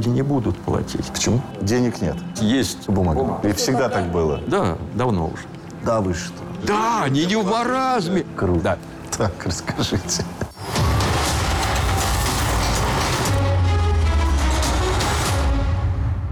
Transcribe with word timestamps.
люди 0.00 0.08
не 0.08 0.22
будут 0.22 0.56
платить. 0.62 1.12
Почему? 1.12 1.42
Денег 1.60 2.00
нет. 2.00 2.16
Есть 2.36 2.88
Бумага. 2.88 3.46
И 3.46 3.52
всегда 3.52 3.90
так 3.90 4.10
было. 4.10 4.40
Да, 4.46 4.78
давно 4.94 5.26
уже. 5.26 5.42
Да 5.84 6.00
вы 6.00 6.14
что? 6.14 6.32
Да, 6.66 7.06
не 7.10 7.26
в 7.36 7.44
маразме. 7.44 8.24
Круто. 8.34 8.62
Да. 8.62 8.78
Так, 9.18 9.32
расскажите. 9.44 10.24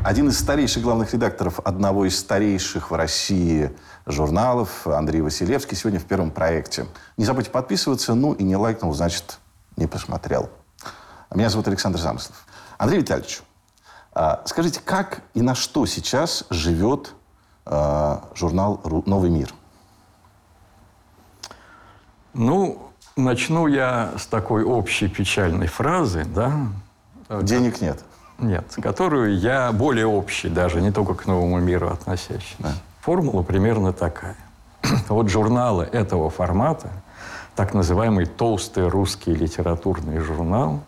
Один 0.03 0.29
из 0.29 0.39
старейших 0.39 0.83
главных 0.83 1.13
редакторов 1.13 1.61
одного 1.63 2.07
из 2.07 2.19
старейших 2.19 2.91
в 2.91 2.95
России 2.95 3.71
журналов, 4.07 4.87
Андрей 4.87 5.21
Василевский, 5.21 5.77
сегодня 5.77 6.01
в 6.01 6.05
первом 6.05 6.31
проекте. 6.31 6.87
Не 7.19 7.27
забудьте 7.27 7.51
подписываться, 7.51 8.15
ну 8.15 8.33
и 8.33 8.43
не 8.45 8.57
лайкнул, 8.57 8.95
значит, 8.95 9.39
не 9.77 9.87
посмотрел. 9.87 10.49
Меня 11.35 11.51
зовут 11.51 11.69
Александр 11.69 11.99
Замыслов. 11.99 12.47
Андрей 12.79 13.01
Витальевич, 13.01 13.43
скажите, 14.47 14.81
как 14.85 15.23
и 15.35 15.43
на 15.43 15.55
что 15.55 15.87
сейчас 15.87 16.45
живет 16.51 17.15
а, 17.65 18.25
журнал 18.35 18.81
«Новый 19.07 19.31
мир»? 19.31 19.55
Ну, 22.35 22.91
начну 23.15 23.69
я 23.69 24.15
с 24.19 24.27
такой 24.27 24.65
общей 24.65 25.07
печальной 25.07 25.69
фразы, 25.69 26.25
да? 26.25 26.53
Денег 27.43 27.81
нет. 27.81 28.03
Нет, 28.39 28.77
которую 28.83 29.39
я 29.39 29.71
более 29.71 30.07
общий, 30.07 30.49
даже 30.49 30.81
не 30.81 30.91
только 30.91 31.15
к 31.15 31.27
новому 31.27 31.61
миру 31.61 31.89
относящийся. 31.89 32.57
Да. 32.59 32.73
Формула 33.01 33.43
примерно 33.43 33.93
такая. 33.93 34.37
вот 35.09 35.29
журналы 35.29 35.85
этого 35.85 36.29
формата, 36.29 36.91
так 37.55 37.73
называемый 37.73 38.27
толстый 38.27 38.89
русский 38.89 39.33
литературный 39.33 40.19
журнал, 40.19 40.81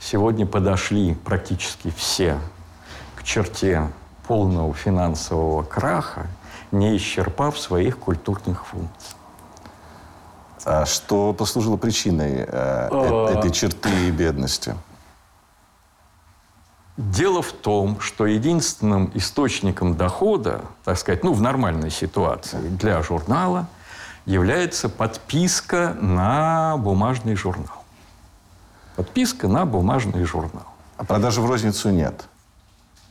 сегодня 0.00 0.46
подошли 0.46 1.14
практически 1.14 1.92
все 1.96 2.38
черте 3.26 3.90
полного 4.26 4.72
финансового 4.72 5.62
краха, 5.62 6.26
не 6.72 6.96
исчерпав 6.96 7.58
своих 7.58 7.98
культурных 7.98 8.66
функций. 8.66 9.16
А 10.64 10.84
что 10.86 11.32
послужило 11.32 11.76
причиной 11.76 12.38
э, 12.38 12.46
а. 12.48 13.36
этой 13.36 13.50
черты 13.50 14.10
бедности? 14.10 14.74
Дело 16.96 17.42
в 17.42 17.52
том, 17.52 18.00
что 18.00 18.26
единственным 18.26 19.10
источником 19.14 19.96
дохода, 19.96 20.62
так 20.84 20.98
сказать, 20.98 21.22
ну, 21.22 21.34
в 21.34 21.42
нормальной 21.42 21.90
ситуации 21.90 22.68
для 22.68 23.02
журнала 23.02 23.66
является 24.24 24.88
подписка 24.88 25.96
на 26.00 26.76
бумажный 26.78 27.36
журнал. 27.36 27.84
Подписка 28.96 29.46
на 29.46 29.66
бумажный 29.66 30.24
журнал. 30.24 30.66
А 30.96 31.04
продажи 31.04 31.42
в 31.42 31.46
розницу 31.46 31.90
нет? 31.90 32.26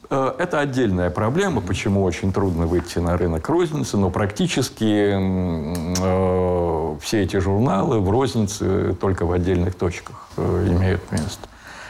Э, 0.10 0.34
это 0.38 0.60
отдельная 0.60 1.10
проблема, 1.10 1.62
почему 1.62 2.04
очень 2.04 2.32
трудно 2.32 2.68
выйти 2.68 3.00
на 3.00 3.18
рынок 3.18 3.48
розницы, 3.50 3.98
но 3.98 4.10
практически 4.10 5.14
э, 5.16 6.98
все 7.02 7.24
эти 7.24 7.38
журналы 7.38 8.00
в 8.00 8.10
рознице 8.10 8.96
только 9.00 9.26
в 9.26 9.32
отдельных 9.32 9.76
точках 9.76 10.28
э, 10.38 10.68
имеют 10.70 11.12
место 11.12 11.48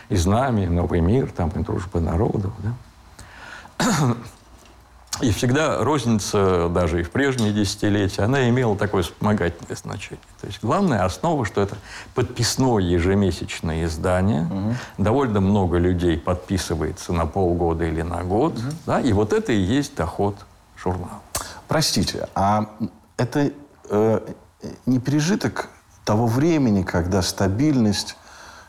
и 0.10 0.16
«Знамя», 0.16 0.66
и 0.66 0.68
«Новый 0.68 1.02
мир», 1.02 1.32
там 1.36 1.50
и 1.50 1.60
«Дружба 1.60 2.00
народов». 2.00 2.54
Да? 2.60 4.16
И 5.22 5.32
всегда 5.32 5.84
розница, 5.84 6.68
даже 6.70 7.00
и 7.00 7.04
в 7.04 7.12
прежние 7.12 7.54
десятилетия, 7.54 8.24
она 8.24 8.50
имела 8.50 8.76
такое 8.76 9.04
вспомогательное 9.04 9.76
значение. 9.76 10.20
То 10.42 10.48
есть 10.48 10.60
главная 10.62 11.06
основа, 11.06 11.46
что 11.46 11.62
это 11.62 11.78
подписное 12.14 12.80
ежемесячное 12.80 13.86
издание. 13.86 14.42
Угу. 14.42 14.76
Довольно 14.98 15.40
много 15.40 15.78
людей 15.78 16.18
подписывается 16.18 17.14
на 17.14 17.26
полгода 17.26 17.86
или 17.86 18.02
на 18.02 18.24
год. 18.24 18.54
Угу. 18.58 18.64
Да, 18.86 19.00
и 19.00 19.14
вот 19.14 19.32
это 19.32 19.54
и 19.54 19.60
есть 19.60 19.96
доход 19.96 20.36
журнала. 20.78 21.22
Простите, 21.68 22.28
а 22.36 22.70
это 23.18 23.52
э, 23.90 24.20
не 24.86 25.00
пережиток 25.00 25.70
того 26.04 26.28
времени, 26.28 26.84
когда 26.84 27.22
стабильность 27.22 28.18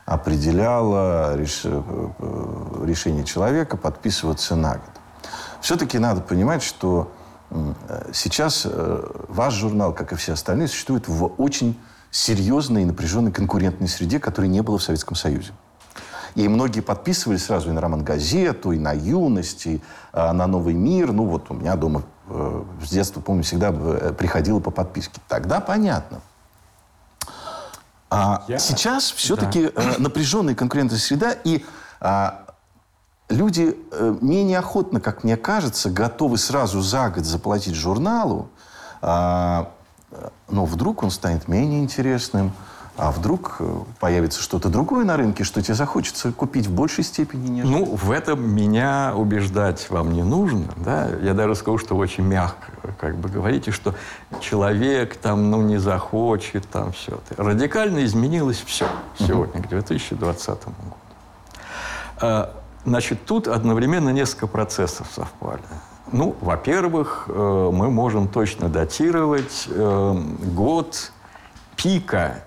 определяло 0.05 1.35
реш... 1.35 1.61
Э, 1.65 2.11
решение 2.85 3.25
человека 3.25 3.75
подписываться 3.75 4.55
на 4.55 4.73
год. 4.73 4.96
Все-таки 5.61 5.99
надо 5.99 6.21
понимать, 6.21 6.63
что 6.63 7.11
сейчас 8.13 8.63
э, 8.65 9.03
ваш 9.29 9.53
журнал, 9.53 9.93
как 9.93 10.11
и 10.11 10.15
все 10.15 10.33
остальные, 10.33 10.67
существует 10.67 11.07
в 11.07 11.25
очень 11.37 11.79
серьезной 12.11 12.83
и 12.83 12.85
напряженной 12.85 13.31
конкурентной 13.31 13.87
среде, 13.87 14.19
которой 14.19 14.47
не 14.47 14.61
было 14.61 14.77
в 14.77 14.83
Советском 14.83 15.15
Союзе. 15.15 15.53
И 16.35 16.47
многие 16.47 16.81
подписывались 16.81 17.45
сразу 17.45 17.69
и 17.69 17.73
на 17.73 17.81
«Роман 17.81 18.03
Газету», 18.03 18.71
и 18.71 18.77
на 18.77 18.91
«Юность», 18.91 19.65
и 19.65 19.81
э, 20.13 20.31
на 20.31 20.45
«Новый 20.45 20.73
мир». 20.73 21.11
Ну 21.11 21.25
вот 21.25 21.49
у 21.49 21.53
меня 21.53 21.75
дома 21.75 22.03
э, 22.27 22.63
с 22.85 22.89
детства, 22.89 23.21
помню, 23.21 23.43
всегда 23.43 23.73
э, 23.73 24.13
приходило 24.17 24.59
по 24.59 24.69
подписке. 24.69 25.19
Тогда 25.27 25.59
понятно. 25.61 26.21
А 28.09 28.43
Я... 28.47 28.59
сейчас 28.59 29.11
все-таки 29.11 29.71
да. 29.75 29.81
э, 29.81 29.93
напряженная 29.97 30.55
конкурентная 30.55 30.99
среда, 30.99 31.31
и 31.31 31.65
а, 31.99 32.46
люди 33.29 33.77
э, 33.91 34.15
менее 34.21 34.59
охотно, 34.59 34.99
как 34.99 35.23
мне 35.23 35.37
кажется, 35.37 35.89
готовы 35.89 36.37
сразу 36.37 36.81
за 36.81 37.09
год 37.09 37.25
заплатить 37.25 37.75
журналу, 37.75 38.49
а, 39.01 39.71
но 40.49 40.65
вдруг 40.65 41.03
он 41.03 41.11
станет 41.11 41.47
менее 41.47 41.83
интересным, 41.83 42.53
а 42.95 43.11
вдруг 43.11 43.57
э, 43.59 43.79
появится 43.99 44.41
что-то 44.41 44.69
другое 44.69 45.05
на 45.05 45.17
рынке, 45.17 45.43
что 45.43 45.61
тебе 45.61 45.75
захочется 45.75 46.31
купить 46.31 46.65
в 46.65 46.71
большей 46.71 47.03
степени, 47.03 47.47
нежели... 47.49 47.71
Ну, 47.71 47.85
в 47.85 48.09
этом 48.09 48.49
меня 48.49 49.13
убеждать 49.15 49.87
вам 49.91 50.13
не 50.13 50.23
нужно. 50.23 50.65
Да? 50.77 51.07
Я 51.21 51.35
даже 51.35 51.53
скажу, 51.53 51.77
что 51.77 51.95
вы 51.95 52.03
очень 52.03 52.23
мягко 52.23 52.71
как 52.97 53.17
бы 53.17 53.29
говорите, 53.29 53.69
что 53.69 53.93
человек 54.39 55.15
там, 55.17 55.51
ну, 55.51 55.61
не 55.61 55.77
захочет, 55.77 56.67
там 56.69 56.91
все. 56.91 57.19
Радикально 57.37 58.03
изменилось 58.03 58.63
все 58.65 58.87
сегодня, 59.19 59.61
к 59.61 59.69
2020 59.69 60.59
году. 62.19 62.49
Значит, 62.87 63.25
тут 63.25 63.49
одновременно 63.49 64.11
несколько 64.11 64.47
процессов 64.47 65.07
совпали. 65.13 65.61
Ну, 66.13 66.37
во-первых, 66.39 67.25
э, 67.27 67.69
мы 67.73 67.91
можем 67.91 68.29
точно 68.29 68.69
датировать 68.69 69.67
э, 69.67 70.23
год 70.55 71.11
пика 71.75 72.45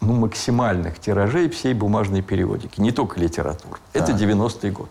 ну, 0.00 0.14
максимальных 0.14 0.98
тиражей 0.98 1.50
всей 1.50 1.74
бумажной 1.74 2.22
периодики, 2.22 2.80
не 2.80 2.90
только 2.90 3.20
литературы. 3.20 3.78
Да. 3.92 4.00
Это 4.00 4.12
90-й 4.12 4.70
год. 4.70 4.88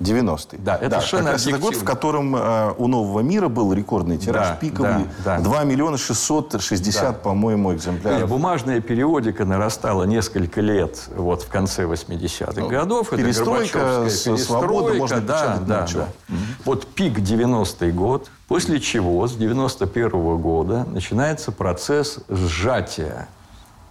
90-й. 0.00 0.58
Да, 0.58 0.76
это 0.76 0.90
да, 0.90 0.96
совершенно 0.96 1.24
как 1.24 1.32
раз 1.32 1.46
это 1.46 1.58
год, 1.58 1.76
в 1.76 1.84
котором 1.84 2.36
э, 2.36 2.74
у 2.78 2.88
«Нового 2.88 3.20
мира» 3.20 3.48
был 3.48 3.72
рекордный 3.72 4.18
тираж, 4.18 4.48
да, 4.48 4.54
пиковый. 4.56 5.06
Да, 5.24 5.38
да. 5.38 5.40
2 5.40 5.64
миллиона 5.64 5.98
660, 5.98 7.02
да. 7.02 7.12
по-моему, 7.12 7.72
экземпляров. 7.72 8.28
Бумажная 8.28 8.80
периодика 8.80 9.44
нарастала 9.44 10.04
несколько 10.04 10.60
лет 10.60 11.08
вот 11.14 11.42
в 11.42 11.48
конце 11.48 11.84
80-х 11.84 12.60
ну, 12.60 12.68
годов. 12.68 13.10
Перестройка, 13.10 13.78
это 13.78 14.04
перестройка, 14.04 14.42
свобода, 14.42 14.94
можно 14.94 15.20
да, 15.20 15.58
да, 15.66 15.86
да. 15.92 16.02
Угу. 16.28 16.36
Вот 16.64 16.86
пик 16.86 17.18
90-й 17.18 17.92
год, 17.92 18.30
после 18.48 18.80
чего 18.80 19.26
с 19.26 19.34
91 19.34 20.08
-го 20.08 20.38
года 20.38 20.84
начинается 20.90 21.52
процесс 21.52 22.18
сжатия 22.28 23.28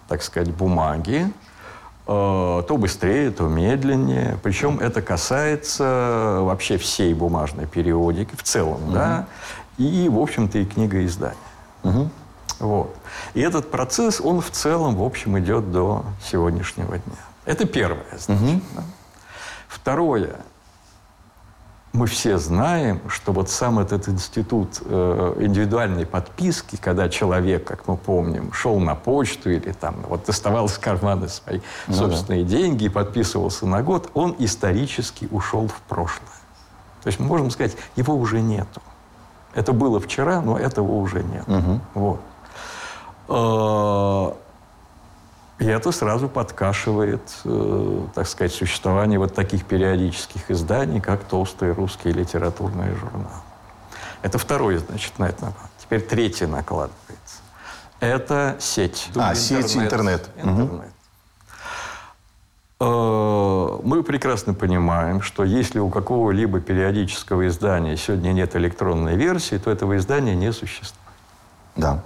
так 0.07 0.21
сказать, 0.21 0.51
бумаги, 0.53 1.31
то 2.05 2.77
быстрее, 2.77 3.31
то 3.31 3.47
медленнее. 3.47 4.37
Причем 4.43 4.79
это 4.79 5.01
касается 5.01 6.39
вообще 6.41 6.77
всей 6.77 7.13
бумажной 7.13 7.65
периодики 7.65 8.35
в 8.35 8.43
целом, 8.43 8.83
угу. 8.83 8.91
да, 8.91 9.27
и, 9.77 10.09
в 10.09 10.19
общем-то, 10.19 10.57
и 10.57 10.65
книгоиздания. 10.65 11.37
Угу. 11.83 12.09
Вот. 12.59 12.95
И 13.33 13.41
этот 13.41 13.71
процесс, 13.71 14.21
он 14.21 14.41
в 14.41 14.51
целом, 14.51 14.95
в 14.95 15.03
общем, 15.03 15.39
идет 15.39 15.71
до 15.71 16.05
сегодняшнего 16.23 16.97
дня. 16.97 17.15
Это 17.45 17.65
первое, 17.65 18.05
значит. 18.17 18.43
Угу. 18.43 18.61
Да. 18.75 18.83
Второе 19.67 20.35
мы 21.93 22.07
все 22.07 22.39
знаем, 22.39 23.01
что 23.07 23.31
вот 23.31 23.49
сам 23.49 23.77
этот 23.77 24.09
институт 24.09 24.81
э, 24.83 25.35
индивидуальной 25.39 26.07
подписки, 26.07 26.75
когда 26.75 27.07
человек, 27.07 27.65
как 27.65 27.87
мы 27.87 27.97
помним, 27.97 28.51
шел 28.51 28.79
на 28.79 28.95
почту 28.95 29.51
или 29.51 29.71
там 29.71 29.97
вот 30.09 30.25
доставал 30.25 30.65
из 30.65 30.77
кармана 30.79 31.27
свои 31.27 31.61
ну, 31.87 31.93
собственные 31.93 32.43
да. 32.43 32.49
деньги 32.49 32.85
и 32.85 32.89
подписывался 32.89 33.67
на 33.67 33.83
год, 33.83 34.09
он 34.15 34.35
исторически 34.39 35.27
ушел 35.29 35.67
в 35.67 35.79
прошлое. 35.87 36.27
То 37.03 37.07
есть 37.07 37.19
мы 37.19 37.27
можем 37.27 37.51
сказать, 37.51 37.77
его 37.95 38.15
уже 38.15 38.41
нету. 38.41 38.81
Это 39.53 39.71
было 39.71 39.99
вчера, 39.99 40.41
но 40.41 40.57
этого 40.57 40.93
уже 40.93 41.23
нет. 41.23 41.47
Угу. 41.47 41.79
Вот. 43.27 44.42
И 45.59 45.65
это 45.65 45.91
сразу 45.91 46.27
подкашивает, 46.27 47.21
э, 47.45 48.01
так 48.15 48.27
сказать, 48.27 48.53
существование 48.53 49.19
вот 49.19 49.33
таких 49.35 49.65
периодических 49.65 50.49
изданий, 50.49 50.99
как 50.99 51.23
«Толстый 51.23 51.73
русский 51.73 52.11
литературный 52.11 52.93
журнал». 52.95 53.43
Это 54.23 54.37
второй, 54.37 54.77
значит, 54.77 55.19
на 55.19 55.25
это 55.25 55.53
Теперь 55.77 56.01
третий 56.01 56.45
накладывается. 56.45 57.41
Это 57.99 58.57
сеть. 58.59 59.09
А, 59.15 59.33
интернет. 59.33 59.37
сеть 59.37 59.75
интернет. 59.75 60.29
интернет. 60.37 60.93
Э, 62.79 63.79
мы 63.83 64.03
прекрасно 64.03 64.53
понимаем, 64.53 65.21
что 65.21 65.43
если 65.43 65.79
у 65.79 65.89
какого-либо 65.89 66.59
периодического 66.59 67.47
издания 67.47 67.95
сегодня 67.95 68.31
нет 68.31 68.55
электронной 68.55 69.15
версии, 69.15 69.57
то 69.57 69.69
этого 69.69 69.97
издания 69.97 70.35
не 70.35 70.51
существует. 70.51 70.93
Да. 71.75 72.03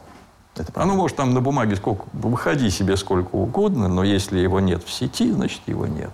Оно 0.78 0.94
может 0.96 1.18
там 1.18 1.34
на 1.34 1.42
бумаге 1.42 1.76
сколько, 1.76 2.06
выходи 2.14 2.70
себе 2.70 2.98
сколько 2.98 3.36
угодно, 3.36 3.88
но 3.88 4.04
если 4.04 4.40
его 4.40 4.60
нет 4.60 4.84
в 4.84 4.92
сети, 4.92 5.32
значит 5.32 5.62
его 5.66 5.88
нет. 5.88 6.12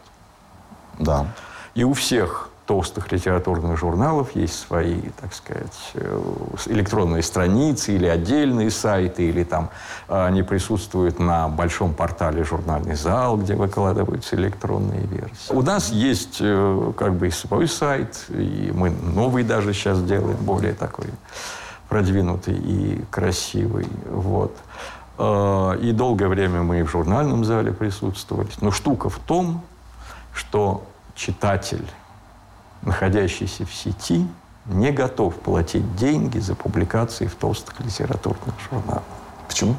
Да. 1.00 1.28
И 1.76 1.84
у 1.84 1.94
всех 1.94 2.50
толстых 2.66 3.12
литературных 3.12 3.78
журналов 3.78 4.36
есть 4.36 4.58
свои, 4.58 5.02
так 5.20 5.34
сказать, 5.34 5.92
э, 5.96 6.22
электронные 6.68 7.22
страницы 7.22 7.94
или 7.94 8.06
отдельные 8.06 8.72
сайты, 8.72 9.24
или 9.28 9.44
там 9.44 9.70
э, 10.08 10.26
они 10.26 10.44
присутствуют 10.44 11.20
на 11.20 11.50
большом 11.50 11.94
портале 11.94 12.46
«Журнальный 12.46 12.96
зал», 12.96 13.38
где 13.38 13.56
выкладываются 13.56 14.38
электронные 14.38 15.02
версии. 15.02 15.52
У 15.52 15.62
нас 15.62 15.90
есть 15.90 16.38
э, 16.40 16.94
как 16.98 17.16
бы 17.16 17.28
и 17.28 17.32
свой 17.32 17.68
сайт, 17.68 18.26
и 18.30 18.72
мы 18.74 18.92
новый 18.92 19.44
даже 19.44 19.74
сейчас 19.74 20.02
делаем, 20.02 20.38
более 20.38 20.74
такой 20.74 21.08
продвинутый 21.90 22.56
и 22.56 23.04
красивый. 23.12 23.88
Вот. 24.10 24.56
И 25.20 25.92
долгое 25.94 26.28
время 26.28 26.64
мы 26.64 26.80
и 26.80 26.84
в 26.84 26.90
журнальном 26.90 27.46
зале 27.46 27.72
присутствовали. 27.72 28.50
Но 28.62 28.72
штука 28.72 29.10
в 29.10 29.20
том, 29.20 29.62
что 30.34 30.84
читатель 31.16 31.86
находящийся 32.86 33.66
в 33.66 33.74
сети, 33.74 34.28
не 34.66 34.92
готов 34.92 35.36
платить 35.36 35.96
деньги 35.96 36.40
за 36.40 36.56
публикации 36.56 37.28
в 37.28 37.36
толстых 37.36 37.80
литературных 37.82 38.56
журналах. 38.70 39.04
Почему? 39.48 39.76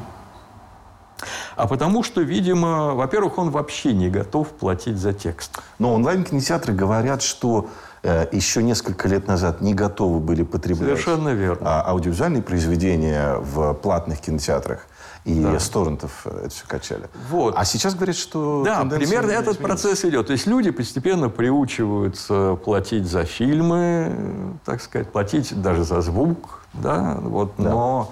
А 1.55 1.67
потому 1.67 2.03
что, 2.03 2.21
видимо, 2.21 2.93
во-первых, 2.93 3.37
он 3.37 3.49
вообще 3.49 3.93
не 3.93 4.09
готов 4.09 4.49
платить 4.49 4.97
за 4.97 5.13
текст. 5.13 5.59
Но 5.79 5.93
онлайн-кинотеатры 5.93 6.73
говорят, 6.73 7.21
что 7.21 7.67
э, 7.67 7.94
еще 8.31 8.61
несколько 8.63 9.07
лет 9.07 9.27
назад 9.27 9.61
не 9.61 9.73
готовы 9.73 10.19
были 10.19 10.43
потреблять 10.43 10.99
Совершенно 10.99 11.29
верно. 11.29 11.81
А, 11.81 11.89
аудиовизуальные 11.89 12.43
произведения 12.43 13.35
в 13.39 13.73
платных 13.73 14.19
кинотеатрах 14.21 14.87
и 15.25 15.41
да. 15.41 15.59
с 15.59 15.69
торрентов 15.69 16.27
это 16.27 16.49
все 16.49 16.65
качали. 16.67 17.09
Вот. 17.29 17.55
А 17.57 17.65
сейчас 17.65 17.95
говорят, 17.95 18.15
что... 18.15 18.63
Да, 18.63 18.85
примерно 18.85 19.31
этот 19.31 19.57
процесс 19.57 20.05
идет. 20.05 20.27
То 20.27 20.33
есть 20.33 20.45
люди 20.45 20.69
постепенно 20.69 21.29
приучиваются 21.29 22.55
платить 22.63 23.07
за 23.07 23.25
фильмы, 23.25 24.57
так 24.65 24.81
сказать, 24.81 25.11
платить 25.11 25.59
даже 25.59 25.83
за 25.83 26.01
звук, 26.01 26.61
да, 26.73 27.17
вот, 27.21 27.53
да. 27.57 27.69
но... 27.69 28.11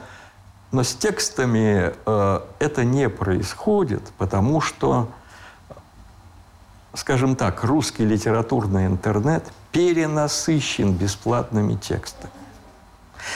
Но 0.72 0.82
с 0.82 0.96
текстами 0.96 1.94
э, 2.04 2.40
это 2.58 2.84
не 2.84 3.08
происходит, 3.08 4.02
потому 4.18 4.60
что, 4.60 5.08
скажем 6.96 7.36
так, 7.36 7.64
русский 7.64 8.04
литературный 8.04 8.88
интернет 8.88 9.44
перенасыщен 9.74 10.94
бесплатными 10.94 11.76
текстами. 11.76 12.32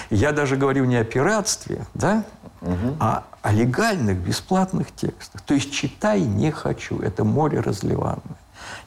Я 0.09 0.31
даже 0.31 0.55
говорю 0.55 0.85
не 0.85 0.95
о 0.95 1.03
пиратстве, 1.03 1.85
да, 1.93 2.23
угу. 2.61 2.95
а 2.99 3.25
о 3.41 3.51
легальных, 3.51 4.17
бесплатных 4.17 4.93
текстах. 4.95 5.41
То 5.41 5.53
есть 5.53 5.71
читай 5.71 6.21
не 6.21 6.51
хочу. 6.51 6.99
Это 6.99 7.23
море 7.23 7.59
разливанное. 7.59 8.37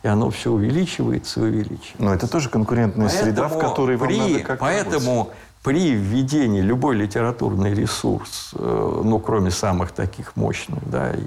И 0.03 0.09
оно 0.09 0.31
все 0.31 0.51
увеличивается 0.51 1.41
и 1.41 1.45
увеличивается. 1.45 1.95
Но 1.99 2.15
это 2.15 2.29
тоже 2.29 2.49
конкурентная 2.49 3.09
поэтому 3.09 3.25
среда, 3.25 3.49
в 3.49 3.59
которой 3.59 3.97
вам 3.97 4.09
при, 4.09 4.19
надо 4.19 4.41
как 4.41 4.59
Поэтому 4.61 5.25
быть. 5.25 5.33
при 5.63 5.93
введении 5.93 6.61
любой 6.61 6.97
литературный 6.97 7.75
ресурс, 7.75 8.51
э, 8.55 9.03
ну, 9.05 9.19
кроме 9.19 9.51
самых 9.51 9.93
таких 9.93 10.37
мощных, 10.37 10.89
да, 10.89 11.13
и 11.13 11.25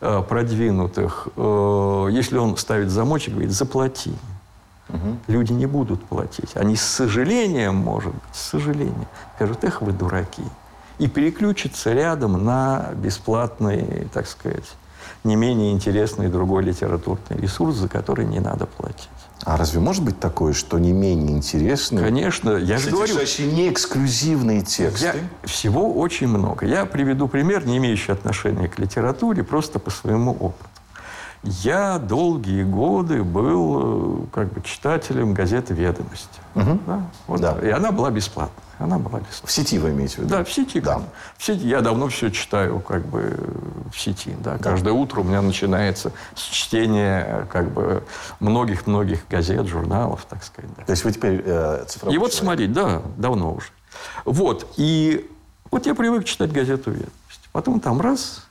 э, 0.00 0.22
продвинутых, 0.28 1.28
э, 1.36 2.08
если 2.10 2.38
он 2.38 2.56
ставит 2.56 2.90
замочек, 2.90 3.34
говорит, 3.34 3.52
заплати. 3.52 4.12
Угу. 4.88 5.16
Люди 5.28 5.52
не 5.52 5.66
будут 5.66 6.04
платить. 6.04 6.56
Они 6.56 6.76
с 6.76 6.82
сожалением, 6.82 7.76
может 7.76 8.12
быть, 8.12 8.22
с 8.32 8.40
сожалением 8.50 9.06
скажут, 9.36 9.64
эх, 9.64 9.82
вы 9.82 9.92
дураки 9.92 10.42
и 10.98 11.08
переключиться 11.08 11.92
рядом 11.92 12.44
на 12.44 12.90
бесплатный, 12.94 14.08
так 14.12 14.26
сказать, 14.26 14.76
не 15.22 15.36
менее 15.36 15.72
интересный 15.72 16.28
другой 16.28 16.62
литературный 16.62 17.36
ресурс, 17.36 17.76
за 17.76 17.88
который 17.88 18.26
не 18.26 18.40
надо 18.40 18.66
платить. 18.66 19.08
А 19.44 19.56
разве 19.56 19.80
может 19.80 20.02
быть 20.02 20.18
такое, 20.20 20.54
что 20.54 20.78
не 20.78 20.92
менее 20.92 21.36
интересный? 21.36 22.02
Конечно, 22.02 22.50
я 22.52 22.78
же 22.78 22.90
говорю. 22.90 23.14
не 23.40 23.68
эксклюзивные 23.68 24.62
тексты. 24.62 25.06
Я, 25.06 25.46
всего 25.46 25.92
очень 25.92 26.28
много. 26.28 26.64
Я 26.66 26.86
приведу 26.86 27.28
пример, 27.28 27.66
не 27.66 27.76
имеющий 27.76 28.12
отношения 28.12 28.68
к 28.68 28.78
литературе, 28.78 29.42
просто 29.42 29.78
по 29.78 29.90
своему 29.90 30.32
опыту. 30.32 30.68
Я 31.44 31.98
долгие 31.98 32.62
годы 32.62 33.22
был 33.22 34.22
э, 34.22 34.26
как 34.32 34.52
бы 34.52 34.62
читателем 34.62 35.34
газеты 35.34 35.74
«Ведомости». 35.74 36.40
Угу. 36.54 36.78
Да? 36.86 37.02
Вот. 37.26 37.40
Да. 37.40 37.58
И 37.62 37.68
она 37.68 37.92
была 37.92 38.10
бесплатная. 38.10 38.64
Она 38.78 38.98
была 38.98 39.20
бесплатная. 39.20 39.48
В 39.48 39.52
сети 39.52 39.78
вы 39.78 39.90
имеете 39.90 40.16
в 40.16 40.18
виду? 40.20 40.30
Да, 40.30 40.44
в 40.44 40.50
сети. 40.50 40.80
Да. 40.80 41.02
В 41.36 41.44
сети. 41.44 41.66
Я 41.66 41.82
давно 41.82 42.08
все 42.08 42.30
читаю 42.30 42.80
как 42.80 43.04
бы 43.06 43.38
в 43.92 44.00
сети. 44.00 44.34
Да. 44.42 44.52
Да. 44.52 44.58
Каждое 44.58 44.94
утро 44.94 45.20
у 45.20 45.24
меня 45.24 45.42
начинается 45.42 46.12
с 46.34 46.40
чтения 46.40 47.46
как 47.52 47.70
бы 47.70 48.02
многих-многих 48.40 49.28
газет, 49.28 49.66
журналов, 49.66 50.26
так 50.28 50.42
сказать. 50.42 50.70
Да. 50.78 50.84
То 50.84 50.92
есть 50.92 51.04
вы 51.04 51.12
теперь 51.12 51.42
э, 51.44 51.84
цифровой 51.86 52.14
И 52.14 52.18
вот 52.18 52.32
смотреть, 52.32 52.72
да, 52.72 53.02
давно 53.18 53.52
уже. 53.52 53.68
Вот. 54.24 54.66
И 54.78 55.30
вот 55.70 55.84
я 55.84 55.94
привык 55.94 56.24
читать 56.24 56.52
газету 56.52 56.90
«Ведомость». 56.90 57.12
Потом 57.52 57.80
там 57.80 58.00
раз 58.00 58.43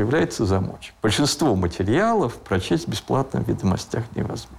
появляется 0.00 0.46
замочек. 0.46 0.94
Большинство 1.02 1.54
материалов 1.54 2.36
прочесть 2.36 2.86
в 2.86 2.90
бесплатном 2.90 3.42
ведомостях 3.42 4.04
невозможно. 4.14 4.56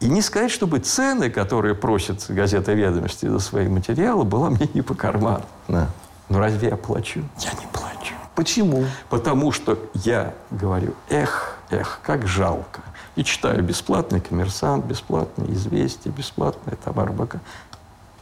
И 0.00 0.08
не 0.10 0.20
сказать, 0.20 0.50
чтобы 0.50 0.78
цены, 0.80 1.30
которые 1.30 1.74
просят 1.74 2.26
газета 2.28 2.74
«Ведомости» 2.74 3.24
за 3.24 3.38
свои 3.38 3.66
материалы, 3.68 4.24
была 4.24 4.50
мне 4.50 4.68
не 4.74 4.82
по 4.82 4.94
карману. 4.94 5.44
Да. 5.68 5.88
Но 6.28 6.38
разве 6.38 6.68
я 6.68 6.76
плачу? 6.76 7.22
Я 7.38 7.52
не 7.52 7.66
плачу. 7.72 8.14
Почему? 8.34 8.84
Потому 9.08 9.52
что 9.52 9.78
я 9.94 10.34
говорю, 10.50 10.92
эх, 11.08 11.56
эх, 11.70 12.00
как 12.02 12.26
жалко. 12.26 12.82
И 13.16 13.24
читаю 13.24 13.62
бесплатный 13.62 14.20
«Коммерсант», 14.20 14.84
бесплатный 14.84 15.50
«Известия», 15.54 16.12
бесплатный 16.12 16.76
«Товар 16.84 17.10
БК». 17.10 17.40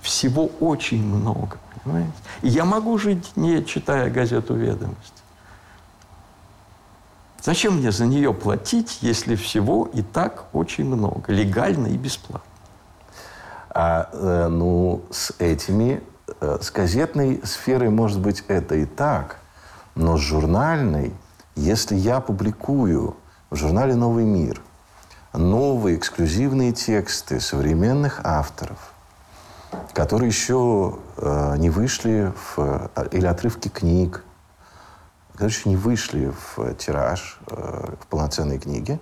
Всего 0.01 0.47
очень 0.61 1.05
много, 1.05 1.59
понимаете? 1.83 2.13
И 2.43 2.49
я 2.49 2.65
могу 2.65 2.97
жить, 2.99 3.33
не 3.35 3.65
читая 3.65 4.11
газету 4.11 4.55
«Ведомости». 4.55 5.20
Зачем 7.43 7.79
мне 7.79 7.91
за 7.91 8.07
нее 8.07 8.35
платить, 8.35 8.99
если 9.01 9.35
всего 9.35 9.89
и 9.93 10.03
так 10.03 10.45
очень 10.53 10.85
много, 10.85 11.33
легально 11.33 11.87
и 11.87 11.97
бесплатно? 11.97 12.49
А, 13.71 14.11
э, 14.13 14.49
ну, 14.49 15.03
с 15.11 15.33
этими, 15.39 16.03
э, 16.41 16.59
с 16.61 16.71
газетной 16.71 17.41
сферой, 17.45 17.89
может 17.89 18.21
быть, 18.21 18.45
это 18.49 18.75
и 18.75 18.85
так. 18.85 19.39
Но 19.95 20.17
с 20.17 20.21
журнальной, 20.21 21.13
если 21.57 21.95
я 21.95 22.21
публикую 22.21 23.17
в 23.51 23.57
журнале 23.57 23.95
«Новый 23.95 24.25
мир» 24.25 24.61
новые 25.33 25.97
эксклюзивные 25.97 26.73
тексты 26.73 27.41
современных 27.41 28.21
авторов, 28.25 28.93
которые 29.93 30.29
еще 30.29 30.99
э, 31.17 31.57
не 31.59 31.71
вышли 31.71 32.33
в, 32.35 32.91
э, 32.97 33.09
или 33.13 33.27
отрывки 33.27 33.69
книг, 33.69 34.25
короче, 35.41 35.71
не 35.71 35.77
вышли 35.77 36.31
в 36.57 36.75
тираж, 36.75 37.39
э, 37.47 37.95
в 37.99 38.07
полноценной 38.09 38.59
книге, 38.59 39.01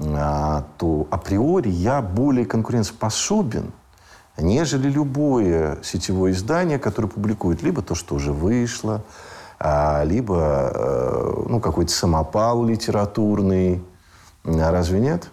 а, 0.00 0.64
то 0.78 1.06
априори 1.10 1.68
я 1.68 2.00
более 2.00 2.46
конкурентоспособен, 2.46 3.70
нежели 4.38 4.88
любое 4.88 5.82
сетевое 5.82 6.32
издание, 6.32 6.78
которое 6.78 7.08
публикует 7.08 7.62
либо 7.62 7.82
то, 7.82 7.94
что 7.94 8.14
уже 8.14 8.32
вышло, 8.32 9.02
а, 9.60 10.02
либо 10.04 10.72
э, 10.74 11.44
ну, 11.46 11.60
какой-то 11.60 11.92
самопал 11.92 12.64
литературный. 12.64 13.84
А 14.46 14.70
разве 14.70 14.98
нет? 14.98 15.28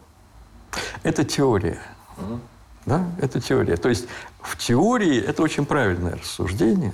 Это 1.03 1.24
теория. 1.24 1.80
Угу. 2.18 2.39
Да, 2.86 3.06
это 3.18 3.39
теория. 3.39 3.77
То 3.77 3.88
есть 3.88 4.08
в 4.41 4.58
теории 4.58 5.22
это 5.22 5.41
очень 5.41 5.65
правильное 5.65 6.18
рассуждение, 6.18 6.94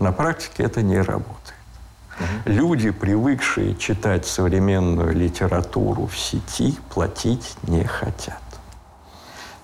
на 0.00 0.12
практике 0.12 0.62
это 0.62 0.80
не 0.80 0.98
работает. 0.98 1.57
Люди, 2.44 2.90
привыкшие 2.90 3.74
читать 3.76 4.26
современную 4.26 5.14
литературу 5.14 6.06
в 6.06 6.18
сети, 6.18 6.76
платить 6.92 7.56
не 7.62 7.84
хотят. 7.84 8.40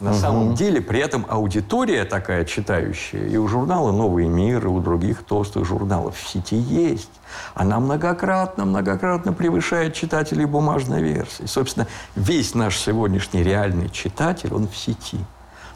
На 0.00 0.11
угу. 0.11 0.18
самом 0.18 0.54
деле, 0.54 0.80
при 0.80 1.00
этом 1.00 1.25
аудитория 1.28 2.04
такая 2.04 2.44
читающая 2.44 3.26
и 3.26 3.37
у 3.37 3.46
журнала 3.49 3.92
«Новый 3.92 4.26
мир», 4.26 4.64
и 4.66 4.68
у 4.68 4.80
других 4.80 5.23
толстых 5.25 5.64
журналов 5.64 6.16
в 6.16 6.28
сети 6.28 6.56
есть. 6.56 7.11
Она 7.54 7.80
многократно, 7.80 8.64
многократно 8.64 9.32
превышает 9.32 9.94
читателей 9.94 10.44
бумажной 10.44 11.02
версии. 11.02 11.46
Собственно, 11.46 11.87
весь 12.16 12.54
наш 12.54 12.76
сегодняшний 12.76 13.42
реальный 13.42 13.88
читатель, 13.88 14.52
он 14.52 14.68
в 14.68 14.76
сети. 14.76 15.20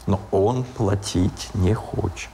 Но 0.05 0.19
он 0.31 0.63
платить 0.63 1.49
не 1.53 1.73
хочет. 1.73 2.29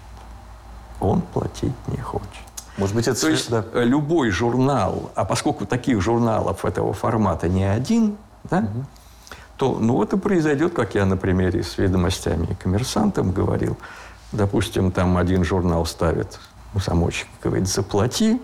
Он 0.99 1.21
платить 1.21 1.73
не 1.87 1.97
хочет. 1.97 2.44
Может 2.77 2.95
быть, 2.95 3.07
это... 3.07 3.19
То 3.19 3.29
есть 3.29 3.49
да. 3.49 3.63
любой 3.73 4.31
журнал, 4.31 5.11
а 5.15 5.25
поскольку 5.25 5.65
таких 5.65 6.01
журналов 6.01 6.65
этого 6.65 6.93
формата 6.93 7.47
не 7.47 7.63
один, 7.63 8.17
да? 8.43 8.67
то 9.57 9.77
ну 9.79 9.93
вот 9.93 10.13
и 10.13 10.17
произойдет, 10.17 10.73
как 10.73 10.95
я 10.95 11.05
на 11.05 11.15
примере 11.17 11.63
с 11.63 11.77
ведомостями 11.77 12.47
и 12.51 12.55
коммерсантом 12.55 13.31
говорил. 13.31 13.77
Допустим, 14.31 14.91
там 14.91 15.17
один 15.17 15.45
журнал 15.45 15.85
ставит, 15.85 16.39
ну, 16.73 16.81
самочек 16.81 17.27
говорит, 17.41 17.67
заплати, 17.67 18.41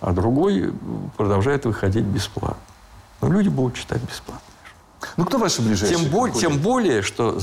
а 0.00 0.12
другой 0.12 0.74
продолжает 1.16 1.64
выходить 1.64 2.04
бесплатно. 2.04 2.60
Но 3.22 3.28
люди 3.28 3.48
будут 3.48 3.76
читать 3.76 4.02
бесплатно. 4.02 4.53
Ну, 5.16 5.24
кто 5.24 5.38
ваши 5.38 5.62
ближайшие? 5.62 5.98
Тем, 5.98 6.10
более, 6.10 6.34
тем 6.34 6.58
более, 6.58 7.02
что 7.02 7.38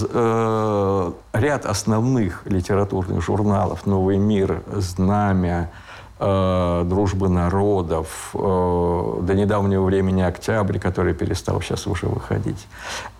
э, 1.33 1.37
ряд 1.37 1.65
основных 1.65 2.45
литературных 2.45 3.23
журналов 3.23 3.85
«Новый 3.85 4.17
мир», 4.17 4.61
«Знамя», 4.73 5.71
э, 6.19 6.83
«Дружба 6.85 7.29
народов», 7.29 8.31
э, 8.33 9.19
до 9.21 9.33
недавнего 9.33 9.83
времени 9.83 10.21
«Октябрь», 10.21 10.79
который 10.79 11.13
перестал 11.13 11.61
сейчас 11.61 11.87
уже 11.87 12.07
выходить, 12.07 12.67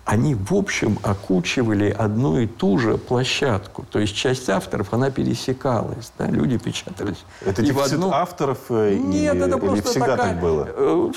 они, 0.04 0.34
в 0.34 0.52
общем, 0.52 0.98
окучивали 1.02 1.88
одну 1.96 2.38
и 2.38 2.46
ту 2.46 2.76
же 2.78 2.98
площадку. 2.98 3.84
То 3.90 4.00
есть 4.00 4.16
часть 4.16 4.48
авторов, 4.50 4.92
она 4.92 5.10
пересекалась. 5.10 6.12
Да? 6.18 6.26
Люди 6.26 6.58
печатались. 6.58 7.24
Это 7.44 7.62
и 7.62 7.66
дефицит 7.66 7.94
одну... 7.94 8.10
авторов 8.10 8.58
э, 8.70 8.96
Нет, 8.96 9.34
и... 9.34 9.38
это 9.38 9.56
или 9.56 9.66
просто 9.66 9.90
всегда 9.90 10.16
такая... 10.16 10.32
так 10.32 10.40
было? 10.40 10.68
Э, 10.68 11.12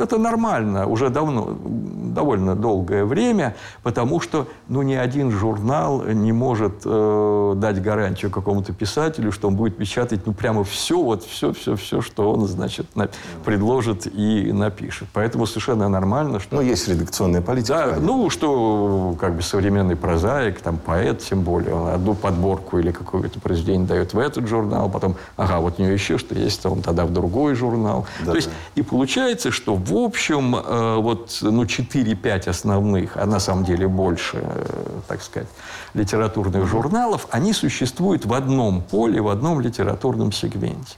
Это 0.00 0.18
нормально, 0.18 0.86
уже 0.86 1.10
давно, 1.10 1.58
довольно 1.62 2.56
долгое 2.56 3.04
время, 3.04 3.54
потому 3.82 4.20
что 4.20 4.48
ну, 4.66 4.80
ни 4.80 4.94
один 4.94 5.30
журнал 5.30 6.02
не 6.02 6.32
может 6.32 6.82
э, 6.86 7.52
дать 7.56 7.82
гарантию 7.82 8.30
какому-то 8.30 8.72
писателю, 8.72 9.30
что 9.30 9.48
он 9.48 9.56
будет 9.56 9.76
печатать 9.76 10.26
ну, 10.26 10.32
прямо 10.32 10.64
все, 10.64 11.00
вот 11.00 11.22
все, 11.24 11.52
все, 11.52 11.76
все, 11.76 12.00
что 12.00 12.32
он, 12.32 12.46
значит, 12.46 12.96
на- 12.96 13.10
предложит 13.44 14.06
и 14.06 14.52
напишет. 14.52 15.08
Поэтому 15.12 15.46
совершенно 15.46 15.88
нормально, 15.90 16.40
что... 16.40 16.56
Ну, 16.56 16.62
есть 16.62 16.88
редакционная 16.88 17.42
политика. 17.42 17.92
Да, 17.94 17.96
ну, 18.00 18.21
что 18.30 19.16
как 19.20 19.36
бы 19.36 19.42
современный 19.42 19.96
прозаик, 19.96 20.60
там, 20.60 20.78
поэт, 20.78 21.22
тем 21.22 21.42
более, 21.42 21.74
он 21.74 21.88
одну 21.88 22.14
подборку 22.14 22.78
или 22.78 22.90
какое-то 22.92 23.40
произведение 23.40 23.86
дает 23.86 24.14
в 24.14 24.18
этот 24.18 24.46
журнал, 24.46 24.88
потом, 24.88 25.16
ага, 25.36 25.60
вот 25.60 25.78
у 25.78 25.82
него 25.82 25.92
еще 25.92 26.18
что 26.18 26.34
есть, 26.34 26.64
он 26.66 26.82
тогда 26.82 27.04
в 27.04 27.12
другой 27.12 27.54
журнал. 27.54 28.06
Да, 28.20 28.32
То 28.32 28.36
есть, 28.36 28.48
да. 28.48 28.54
и 28.74 28.82
получается, 28.82 29.50
что 29.50 29.74
в 29.74 29.94
общем, 29.94 30.56
э, 30.56 30.96
вот, 30.96 31.38
ну, 31.40 31.64
4-5 31.64 32.48
основных, 32.48 33.16
а 33.16 33.26
на 33.26 33.40
самом 33.40 33.64
деле 33.64 33.88
больше, 33.88 34.38
э, 34.42 35.00
так 35.08 35.22
сказать, 35.22 35.48
литературных 35.94 36.66
журналов, 36.66 37.26
они 37.30 37.52
существуют 37.52 38.26
в 38.26 38.32
одном 38.32 38.82
поле, 38.82 39.20
в 39.20 39.28
одном 39.28 39.60
литературном 39.60 40.32
сегменте. 40.32 40.96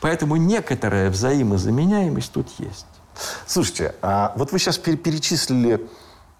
Поэтому 0.00 0.36
некоторая 0.36 1.10
взаимозаменяемость 1.10 2.32
тут 2.32 2.48
есть. 2.58 2.86
Слушайте, 3.46 3.94
а 4.02 4.32
вот 4.36 4.52
вы 4.52 4.58
сейчас 4.58 4.78
перечислили 4.78 5.86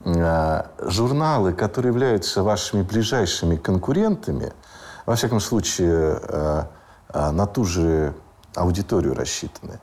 журналы, 0.04 1.52
которые 1.52 1.92
являются 1.92 2.42
вашими 2.42 2.82
ближайшими 2.82 3.56
конкурентами, 3.56 4.52
во 5.06 5.14
всяком 5.14 5.40
случае, 5.40 6.20
э, 6.22 6.64
э, 7.12 7.30
на 7.30 7.46
ту 7.46 7.64
же 7.64 8.14
аудиторию 8.54 9.14
рассчитаны. 9.14 9.78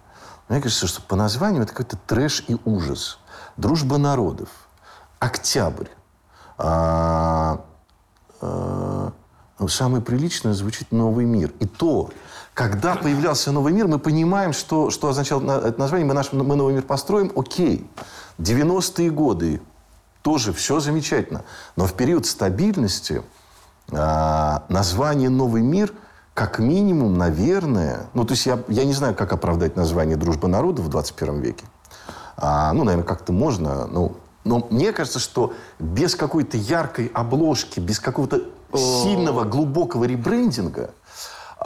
Мне 0.49 0.61
кажется, 0.61 0.87
что 0.87 1.01
по 1.01 1.15
названию 1.15 1.63
это 1.63 1.71
какой-то 1.73 1.97
трэш 2.07 2.45
и 2.47 2.57
ужас. 2.65 3.19
Дружба 3.57 3.97
народов. 3.97 4.49
Октябрь. 5.19 5.87
Э, 6.57 7.57
ну, 9.59 9.67
самое 9.67 10.03
приличное 10.03 10.53
звучит 10.53 10.91
«Новый 10.91 11.25
мир». 11.25 11.51
И 11.59 11.65
то, 11.65 12.11
когда 12.53 12.95
появлялся 12.95 13.51
«Новый 13.51 13.73
мир», 13.73 13.87
мы 13.87 13.97
понимаем, 13.97 14.53
что, 14.53 14.91
что 14.91 15.09
означало 15.09 15.39
на- 15.41 15.57
это 15.57 15.79
название. 15.79 16.05
Мы, 16.07 16.13
наш, 16.13 16.31
мы 16.31 16.55
«Новый 16.55 16.75
мир» 16.75 16.83
построим, 16.83 17.31
окей. 17.35 17.89
90-е 18.37 19.09
годы 19.09 19.61
тоже 20.21 20.53
все 20.53 20.79
замечательно. 20.79 21.43
Но 21.75 21.85
в 21.85 21.93
период 21.93 22.25
стабильности 22.25 23.21
а, 23.91 24.63
название 24.69 25.29
«Новый 25.29 25.61
мир» 25.61 25.93
как 26.33 26.59
минимум, 26.59 27.17
наверное... 27.17 28.07
Ну, 28.13 28.23
то 28.23 28.33
есть 28.33 28.45
я, 28.45 28.59
я 28.67 28.85
не 28.85 28.93
знаю, 28.93 29.15
как 29.15 29.33
оправдать 29.33 29.75
название 29.75 30.17
«Дружба 30.17 30.47
народов» 30.47 30.85
в 30.85 30.89
21 30.89 31.41
веке. 31.41 31.65
А, 32.35 32.71
ну, 32.73 32.83
наверное, 32.83 33.07
как-то 33.07 33.33
можно. 33.33 33.87
Ну, 33.87 34.17
но 34.43 34.67
мне 34.69 34.93
кажется, 34.93 35.19
что 35.19 35.53
без 35.79 36.15
какой-то 36.15 36.57
яркой 36.57 37.07
обложки, 37.13 37.79
без 37.79 37.99
какого-то 37.99 38.41
сильного, 38.73 39.45
глубокого 39.45 40.03
ребрендинга 40.03 40.91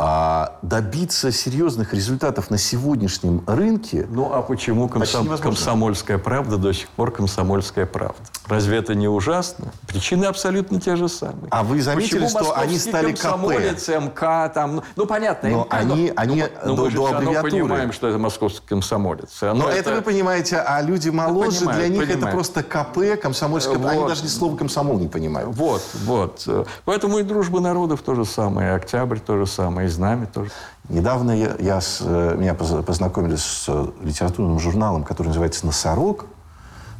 а, 0.03 0.57
добиться 0.63 1.31
серьезных 1.31 1.93
результатов 1.93 2.49
на 2.49 2.57
сегодняшнем 2.57 3.43
рынке... 3.45 4.07
Ну, 4.09 4.33
а 4.33 4.41
почему 4.41 4.87
комсом- 4.87 5.37
комсомольская 5.37 6.17
правда 6.17 6.57
до 6.57 6.73
сих 6.73 6.89
пор 6.89 7.11
комсомольская 7.11 7.85
правда? 7.85 8.15
Разве 8.47 8.77
это 8.79 8.95
не 8.95 9.07
ужасно? 9.07 9.71
Причины 9.87 10.25
абсолютно 10.25 10.81
те 10.81 10.95
же 10.95 11.07
самые. 11.07 11.45
А 11.51 11.63
вы 11.63 11.83
заметили, 11.83 12.19
Почему 12.25 12.29
что 12.29 12.57
они 12.57 12.79
стали 12.79 13.11
КП? 13.11 13.21
комсомолец, 13.21 13.87
МК, 13.89 14.49
там, 14.49 14.77
ну, 14.77 14.83
ну, 14.95 15.05
понятно, 15.05 15.49
Но 15.49 15.65
МК, 15.65 15.77
они- 15.77 16.11
они 16.15 16.45
но, 16.65 16.75
до- 16.75 16.83
мы 16.85 16.89
же 16.89 16.97
до 16.97 17.05
аббревиатуры. 17.17 17.51
понимаем, 17.51 17.93
что 17.93 18.07
это 18.07 18.17
московский 18.17 18.65
комсомолец. 18.67 19.29
Равно 19.39 19.65
Но 19.65 19.69
это, 19.69 19.93
вы 19.93 20.01
понимаете, 20.01 20.57
а 20.57 20.81
люди 20.81 21.09
моложе, 21.09 21.59
понимаю, 21.59 21.77
для 21.79 21.87
них 21.89 22.03
это 22.05 22.13
понимаю. 22.13 22.35
просто 22.35 22.63
КП, 22.63 23.21
комсомольская... 23.21 23.75
Они 23.75 23.99
Вот. 23.99 24.07
даже 24.09 24.27
слово 24.27 24.57
комсомол 24.57 24.97
не 24.97 25.07
понимают. 25.07 25.55
Вот, 25.55 25.83
вот. 26.05 26.47
Поэтому 26.85 27.19
и 27.19 27.23
дружба 27.23 27.59
народов 27.59 28.01
то 28.01 28.15
же 28.15 28.25
самое, 28.25 28.69
и 28.71 28.73
Октябрь 28.73 29.19
то 29.19 29.37
же 29.37 29.45
самое, 29.45 29.90
и 29.91 29.93
Знамя 29.93 30.25
тоже. 30.25 30.49
Недавно 30.89 31.31
я, 31.31 31.55
я 31.59 31.79
с, 31.81 31.99
э, 32.01 32.35
меня 32.37 32.53
поз- 32.53 32.83
познакомили 32.83 33.35
с 33.35 33.65
э, 33.67 33.87
литературным 34.03 34.59
журналом, 34.59 35.03
который 35.03 35.27
называется 35.27 35.65
«Носорог», 35.65 36.25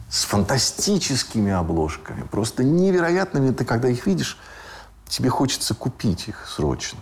с 0.10 0.26
фантастическими 0.26 1.52
обложками, 1.54 2.24
просто 2.24 2.64
невероятными. 2.66 3.52
Ты 3.52 3.64
когда 3.64 3.88
их 3.88 4.06
видишь, 4.06 4.38
тебе 5.08 5.30
хочется 5.30 5.74
купить 5.74 6.28
их 6.28 6.46
срочно. 6.48 7.00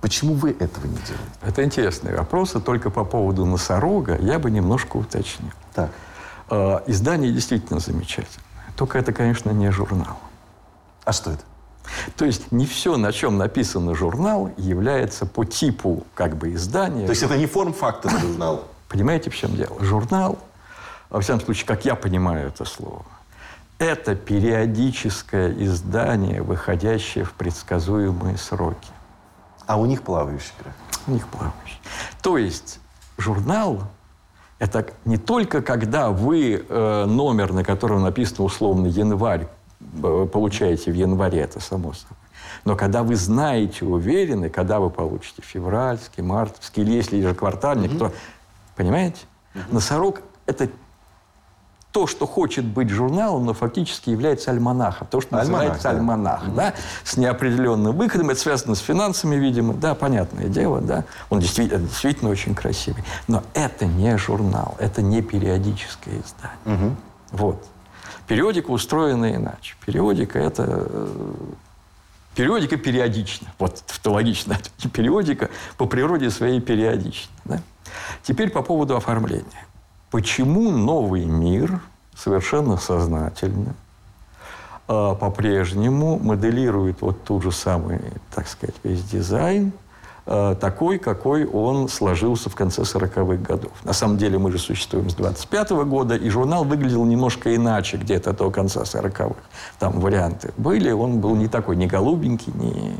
Почему 0.00 0.32
вы 0.34 0.50
этого 0.52 0.86
не 0.86 0.96
делаете? 0.96 1.38
Это 1.42 1.62
интересный 1.62 2.16
вопрос, 2.16 2.54
и 2.56 2.60
только 2.60 2.88
по 2.88 3.04
поводу 3.04 3.44
носорога 3.44 4.16
я 4.16 4.38
бы 4.38 4.50
немножко 4.50 4.96
уточнил. 4.96 5.52
Так. 5.74 5.90
Э, 6.48 6.80
Издание 6.86 7.30
действительно 7.32 7.78
замечательное. 7.78 8.44
Только 8.76 8.98
это, 8.98 9.12
конечно, 9.12 9.50
не 9.50 9.70
журнал. 9.70 10.16
А 11.04 11.12
что 11.12 11.32
это? 11.32 11.42
То 12.16 12.24
есть 12.24 12.52
не 12.52 12.66
все, 12.66 12.96
на 12.96 13.12
чем 13.12 13.38
написан 13.38 13.94
журнал, 13.94 14.50
является 14.56 15.26
по 15.26 15.44
типу 15.44 16.04
как 16.14 16.36
бы 16.36 16.54
издания. 16.54 17.06
То 17.06 17.10
есть 17.10 17.22
это 17.22 17.36
не 17.36 17.46
форм-фактор 17.46 18.10
журнала? 18.18 18.62
Понимаете, 18.88 19.30
в 19.30 19.36
чем 19.36 19.54
дело? 19.56 19.76
Журнал, 19.80 20.38
во 21.08 21.20
всяком 21.20 21.40
случае, 21.40 21.66
как 21.66 21.84
я 21.84 21.94
понимаю 21.94 22.48
это 22.48 22.64
слово, 22.64 23.04
это 23.78 24.14
периодическое 24.14 25.52
издание, 25.64 26.42
выходящее 26.42 27.24
в 27.24 27.32
предсказуемые 27.32 28.36
сроки. 28.36 28.90
А 29.66 29.78
у 29.78 29.86
них 29.86 30.02
плавающий 30.02 30.52
график. 30.60 31.06
У 31.06 31.12
них 31.12 31.26
плавающий. 31.28 31.80
То 32.22 32.36
есть 32.36 32.80
журнал– 33.16 33.82
это 34.60 34.86
не 35.06 35.16
только 35.16 35.62
когда 35.62 36.10
вы 36.10 36.62
э, 36.68 37.04
номер, 37.06 37.52
на 37.52 37.64
котором 37.64 38.02
написано 38.02 38.44
условно 38.44 38.86
январь, 38.86 39.48
получаете 40.32 40.92
в 40.92 40.94
январе, 40.94 41.40
это 41.40 41.60
само 41.60 41.92
собой. 41.92 42.16
Но 42.64 42.76
когда 42.76 43.02
вы 43.02 43.16
знаете, 43.16 43.84
уверены, 43.84 44.50
когда 44.50 44.80
вы 44.80 44.90
получите 44.90 45.42
февральский, 45.42 46.22
мартовский, 46.22 46.82
или 46.82 46.92
если 46.92 47.16
ежеквартальник, 47.16 47.98
то, 47.98 48.12
понимаете? 48.76 49.20
Носорог– 49.70 50.20
это 50.46 50.68
то, 51.92 52.06
что 52.06 52.26
хочет 52.26 52.64
быть 52.64 52.88
журналом, 52.88 53.46
но 53.46 53.52
фактически 53.52 54.10
является 54.10 54.50
альманахом. 54.50 55.08
То, 55.08 55.20
что 55.20 55.36
Альманах, 55.36 55.50
называется 55.50 55.82
да. 55.82 55.90
альманах. 55.90 56.54
Да? 56.54 56.74
С 57.02 57.16
неопределенным 57.16 57.96
выходом. 57.96 58.30
Это 58.30 58.38
связано 58.38 58.76
с 58.76 58.78
финансами, 58.78 59.34
видимо. 59.34 59.74
Да, 59.74 59.96
понятное 59.96 60.46
дело. 60.46 60.80
Да? 60.80 61.04
Он 61.30 61.40
действительно, 61.40 61.80
действительно 61.80 62.30
очень 62.30 62.54
красивый. 62.54 63.02
Но 63.26 63.42
это 63.54 63.86
не 63.86 64.16
журнал. 64.18 64.76
Это 64.78 65.02
не 65.02 65.20
периодическое 65.20 66.14
издание. 66.20 66.96
Вот. 67.32 67.64
Периодика 68.30 68.70
устроена 68.70 69.34
иначе. 69.34 69.74
Периодика– 69.84 70.38
это... 70.38 70.86
э, 70.88 71.34
Периодика 72.36 72.76
периодична. 72.76 73.48
Вот 73.58 73.82
тавтологично. 73.84 74.56
Периодика 74.92 75.50
по 75.76 75.86
природе 75.86 76.30
своей 76.30 76.60
периодична. 76.60 77.32
Да? 77.44 77.60
Теперь 78.22 78.50
по 78.50 78.62
поводу 78.62 78.96
оформления. 78.96 79.66
Почему 80.12 80.70
новый 80.70 81.24
мир 81.24 81.80
совершенно 82.14 82.76
сознательно 82.76 83.74
э, 84.86 85.16
по-прежнему 85.18 86.20
моделирует 86.20 87.00
вот 87.00 87.24
тот 87.24 87.42
же 87.42 87.50
самый, 87.50 88.00
так 88.32 88.46
сказать, 88.46 88.76
весь 88.84 89.02
дизайн, 89.02 89.72
такой, 90.60 90.98
какой 90.98 91.44
он 91.44 91.88
сложился 91.88 92.50
в 92.50 92.54
конце 92.54 92.82
40-х 92.82 93.36
годов. 93.42 93.72
На 93.82 93.92
самом 93.92 94.16
деле 94.16 94.38
мы 94.38 94.52
же 94.52 94.58
существуем 94.58 95.10
с 95.10 95.16
25-го 95.16 95.84
года, 95.84 96.14
и 96.14 96.28
журнал 96.28 96.64
выглядел 96.64 97.04
немножко 97.04 97.54
иначе 97.54 97.96
где-то 97.96 98.32
до 98.32 98.50
конца 98.50 98.82
40-х. 98.82 99.34
Там 99.80 99.98
варианты 99.98 100.52
были, 100.56 100.92
он 100.92 101.20
был 101.20 101.34
не 101.34 101.48
такой, 101.48 101.76
не 101.76 101.86
голубенький, 101.86 102.52
не... 102.54 102.94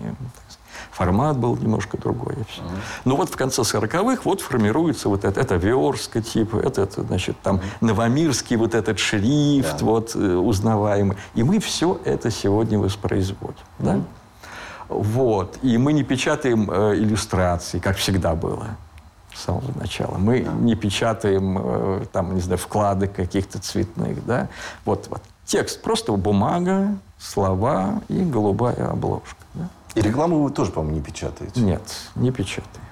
Формат 0.91 1.39
был 1.39 1.57
немножко 1.57 1.97
другой. 1.97 2.35
Все. 2.49 2.63
Но 3.05 3.15
вот 3.17 3.31
в 3.31 3.37
конце 3.37 3.63
40-х 3.63 4.23
вот 4.25 4.41
формируется 4.41 5.09
вот 5.09 5.25
это, 5.25 5.41
это 5.41 5.55
Верска 5.55 6.21
типа, 6.21 6.57
это, 6.57 6.83
это 6.83 7.03
значит, 7.03 7.37
там 7.43 7.61
новомирский 7.81 8.57
вот 8.57 8.75
этот 8.75 8.99
шрифт 8.99 9.79
Да. 9.79 9.87
вот 9.87 10.17
э, 10.17 10.35
узнаваемый. 10.35 11.17
И 11.35 11.45
мы 11.45 11.61
все 11.61 12.01
это 12.05 12.31
сегодня 12.31 12.79
воспроизводим. 12.79 13.55
Да? 13.79 14.01
Вот. 14.91 15.57
И 15.63 15.79
мы 15.79 15.93
не 15.93 16.03
печатаем 16.03 16.69
э, 16.69 16.97
иллюстрации, 16.97 17.79
как 17.79 17.97
всегда 17.97 18.35
было 18.35 18.67
с 19.33 19.45
самого 19.45 19.71
начала. 19.79 20.19
Мы 20.19 20.41
не 20.41 20.75
печатаем, 20.75 21.59
э, 21.59 22.05
там, 22.13 22.35
не 22.35 22.41
знаю, 22.41 22.59
вкладок 22.59 23.13
каких-то 23.13 23.61
цветных, 23.61 24.25
да. 24.27 24.49
Вот, 24.85 25.07
вот. 25.09 25.23
Текст, 25.45 25.81
просто 25.81 26.13
бумага, 26.13 26.99
слова 27.19 28.03
и 28.09 28.21
голубая 28.25 28.91
обложка. 28.91 29.37
да. 29.55 29.69
И 29.95 30.01
рекламу 30.03 30.43
вы 30.43 30.51
тоже, 30.51 30.73
по-моему, 30.73 30.97
не 30.97 31.03
печатаете. 31.03 31.61
Нет, 31.61 31.83
не 32.17 32.33
печатаем. 32.33 32.85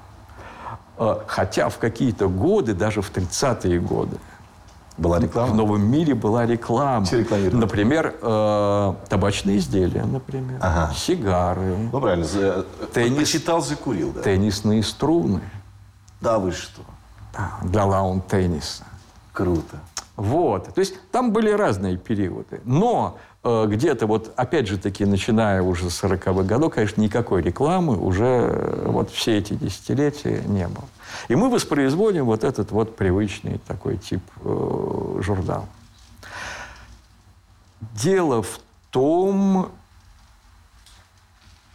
Э, 0.98 1.16
Хотя 1.26 1.68
в 1.68 1.78
какие-то 1.78 2.28
годы, 2.28 2.74
даже 2.74 3.02
в 3.02 3.10
30-е 3.12 3.80
годы, 3.80 4.16
Была 4.98 5.18
в 5.18 5.22
реклама? 5.22 5.54
новом 5.54 5.88
мире 5.88 6.14
была 6.14 6.44
реклама. 6.44 7.06
Что 7.06 7.18
рекламировали? 7.18 7.60
Например, 7.60 8.14
э, 8.20 8.94
табачные 9.08 9.58
изделия, 9.58 10.02
например, 10.04 10.58
Ага. 10.60 10.92
сигары, 10.94 11.76
Ну, 11.92 12.00
правильно. 12.00 12.24
За... 12.24 12.64
Теннис. 12.92 13.16
Почитал, 13.18 13.60
закурил, 13.62 14.12
да. 14.12 14.22
теннисные 14.22 14.82
струны 14.82 15.40
Да 16.20 16.38
вы 16.40 16.50
что? 16.50 16.82
да, 17.32 17.52
для 17.62 17.84
лаун-тенниса. 17.84 18.82
Круто. 19.32 19.76
Вот. 20.16 20.74
То 20.74 20.80
есть 20.80 20.94
там 21.12 21.32
были 21.32 21.50
разные 21.52 21.96
периоды. 21.96 22.60
Но 22.64 23.18
э, 23.18 23.27
где-то 23.44 24.06
вот, 24.06 24.32
опять 24.36 24.66
же 24.66 24.78
таки, 24.78 25.04
начиная 25.04 25.62
уже 25.62 25.90
с 25.90 26.02
40-х 26.02 26.42
годов, 26.42 26.74
конечно, 26.74 27.00
никакой 27.00 27.40
рекламы 27.40 27.96
уже 27.96 28.24
э, 28.24 28.82
вот 28.86 29.10
все 29.10 29.38
эти 29.38 29.54
десятилетия 29.54 30.42
не 30.46 30.66
было. 30.66 30.86
И 31.28 31.36
мы 31.36 31.48
воспроизводим 31.48 32.24
вот 32.24 32.42
этот 32.44 32.72
вот 32.72 32.96
привычный 32.96 33.58
такой 33.66 33.96
тип 33.96 34.22
э, 34.44 35.20
журнала. 35.22 35.68
Дело 37.80 38.42
в 38.42 38.58
том, 38.90 39.70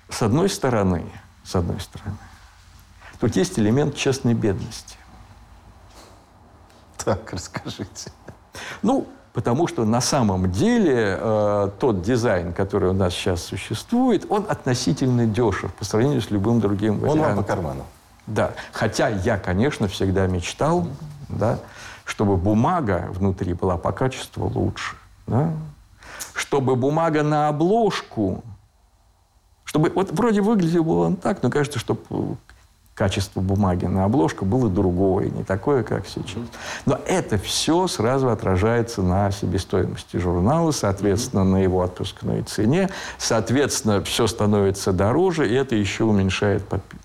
с 0.10 0.22
одной 0.22 0.50
стороны, 0.50 1.06
с 1.46 1.56
одной 1.56 1.80
стороны, 1.80 2.18
тут 3.20 3.36
есть 3.38 3.58
элемент 3.58 3.96
честной 3.96 4.34
бедности. 4.34 4.98
Так, 6.98 7.32
расскажите. 7.32 8.12
Ну, 8.82 9.08
потому 9.34 9.68
что 9.68 9.84
на 9.84 10.00
самом 10.00 10.52
деле 10.52 11.18
э, 11.20 11.70
тот 11.80 12.02
дизайн, 12.04 12.54
который 12.54 12.90
у 12.90 12.94
нас 12.94 13.14
сейчас 13.14 13.44
существует, 13.44 14.26
он 14.30 14.46
относительно 14.48 15.26
дешев 15.26 15.74
по 15.74 15.84
сравнению 15.84 16.22
с 16.22 16.30
любым 16.30 16.60
другим 16.60 16.96
Он 16.96 17.00
вам 17.02 17.10
по 17.10 17.16
вариантом. 17.18 17.44
карману. 17.44 17.84
Да. 18.28 18.52
Хотя 18.72 19.10
я, 19.10 19.38
конечно, 19.38 19.88
всегда 19.88 20.28
мечтал, 20.28 20.88
да, 21.30 21.60
чтобы 22.06 22.38
бумага 22.38 23.10
внутри 23.12 23.54
была 23.54 23.78
по 23.78 23.92
качеству 23.92 24.48
лучше. 24.48 24.96
Да? 25.28 25.52
Чтобы 26.34 26.76
бумага 26.76 27.24
на 27.24 27.48
обложку, 27.48 28.44
чтобы 29.64 29.90
вот 29.90 30.12
вроде 30.12 30.42
выглядело 30.42 31.06
он 31.06 31.16
так, 31.16 31.42
но 31.42 31.50
кажется, 31.50 31.80
чтобы 31.80 32.38
качество 32.96 33.42
бумаги 33.42 33.86
на 33.86 34.06
обложку 34.06 34.46
было 34.46 34.70
другое, 34.70 35.30
не 35.30 35.44
такое, 35.44 35.84
как 35.84 36.06
сейчас. 36.08 36.44
Но 36.86 37.00
это 37.06 37.38
все 37.38 37.88
сразу 37.88 38.30
отражается 38.30 39.02
на 39.02 39.32
себестоимости 39.32 40.18
журнала, 40.18 40.72
соответственно, 40.72 41.44
на 41.44 41.58
его 41.58 41.82
отпускной 41.82 42.44
цене. 42.44 42.90
Соответственно, 43.18 44.04
все 44.04 44.28
становится 44.28 44.94
дороже, 44.94 45.50
и 45.50 45.54
это 45.54 45.76
еще 45.76 46.04
уменьшает 46.04 46.64
подпи- 46.70 47.00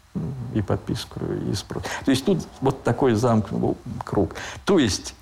и 0.55 0.61
подписку, 0.61 1.21
и 1.51 1.55
спрос. 1.55 1.85
То 2.05 2.11
есть 2.11 2.25
тут 2.25 2.47
вот 2.61 2.83
такой 2.83 3.15
замкнутый 3.15 3.77
круг. 4.05 4.35
То 4.65 4.79
есть 4.79 5.15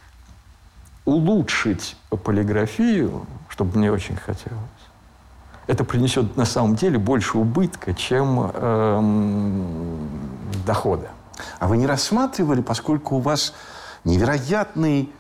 улучшить 1.05 1.97
полиграфию, 2.25 3.27
чтобы 3.49 3.79
мне 3.79 3.93
очень 3.93 4.17
хотелось, 4.17 4.59
это 5.67 5.85
принесет 5.85 6.37
на 6.37 6.45
самом 6.45 6.77
деле 6.77 6.99
больше 6.99 7.39
убытка, 7.39 7.93
чем 7.95 8.51
эм, 8.55 9.96
дохода. 10.67 11.09
А 11.59 11.69
вы 11.69 11.79
не 11.79 11.87
рассматривали, 11.87 12.61
поскольку 12.61 13.17
у 13.17 13.21
вас 13.21 13.55
невероятный 14.05 15.11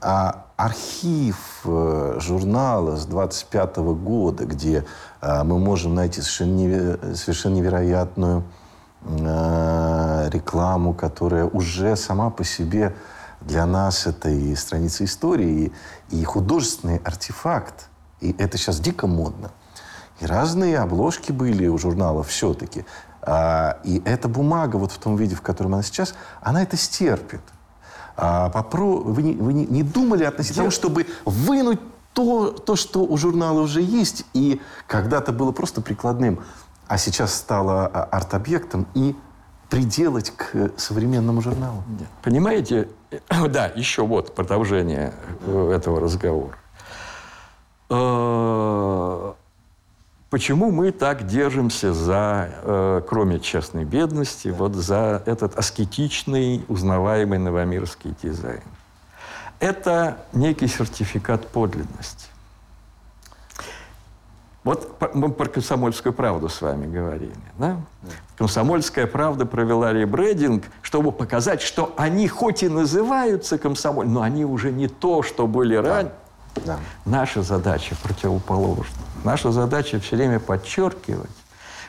а, 0.00 0.46
архив 0.56 1.60
э, 1.64 2.18
журнала 2.20 2.96
с 2.96 3.06
25 3.06 3.76
года, 3.76 4.44
где 4.44 4.84
а, 5.20 5.44
мы 5.44 5.58
можем 5.58 5.94
найти 5.94 6.20
совершенно, 6.20 6.56
неве- 6.56 7.14
совершенно 7.14 7.54
невероятную 7.54 8.42
э, 9.02 10.28
рекламу, 10.30 10.92
которая 10.92 11.46
уже 11.46 11.96
сама 11.96 12.30
по 12.30 12.44
себе 12.44 12.94
для 13.40 13.66
нас 13.66 14.06
это 14.06 14.28
и 14.28 14.54
страница 14.54 15.04
истории, 15.04 15.72
и, 16.10 16.20
и 16.20 16.24
художественный 16.24 16.98
артефакт. 16.98 17.88
И 18.20 18.34
это 18.38 18.58
сейчас 18.58 18.80
дико 18.80 19.06
модно. 19.06 19.50
И 20.20 20.26
разные 20.26 20.78
обложки 20.78 21.32
были 21.32 21.66
у 21.68 21.78
журналов 21.78 22.28
все-таки. 22.28 22.86
А, 23.26 23.78
и 23.82 24.00
эта 24.04 24.28
бумага, 24.28 24.76
вот 24.76 24.92
в 24.92 24.98
том 24.98 25.16
виде, 25.16 25.34
в 25.34 25.42
котором 25.42 25.74
она 25.74 25.82
сейчас, 25.82 26.14
она 26.40 26.62
это 26.62 26.76
стерпит. 26.76 27.40
А, 28.16 28.48
попро... 28.50 28.98
Вы, 28.98 29.22
не, 29.22 29.34
вы 29.34 29.52
не, 29.52 29.66
не 29.66 29.82
думали 29.82 30.22
относительно 30.22 30.64
того, 30.64 30.70
чтобы 30.70 31.06
вынуть 31.24 31.80
то, 32.12 32.50
то, 32.50 32.76
что 32.76 33.04
у 33.04 33.16
журнала 33.16 33.60
уже 33.60 33.82
есть, 33.82 34.24
и 34.32 34.62
когда-то 34.86 35.32
было 35.32 35.50
просто 35.50 35.82
прикладным, 35.82 36.40
а 36.86 36.98
сейчас 36.98 37.34
стало 37.34 37.86
а, 37.86 38.04
арт-объектом, 38.04 38.86
и 38.94 39.16
приделать 39.68 40.30
к 40.30 40.70
современному 40.76 41.42
журналу? 41.42 41.82
Понимаете, 42.22 42.88
да, 43.48 43.66
еще 43.74 44.06
вот 44.06 44.36
продолжение 44.36 45.12
э, 45.44 45.72
этого 45.74 46.00
разговора. 46.00 46.56
Почему 50.28 50.72
мы 50.72 50.90
так 50.90 51.26
держимся 51.26 51.94
за, 51.94 52.50
э, 52.62 53.02
кроме 53.08 53.38
честной 53.38 53.84
бедности, 53.84 54.48
вот 54.48 54.74
за 54.74 55.22
этот 55.24 55.56
аскетичный, 55.56 56.64
узнаваемый 56.66 57.38
новомирский 57.38 58.14
дизайн? 58.20 58.62
Это 59.60 60.18
некий 60.32 60.66
сертификат 60.66 61.46
подлинности. 61.46 62.26
Вот 64.64 65.00
мы 65.14 65.30
про 65.30 65.46
комсомольскую 65.46 66.12
правду 66.12 66.48
с 66.48 66.60
вами 66.60 66.92
говорили. 66.92 67.36
Да? 67.56 67.76
Комсомольская 68.36 69.06
правда 69.06 69.46
провела 69.46 69.92
ребрендинг, 69.92 70.64
чтобы 70.82 71.12
показать, 71.12 71.62
что 71.62 71.94
они 71.96 72.26
хоть 72.26 72.64
и 72.64 72.68
называются 72.68 73.58
комсомоль, 73.58 74.08
но 74.08 74.22
они 74.22 74.44
уже 74.44 74.72
не 74.72 74.88
то, 74.88 75.22
что 75.22 75.46
были 75.46 75.76
ранее. 75.76 76.12
Да. 76.64 76.78
Наша 77.04 77.42
задача 77.42 77.94
противоположна. 78.02 78.96
Наша 79.24 79.52
задача 79.52 80.00
все 80.00 80.16
время 80.16 80.40
подчеркивать, 80.40 81.30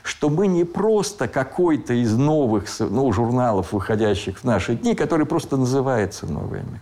что 0.04 0.30
мы 0.30 0.48
не 0.48 0.64
просто 0.64 1.28
какой-то 1.28 1.94
из 1.94 2.14
новых 2.16 2.66
ну, 2.80 3.12
журналов, 3.12 3.74
выходящих 3.74 4.40
в 4.40 4.44
наши 4.44 4.76
дни, 4.76 4.96
который 4.96 5.26
просто 5.26 5.58
называется 5.58 6.26
«Новый 6.26 6.62
мир», 6.62 6.82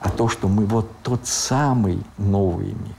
а 0.00 0.10
то, 0.10 0.28
что 0.28 0.48
мы 0.48 0.66
вот 0.66 0.88
тот 1.02 1.26
самый 1.26 2.02
новый 2.16 2.66
мир. 2.66 2.96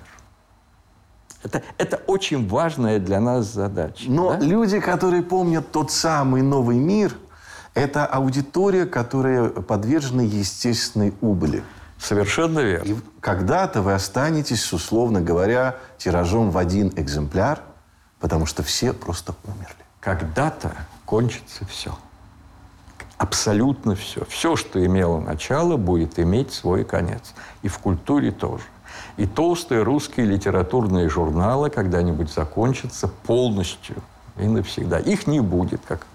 Это, 1.44 1.64
это 1.78 2.02
очень 2.08 2.48
важная 2.48 3.00
для 3.00 3.20
нас 3.20 3.48
задача. 3.48 4.04
Но 4.08 4.32
да? 4.32 4.40
люди, 4.40 4.80
которые 4.80 5.24
помнят 5.24 5.72
тот 5.72 5.92
самый 5.92 6.42
новый 6.42 6.78
мир, 6.78 7.16
это 7.74 8.06
аудитория, 8.06 8.86
которая 8.86 9.50
подвержена 9.50 10.24
естественной 10.24 11.14
убыли. 11.22 11.64
Совершенно 12.02 12.60
верно. 12.60 12.88
И 12.88 12.96
когда-то 13.20 13.84
вы 13.84 13.94
останетесь, 13.94 14.64
с, 14.64 14.74
условно 14.74 15.22
говоря, 15.22 15.76
тиражом 16.00 16.50
в 16.50 16.58
один 16.58 16.92
экземпляр, 16.96 17.60
потому 18.20 18.48
что 18.48 18.64
все 18.64 18.92
просто 18.92 19.36
умерли. 19.44 19.76
Когда-то 20.00 20.72
кончится 21.06 21.64
все. 21.66 21.96
Абсолютно 23.18 23.96
все. 23.96 24.26
Все, 24.26 24.56
что 24.56 24.84
имело 24.84 25.20
начало, 25.20 25.78
будет 25.78 26.18
иметь 26.18 26.52
свой 26.52 26.84
конец. 26.84 27.36
И 27.62 27.68
в 27.68 27.78
культуре 27.78 28.32
тоже. 28.32 28.64
И 29.18 29.28
толстые 29.28 29.84
русские 29.84 30.26
литературные 30.26 31.08
журналы 31.08 31.70
когда-нибудь 31.70 32.34
закончатся 32.34 33.10
полностью 33.10 33.98
и 34.40 34.48
навсегда. 34.48 34.98
Их 34.98 35.28
не 35.28 35.40
будет, 35.40 35.82
как 35.88 36.08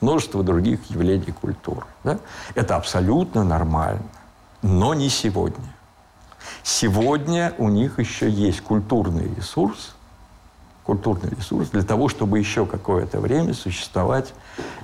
множество 0.00 0.44
других 0.44 0.88
явлений 0.88 1.32
культуры. 1.32 1.84
да. 2.04 2.20
Это 2.54 2.76
абсолютно 2.76 3.42
нормально. 3.42 4.02
Но 4.62 4.94
не 4.94 5.08
сегодня. 5.08 5.74
Сегодня 6.62 7.54
у 7.58 7.68
них 7.68 7.98
еще 7.98 8.30
есть 8.30 8.60
культурный 8.60 9.32
ресурс, 9.34 9.94
культурный 10.84 11.30
ресурс 11.30 11.70
для 11.70 11.82
того, 11.82 12.08
чтобы 12.08 12.38
еще 12.38 12.66
какое-то 12.66 13.20
время 13.20 13.54
существовать 13.54 14.32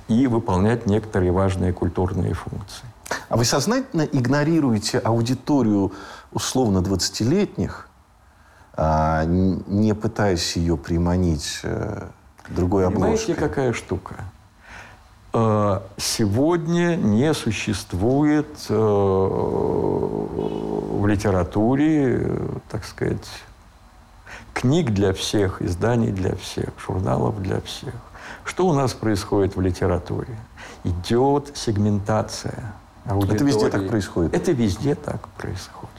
и 0.08 0.26
выполнять 0.26 0.86
некоторые 0.86 1.30
важные 1.30 1.72
культурные 1.72 2.34
функции. 2.34 2.84
А 3.28 3.36
вы 3.36 3.44
сознательно 3.44 4.02
игнорируете 4.02 4.98
аудиторию 4.98 5.92
условно 6.32 6.78
20-летних, 6.78 7.88
а, 8.74 9.24
не 9.24 9.94
пытаясь 9.94 10.56
ее 10.56 10.76
приманить 10.76 11.60
э, 11.62 12.08
другой 12.48 12.86
Понимаете, 12.86 13.32
обложкой? 13.32 13.48
какая 13.48 13.72
штука? 13.72 14.14
Э, 15.32 15.80
сегодня 15.96 16.96
не 16.96 17.32
существует 17.34 18.66
э, 18.68 18.74
в 20.98 21.06
литературе, 21.06 22.30
так 22.70 22.84
сказать, 22.84 23.28
книг 24.52 24.90
для 24.90 25.12
всех, 25.12 25.62
изданий 25.62 26.10
для 26.10 26.34
всех, 26.36 26.70
журналов 26.84 27.40
для 27.42 27.60
всех. 27.60 27.94
Что 28.44 28.66
у 28.66 28.72
нас 28.72 28.92
происходит 28.94 29.56
в 29.56 29.60
литературе? 29.60 30.36
Идет 30.84 31.56
сегментация 31.56 32.74
аудитории. 33.06 33.36
Это 33.36 33.44
везде 33.44 33.68
так 33.70 33.88
происходит? 33.88 34.34
Это 34.34 34.52
везде 34.52 34.94
так 34.94 35.28
происходит. 35.28 35.90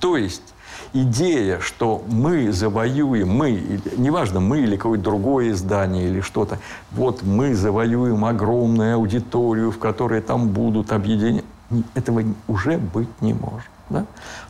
То 0.00 0.16
есть 0.16 0.54
идея, 0.92 1.58
что 1.60 2.02
мы 2.08 2.52
завоюем, 2.52 3.28
мы, 3.28 3.80
неважно, 3.96 4.40
мы 4.40 4.60
или 4.60 4.76
какое-то 4.76 5.04
другое 5.04 5.50
издание 5.50 6.08
или 6.08 6.20
что-то, 6.20 6.58
вот 6.92 7.22
мы 7.22 7.54
завоюем 7.54 8.24
огромную 8.24 8.96
аудиторию, 8.96 9.70
в 9.70 9.78
которой 9.78 10.20
там 10.20 10.48
будут 10.48 10.92
объединения, 10.92 11.44
этого 11.94 12.22
уже 12.48 12.78
быть 12.78 13.08
не 13.20 13.34
может. 13.34 13.70
Да? 13.90 14.06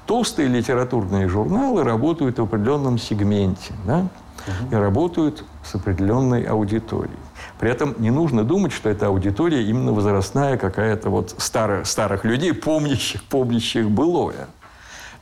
Толстые 0.07 0.48
литературные 0.48 1.28
журналы 1.28 1.85
работают 1.85 2.38
в 2.38 2.42
определенном 2.42 2.98
сегменте. 2.98 3.72
Да? 3.87 4.09
и 4.70 4.74
работают 4.74 5.44
с 5.64 5.74
определенной 5.74 6.42
аудиторией. 6.42 7.18
При 7.59 7.70
этом 7.70 7.94
не 7.98 8.11
нужно 8.11 8.44
думать, 8.44 8.72
что 8.72 8.88
эта 8.88 9.07
аудитория 9.07 9.62
именно 9.62 9.92
возрастная 9.92 10.57
какая-то 10.57 11.11
вот 11.11 11.35
старых, 11.38 11.87
старых 11.87 12.24
людей, 12.24 12.52
помнящих, 12.52 13.22
помнящих 13.24 13.90
былое. 13.90 14.48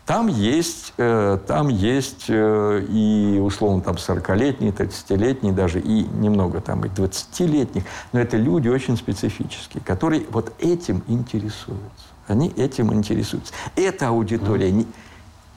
Там 0.06 0.26
есть, 0.26 0.92
э, 0.96 1.38
там 1.46 1.68
есть 1.68 2.24
э, 2.28 2.84
и, 2.88 3.38
условно, 3.38 3.80
там 3.80 3.94
40-летние, 3.94 4.72
30-летние, 4.72 5.52
даже 5.52 5.80
и 5.80 6.02
немного 6.02 6.60
там 6.60 6.84
и 6.84 6.88
20-летних. 6.88 7.84
Но 8.12 8.20
это 8.20 8.36
люди 8.36 8.68
очень 8.68 8.96
специфические, 8.96 9.82
которые 9.84 10.24
вот 10.30 10.52
этим 10.58 11.04
интересуются. 11.06 12.06
Они 12.26 12.48
этим 12.56 12.92
интересуются. 12.92 13.52
Эта 13.76 14.08
аудитория... 14.08 14.70
Mm 14.70 14.86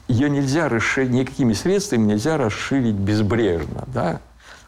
ее 0.08 0.28
нельзя 0.28 0.68
расширить, 0.68 1.10
никакими 1.10 1.52
средствами 1.52 2.04
нельзя 2.04 2.36
расширить 2.36 2.94
безбрежно. 2.94 3.84
Да? 3.86 4.20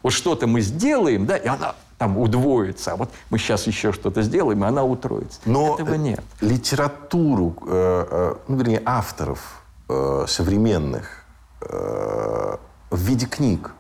Вот 0.03 0.13
что-то 0.13 0.47
мы 0.47 0.61
сделаем, 0.61 1.27
да, 1.27 1.37
и 1.37 1.47
она 1.47 1.75
там 1.99 2.19
удвоится. 2.19 2.93
А 2.93 2.97
вот 2.97 3.11
мы 3.31 3.39
сейчас 3.39 3.67
еще 3.67 3.93
что-то 3.93 4.23
сделаем, 4.23 4.65
и 4.65 4.67
она 4.67 4.85
утроится. 4.85 5.41
Но 5.45 5.75
Этого 5.75 5.95
нет. 5.95 6.23
литературу, 6.41 7.57
э, 7.67 8.07
э, 8.11 8.35
ну, 8.49 8.57
вернее, 8.57 8.83
авторов 8.85 9.63
э, 9.89 10.25
современных 10.29 11.25
э, 11.61 12.57
в 12.91 12.99
виде 12.99 13.27
книг 13.27 13.73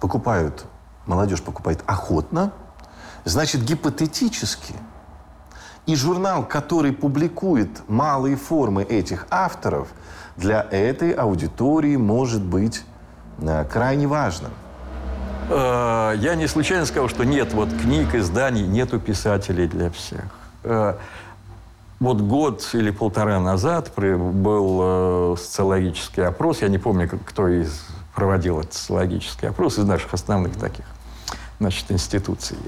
покупают, 0.00 0.66
молодежь 1.06 1.42
покупает 1.42 1.82
охотно, 1.86 2.52
значит, 3.24 3.62
гипотетически 3.62 4.74
и 5.86 5.96
журнал, 5.96 6.46
который 6.46 6.92
публикует 6.92 7.88
малые 7.88 8.36
формы 8.36 8.82
этих 8.82 9.26
авторов– 9.30 9.88
для 10.36 10.66
этой 10.70 11.12
аудитории 11.12 11.96
может 11.96 12.42
быть 12.42 12.84
э, 13.38 13.64
крайне 13.70 14.06
важным. 14.06 14.50
Э, 15.48 16.14
я 16.16 16.34
не 16.34 16.46
случайно 16.48 16.86
сказал, 16.86 17.08
что 17.08 17.24
нет 17.24 17.52
вот 17.52 17.68
книг, 17.70 18.14
изданий, 18.14 18.66
нету 18.66 18.98
писателей 18.98 19.66
для 19.66 19.90
всех. 19.90 20.24
Э, 22.04 22.06
вот 22.06 22.20
год 22.20 22.68
или 22.74 22.90
полтора 22.90 23.40
назад 23.40 23.92
был 23.96 25.36
социологический 25.36 26.26
опрос, 26.26 26.62
я 26.62 26.68
не 26.68 26.78
помню, 26.78 27.08
кто 27.26 27.48
из 27.48 27.84
проводил 28.14 28.60
этот 28.60 28.74
социологический 28.74 29.48
опрос 29.48 29.78
из 29.78 29.84
наших 29.84 30.14
основных 30.14 30.56
таких 30.56 30.84
значит, 31.58 31.90
институций. 31.90 32.58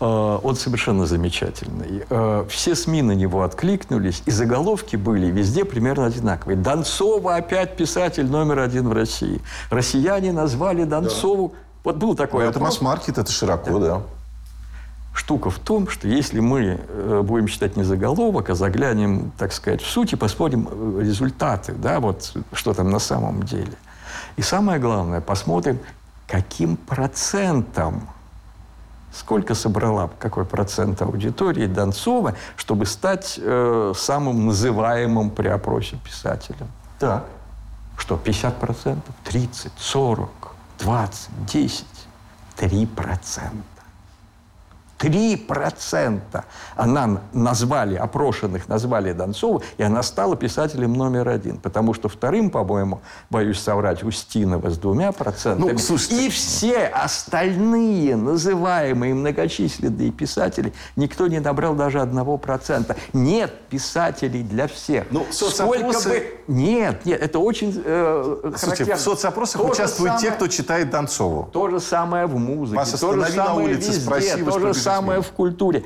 Э, 0.00 0.38
он 0.42 0.56
совершенно 0.56 1.04
замечательный. 1.04 2.04
Э, 2.08 2.46
все 2.48 2.74
СМИ 2.74 3.02
на 3.02 3.12
него 3.12 3.42
откликнулись, 3.42 4.22
и 4.24 4.30
заголовки 4.30 4.96
были 4.96 5.26
везде 5.26 5.64
примерно 5.64 6.06
одинаковые. 6.06 6.56
Донцова 6.56 7.36
опять 7.36 7.76
писатель 7.76 8.26
номер 8.26 8.60
один 8.60 8.88
в 8.88 8.92
России. 8.92 9.40
Россияне 9.70 10.32
назвали 10.32 10.84
Донцову... 10.84 11.48
Да. 11.48 11.54
Вот 11.82 11.96
был 11.96 12.14
такой 12.14 12.44
ну, 12.44 12.50
Это 12.50 12.60
масс-маркет, 12.60 13.16
это 13.16 13.32
широко, 13.32 13.78
да. 13.78 13.88
да. 13.88 14.02
Штука 15.20 15.50
в 15.50 15.58
том, 15.58 15.86
что 15.86 16.08
если 16.08 16.40
мы 16.40 16.80
э, 16.80 17.22
будем 17.22 17.46
читать 17.46 17.76
не 17.76 17.82
заголовок, 17.82 18.48
а 18.48 18.54
заглянем, 18.54 19.32
так 19.36 19.52
сказать, 19.52 19.82
в 19.82 19.86
суть 19.86 20.14
и 20.14 20.16
посмотрим 20.16 20.98
результаты, 20.98 21.74
да, 21.74 22.00
вот 22.00 22.32
что 22.54 22.72
там 22.72 22.90
на 22.90 22.98
самом 22.98 23.42
деле. 23.42 23.74
И 24.38 24.42
самое 24.42 24.80
главное, 24.80 25.20
посмотрим, 25.20 25.78
каким 26.26 26.76
процентом 26.76 28.08
Сколько 29.12 29.56
собрала, 29.56 30.08
какой 30.20 30.44
процент 30.44 31.02
аудитории 31.02 31.66
Донцова, 31.66 32.36
чтобы 32.56 32.86
стать 32.86 33.40
э, 33.42 33.92
самым 33.96 34.46
называемым 34.46 35.30
при 35.30 35.48
опросе 35.48 35.96
писателем? 35.96 36.68
Так. 37.00 37.24
Что, 37.98 38.16
50 38.16 38.60
процентов? 38.60 39.12
30, 39.24 39.72
40, 39.76 40.30
20, 40.78 41.28
10? 41.46 41.86
3 42.56 42.86
процента. 42.86 43.79
3% 45.00 46.44
она 46.76 47.20
назвали, 47.32 47.96
опрошенных 47.96 48.68
назвали 48.68 49.12
Донцову, 49.12 49.62
и 49.78 49.82
она 49.82 50.02
стала 50.02 50.36
писателем 50.36 50.92
номер 50.92 51.28
один. 51.28 51.56
Потому 51.56 51.94
что 51.94 52.08
вторым, 52.08 52.50
по-моему, 52.50 53.00
боюсь 53.30 53.58
соврать, 53.60 54.02
Устинова 54.02 54.70
с 54.70 54.78
двумя 54.78 55.12
процентами. 55.12 55.72
Ну, 55.72 55.78
слушайте. 55.78 56.26
И 56.26 56.28
все 56.30 56.86
остальные 56.86 58.16
называемые 58.16 59.14
многочисленные 59.14 60.10
писатели, 60.10 60.72
никто 60.96 61.26
не 61.26 61.40
набрал 61.40 61.74
даже 61.74 62.00
одного 62.00 62.36
процента. 62.36 62.96
Нет 63.12 63.52
писателей 63.68 64.42
для 64.42 64.68
всех. 64.68 65.06
Ну, 65.10 65.26
соцопросы... 65.30 66.08
бы... 66.08 66.40
Нет, 66.48 67.04
нет, 67.04 67.20
это 67.20 67.38
очень 67.38 67.80
э, 67.84 68.52
Слушайте, 68.56 68.96
в 68.96 69.00
соцопросах 69.00 69.62
то 69.62 69.68
участвуют 69.68 70.14
самое... 70.14 70.30
те, 70.30 70.36
кто 70.36 70.48
читает 70.48 70.90
Донцову. 70.90 71.48
То 71.52 71.70
же 71.70 71.80
самое 71.80 72.26
в 72.26 72.36
музыке. 72.36 72.76
Вас 72.76 72.90
то 72.90 73.12
же 73.12 73.22
самое 73.22 73.36
на 73.36 73.54
улице, 73.54 73.88
везде, 73.88 74.00
спроси, 74.00 74.42
то 74.42 74.58
же 74.58 74.74
самое 74.96 75.22
в 75.22 75.30
культуре. 75.30 75.84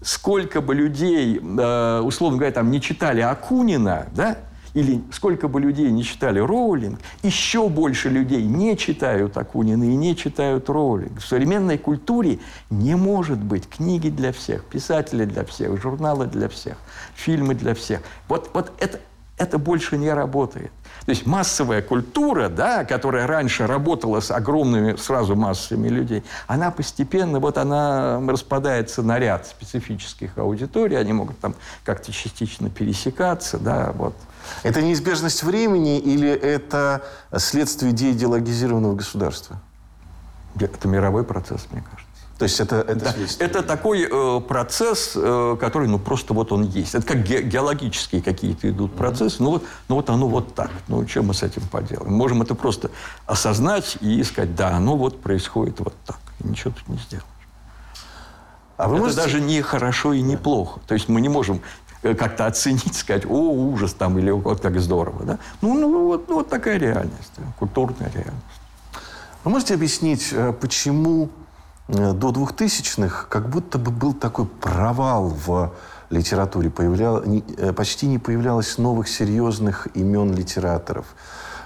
Сколько 0.00 0.60
бы 0.60 0.74
людей, 0.74 1.38
э, 1.38 2.00
условно 2.00 2.38
говоря, 2.38 2.52
там 2.52 2.70
не 2.70 2.80
читали 2.80 3.20
Акунина, 3.20 4.08
да, 4.14 4.36
или 4.74 5.02
сколько 5.12 5.48
бы 5.48 5.60
людей 5.60 5.90
не 5.90 6.02
читали 6.02 6.38
Роулинг, 6.38 6.98
еще 7.22 7.68
больше 7.68 8.08
людей 8.08 8.42
не 8.42 8.76
читают 8.76 9.36
Акунина 9.36 9.84
и 9.84 9.94
не 9.94 10.16
читают 10.16 10.68
Роулинг. 10.68 11.20
В 11.20 11.26
современной 11.26 11.78
культуре 11.78 12.38
не 12.70 12.96
может 12.96 13.38
быть 13.38 13.68
книги 13.68 14.08
для 14.08 14.32
всех, 14.32 14.64
писатели 14.64 15.24
для 15.24 15.44
всех, 15.44 15.80
журналы 15.80 16.26
для 16.26 16.48
всех, 16.48 16.78
фильмы 17.14 17.54
для 17.54 17.74
всех. 17.74 18.00
Вот, 18.28 18.50
вот 18.54 18.72
это, 18.78 18.98
это 19.36 19.58
больше 19.58 19.98
не 19.98 20.12
работает. 20.12 20.72
То 21.04 21.10
есть 21.10 21.26
массовая 21.26 21.82
культура, 21.82 22.48
да, 22.48 22.84
которая 22.84 23.26
раньше 23.26 23.66
работала 23.66 24.20
с 24.20 24.30
огромными 24.30 24.94
сразу 24.96 25.34
массами 25.34 25.88
людей, 25.88 26.22
она 26.46 26.70
постепенно, 26.70 27.40
вот 27.40 27.58
она 27.58 28.20
распадается 28.26 29.02
на 29.02 29.18
ряд 29.18 29.46
специфических 29.46 30.38
аудиторий, 30.38 30.96
они 30.96 31.12
могут 31.12 31.38
там 31.40 31.54
как-то 31.84 32.12
частично 32.12 32.70
пересекаться, 32.70 33.58
да, 33.58 33.92
вот. 33.96 34.14
Это 34.62 34.82
неизбежность 34.82 35.42
времени 35.42 35.98
или 35.98 36.28
это 36.28 37.02
следствие 37.36 37.92
деидеологизированного 37.92 38.94
государства? 38.94 39.60
Это 40.58 40.86
мировой 40.86 41.24
процесс, 41.24 41.66
мне 41.70 41.82
кажется. 41.82 42.01
То 42.42 42.46
есть 42.46 42.58
это, 42.58 42.80
это, 42.80 43.04
да. 43.04 43.14
это 43.38 43.62
такой 43.62 44.08
э, 44.10 44.40
процесс, 44.40 45.12
э, 45.14 45.56
который, 45.60 45.86
ну, 45.86 46.00
просто 46.00 46.34
вот 46.34 46.50
он 46.50 46.64
есть. 46.64 46.92
Это 46.96 47.06
как 47.06 47.22
ге- 47.22 47.42
геологические 47.42 48.20
какие-то 48.20 48.68
идут 48.68 48.96
процессы. 48.96 49.36
Mm-hmm. 49.36 49.44
Ну, 49.44 49.50
вот, 49.50 49.64
ну, 49.86 49.94
вот 49.94 50.10
оно 50.10 50.26
вот 50.26 50.54
так. 50.56 50.72
Ну, 50.88 51.04
чем 51.04 51.26
мы 51.26 51.34
с 51.34 51.44
этим 51.44 51.62
поделаем? 51.70 52.12
Можем 52.12 52.42
это 52.42 52.56
просто 52.56 52.90
осознать 53.26 53.96
и 54.00 54.24
сказать, 54.24 54.56
да, 54.56 54.70
оно 54.70 54.96
вот 54.96 55.22
происходит 55.22 55.78
вот 55.78 55.94
так. 56.04 56.18
И 56.40 56.48
ничего 56.48 56.72
тут 56.72 56.88
не 56.88 56.96
сделаешь. 56.96 57.24
А 58.76 58.88
вы 58.88 58.96
это 58.96 59.04
можете... 59.04 59.22
даже 59.22 59.40
не 59.40 59.62
хорошо 59.62 60.12
и 60.12 60.20
не 60.20 60.36
плохо. 60.36 60.80
То 60.88 60.94
есть 60.94 61.08
мы 61.08 61.20
не 61.20 61.28
можем 61.28 61.60
э, 62.02 62.16
как-то 62.16 62.46
оценить, 62.46 62.96
сказать, 62.96 63.24
о, 63.24 63.52
ужас 63.52 63.94
там, 63.94 64.18
или 64.18 64.32
вот 64.32 64.60
как 64.60 64.80
здорово. 64.80 65.24
Да? 65.24 65.38
Ну, 65.60 65.74
ну, 65.78 66.06
вот, 66.08 66.28
ну, 66.28 66.38
вот 66.38 66.48
такая 66.48 66.76
реальность, 66.76 67.34
культурная 67.60 68.10
реальность. 68.10 68.60
Вы 69.44 69.52
можете 69.52 69.74
объяснить, 69.74 70.30
э, 70.32 70.52
почему 70.52 71.30
до 71.88 72.30
2000-х 72.30 73.26
как 73.28 73.48
будто 73.48 73.78
бы 73.78 73.90
был 73.90 74.14
такой 74.14 74.46
провал 74.46 75.28
в 75.28 75.72
литературе. 76.10 76.70
Появлял, 76.70 77.24
не, 77.24 77.44
э, 77.56 77.72
почти 77.72 78.06
не 78.06 78.18
появлялось 78.18 78.78
новых 78.78 79.08
серьезных 79.08 79.88
имен 79.94 80.34
литераторов. 80.34 81.06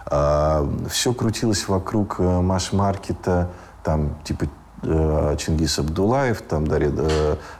А, 0.07 0.67
все 0.89 1.13
крутилось 1.13 1.69
вокруг 1.69 2.17
э, 2.19 2.41
Маш-маркета, 2.41 3.51
там, 3.83 4.17
типа 4.25 4.47
Чингис 4.83 5.79
Абдулаев, 5.79 6.43
там, 6.43 6.67
Дарья 6.67 6.93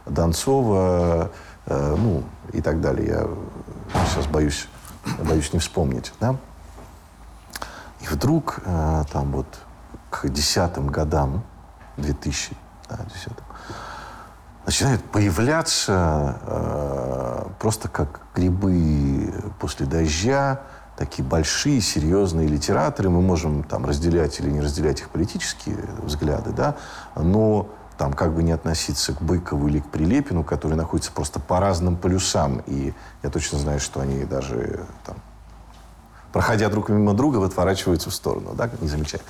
Донцова, 0.05 1.31
ну, 1.67 2.23
и 2.53 2.61
так 2.61 2.81
далее. 2.81 3.27
Я 3.95 4.07
сейчас 4.07 4.27
боюсь, 4.27 4.69
боюсь 5.25 5.53
не 5.53 5.59
вспомнить, 5.59 6.13
да? 6.21 6.37
И 8.03 8.07
вдруг, 8.07 8.61
там 9.13 9.33
вот, 9.33 9.47
к 10.11 10.29
десятым 10.29 10.89
годам, 10.89 11.43
2010 11.97 13.33
начинают 14.67 15.03
появляться 15.05 16.39
э, 16.43 17.47
просто 17.61 17.89
как 17.89 18.21
грибы 18.35 19.33
после 19.61 19.87
дождя, 19.87 20.61
такие 20.97 21.27
большие, 21.27 21.81
серьезные 21.81 22.49
литераторы. 22.49 23.09
Мы 23.09 23.23
можем 23.23 23.63
там 23.63 23.87
разделять 23.87 24.41
или 24.41 24.51
не 24.51 24.61
разделять 24.61 25.01
их 25.01 25.11
политические 25.11 25.77
взгляды, 26.03 26.51
да, 26.51 26.75
но 27.15 27.69
там 27.97 28.13
как 28.13 28.35
бы 28.35 28.43
не 28.43 28.53
относиться 28.53 29.15
к 29.15 29.23
Быкову 29.23 29.69
или 29.69 29.79
к 29.79 29.87
Прилепину, 29.87 30.43
которые 30.45 30.77
находятся 30.77 31.13
просто 31.13 31.41
по 31.41 31.61
разным 31.61 31.97
полюсам. 31.97 32.63
И 32.67 32.93
я 33.23 33.31
точно 33.31 33.59
знаю, 33.59 33.81
что 33.81 34.01
они 34.01 34.25
даже 34.25 34.85
там, 35.05 35.17
проходя 36.33 36.69
друг 36.69 36.89
мимо 36.89 37.15
друга, 37.15 37.43
отворачиваются 37.45 38.11
в 38.11 38.15
сторону, 38.15 38.53
да, 38.55 38.69
не 38.81 38.89
замечая. 38.89 39.23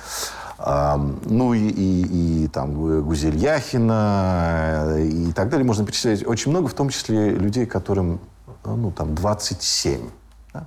А, 0.59 0.97
ну 0.97 1.53
и, 1.53 1.59
и, 1.59 2.43
и 2.43 2.47
там 2.47 3.03
Гузель 3.03 3.37
Яхина 3.37 4.95
и 4.97 5.31
так 5.33 5.49
далее. 5.49 5.65
Можно 5.65 5.85
перечислять 5.85 6.25
очень 6.25 6.51
много, 6.51 6.67
в 6.67 6.73
том 6.73 6.89
числе 6.89 7.29
людей, 7.29 7.65
которым 7.65 8.19
ну, 8.65 8.91
там 8.91 9.13
27. 9.13 10.09
Да? 10.53 10.65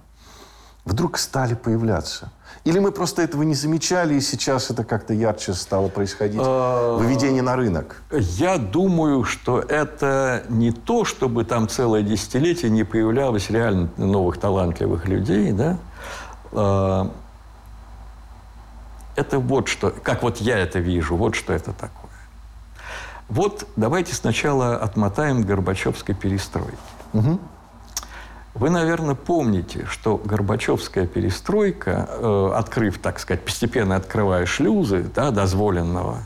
Вдруг 0.85 1.19
стали 1.19 1.55
появляться. 1.55 2.31
Или 2.65 2.79
мы 2.79 2.93
просто 2.93 3.23
этого 3.23 3.43
не 3.43 3.55
замечали, 3.55 4.15
и 4.15 4.21
сейчас 4.21 4.71
это 4.71 4.85
как-то 4.85 5.15
ярче 5.15 5.55
стало 5.55 5.89
происходить? 5.89 6.41
А, 6.43 6.97
Выведение 6.99 7.43
на 7.43 7.57
рынок. 7.57 8.03
Я 8.13 8.59
думаю, 8.59 9.25
что 9.25 9.61
это 9.61 10.45
не 10.49 10.71
то, 10.71 11.05
чтобы 11.05 11.45
там 11.45 11.69
целое 11.69 12.03
десятилетие 12.03 12.71
не 12.71 12.85
появлялось 12.85 13.51
реально 13.51 13.89
новых 13.97 14.39
талантливых 14.39 15.09
людей, 15.09 15.53
да? 15.53 15.79
Это 19.21 19.39
вот 19.39 19.69
что, 19.69 19.91
как 19.91 20.23
вот 20.23 20.39
я 20.39 20.59
это 20.59 20.79
вижу, 20.79 21.15
вот 21.15 21.35
что 21.35 21.53
это 21.53 21.75
такое. 21.75 22.11
Вот 23.29 23.67
давайте 23.77 24.15
сначала 24.15 24.77
отмотаем 24.77 25.43
Горбачевской 25.43 26.15
перестройки. 26.15 26.79
Угу. 27.13 27.39
Вы, 28.55 28.71
наверное, 28.71 29.15
помните, 29.15 29.85
что 29.91 30.17
Горбачевская 30.17 31.07
перестройка, 31.07 32.09
э, 32.09 32.53
открыв, 32.57 32.99
так 32.99 33.21
сказать, 33.21 33.45
постепенно 33.45 33.95
открывая 33.95 34.47
шлюзы 34.47 35.05
да, 35.15 35.31
дозволенного, 35.31 36.23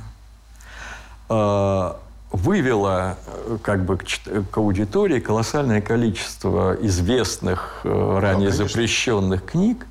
э, 1.28 1.92
вывела 2.30 3.16
э, 3.26 3.58
как 3.60 3.84
бы 3.84 3.98
к, 3.98 4.04
к 4.50 4.56
аудитории 4.56 5.18
колоссальное 5.18 5.80
количество 5.80 6.76
известных, 6.80 7.80
э, 7.82 8.18
ранее 8.20 8.50
ну, 8.50 8.54
запрещенных 8.54 9.44
книг, 9.44 9.84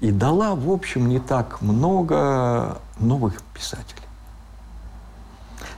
и 0.00 0.10
дала, 0.12 0.54
в 0.54 0.70
общем, 0.70 1.08
не 1.08 1.18
так 1.18 1.60
много 1.60 2.78
новых 2.98 3.42
писателей. 3.54 4.02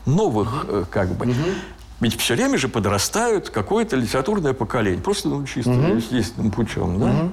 Новых, 0.05 0.65
угу. 0.65 0.87
как 0.91 1.09
бы. 1.11 1.27
Угу. 1.27 1.35
Ведь 2.01 2.19
все 2.19 2.35
время 2.35 2.59
же 2.59 2.69
подрастают 2.69 3.51
какое-то 3.51 3.97
литературное 3.97 4.53
поколение. 4.53 5.01
Просто 5.01 5.29
ну, 5.29 5.45
чисто 5.47 5.71
угу. 5.71 5.95
естественным 5.95 6.51
путем. 6.51 6.99
Да? 6.99 7.07
Угу. 7.07 7.31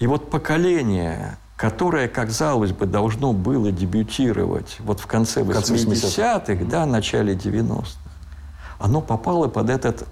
И 0.00 0.06
вот 0.06 0.30
поколение, 0.30 1.38
которое, 1.56 2.08
казалось 2.08 2.72
бы, 2.72 2.86
должно 2.86 3.32
было 3.32 3.72
дебютировать 3.72 4.76
вот 4.80 5.00
в 5.00 5.06
конце 5.06 5.42
80-х, 5.42 5.72
80 5.72 6.68
да, 6.68 6.86
начале 6.86 7.34
90-х, 7.34 7.98
оно 8.78 9.00
попало 9.00 9.48
под 9.48 9.70
этот 9.70 10.06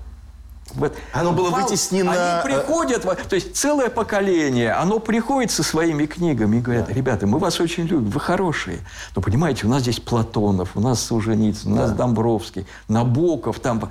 оно 1.12 1.33
было 1.33 1.50
вал, 1.50 1.62
вытеснено... 1.62 2.12
Они 2.12 2.20
э, 2.20 2.42
приходят, 2.42 3.02
то 3.02 3.35
есть 3.35 3.57
целое 3.57 3.88
поколение, 3.88 4.72
оно 4.72 4.98
приходит 4.98 5.50
со 5.50 5.62
своими 5.62 6.07
книгами 6.07 6.57
и 6.57 6.61
говорят, 6.61 6.87
да. 6.88 6.92
ребята, 6.92 7.26
мы 7.26 7.38
вас 7.38 7.61
очень 7.61 7.85
любим, 7.85 8.11
вы 8.11 8.20
хорошие. 8.20 8.81
Но 9.14 9.22
понимаете, 9.22 9.66
у 9.66 9.70
нас 9.70 9.83
здесь 9.83 10.00
Платонов, 10.00 10.70
у 10.74 10.81
нас 10.81 11.02
Солженицын, 11.02 11.72
у 11.72 11.76
нас 11.76 11.90
да. 11.90 11.98
Домбровский, 11.98 12.66
Набоков, 12.88 13.61
там... 13.61 13.90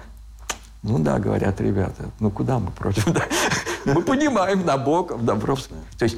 Ну 0.84 1.00
да, 1.00 1.18
говорят 1.18 1.60
ребята, 1.62 2.12
ну 2.20 2.30
куда 2.30 2.60
мы 2.60 2.72
против? 2.72 3.08
Мы 3.86 4.02
понимаем 4.02 4.66
Набоков, 4.66 5.24
Домбровский. 5.24 5.76
То 5.98 6.06
есть 6.06 6.18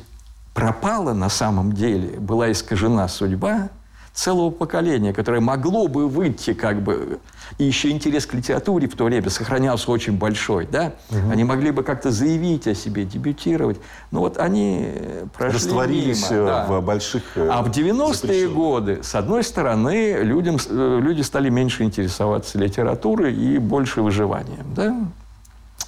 пропала 0.54 1.14
на 1.14 1.30
самом 1.30 1.74
деле, 1.74 2.18
была 2.18 2.52
искажена 2.52 3.08
судьба 3.08 3.70
целого 4.18 4.50
поколения, 4.50 5.14
которое 5.14 5.42
могло 5.42 5.88
бы 5.88 6.10
выйти 6.10 6.54
как 6.54 6.82
бы... 6.82 7.20
И 7.60 7.64
еще 7.64 7.92
интерес 7.92 8.26
к 8.26 8.34
литературе 8.34 8.88
в 8.88 8.96
то 8.96 9.06
время 9.06 9.30
сохранялся 9.30 9.90
очень 9.92 10.18
большой, 10.18 10.68
да? 10.70 10.94
Угу. 11.12 11.32
Они 11.32 11.44
могли 11.44 11.72
бы 11.72 11.84
как-то 11.84 12.12
заявить 12.12 12.68
о 12.68 12.74
себе, 12.74 13.06
дебютировать. 13.06 13.78
Но 14.12 14.22
вот 14.22 14.38
они 14.38 14.92
прошли 15.34 15.58
Растворились 15.58 16.30
мимо, 16.32 16.46
да. 16.46 16.66
в 16.66 16.82
больших 16.82 17.24
э, 17.36 17.48
А 17.50 17.62
в 17.62 17.70
90-е 17.70 18.50
годы, 18.50 19.00
с 19.04 19.14
одной 19.14 19.44
стороны, 19.44 20.18
людям, 20.24 20.58
э, 20.68 21.00
люди 21.02 21.22
стали 21.22 21.50
меньше 21.50 21.84
интересоваться 21.84 22.58
литературой 22.58 23.34
и 23.34 23.60
больше 23.60 24.02
выживанием, 24.02 24.66
да? 24.76 24.98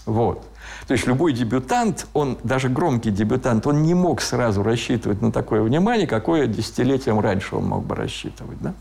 Вот. 0.06 0.49
То 0.90 0.94
есть 0.94 1.06
любой 1.06 1.34
дебютант, 1.34 2.08
он, 2.16 2.40
даже 2.44 2.68
громкий 2.68 3.12
дебютант, 3.12 3.68
он 3.68 3.84
не 3.84 3.94
мог 3.94 4.22
сразу 4.22 4.64
рассчитывать 4.64 5.22
на 5.22 5.32
такое 5.32 5.62
внимание, 5.62 6.08
какое 6.08 6.48
десятилетием 6.48 7.20
раньше 7.20 7.58
он 7.58 7.66
мог 7.66 7.86
бы 7.86 7.94
рассчитывать. 7.94 8.58
Да? 8.60 8.74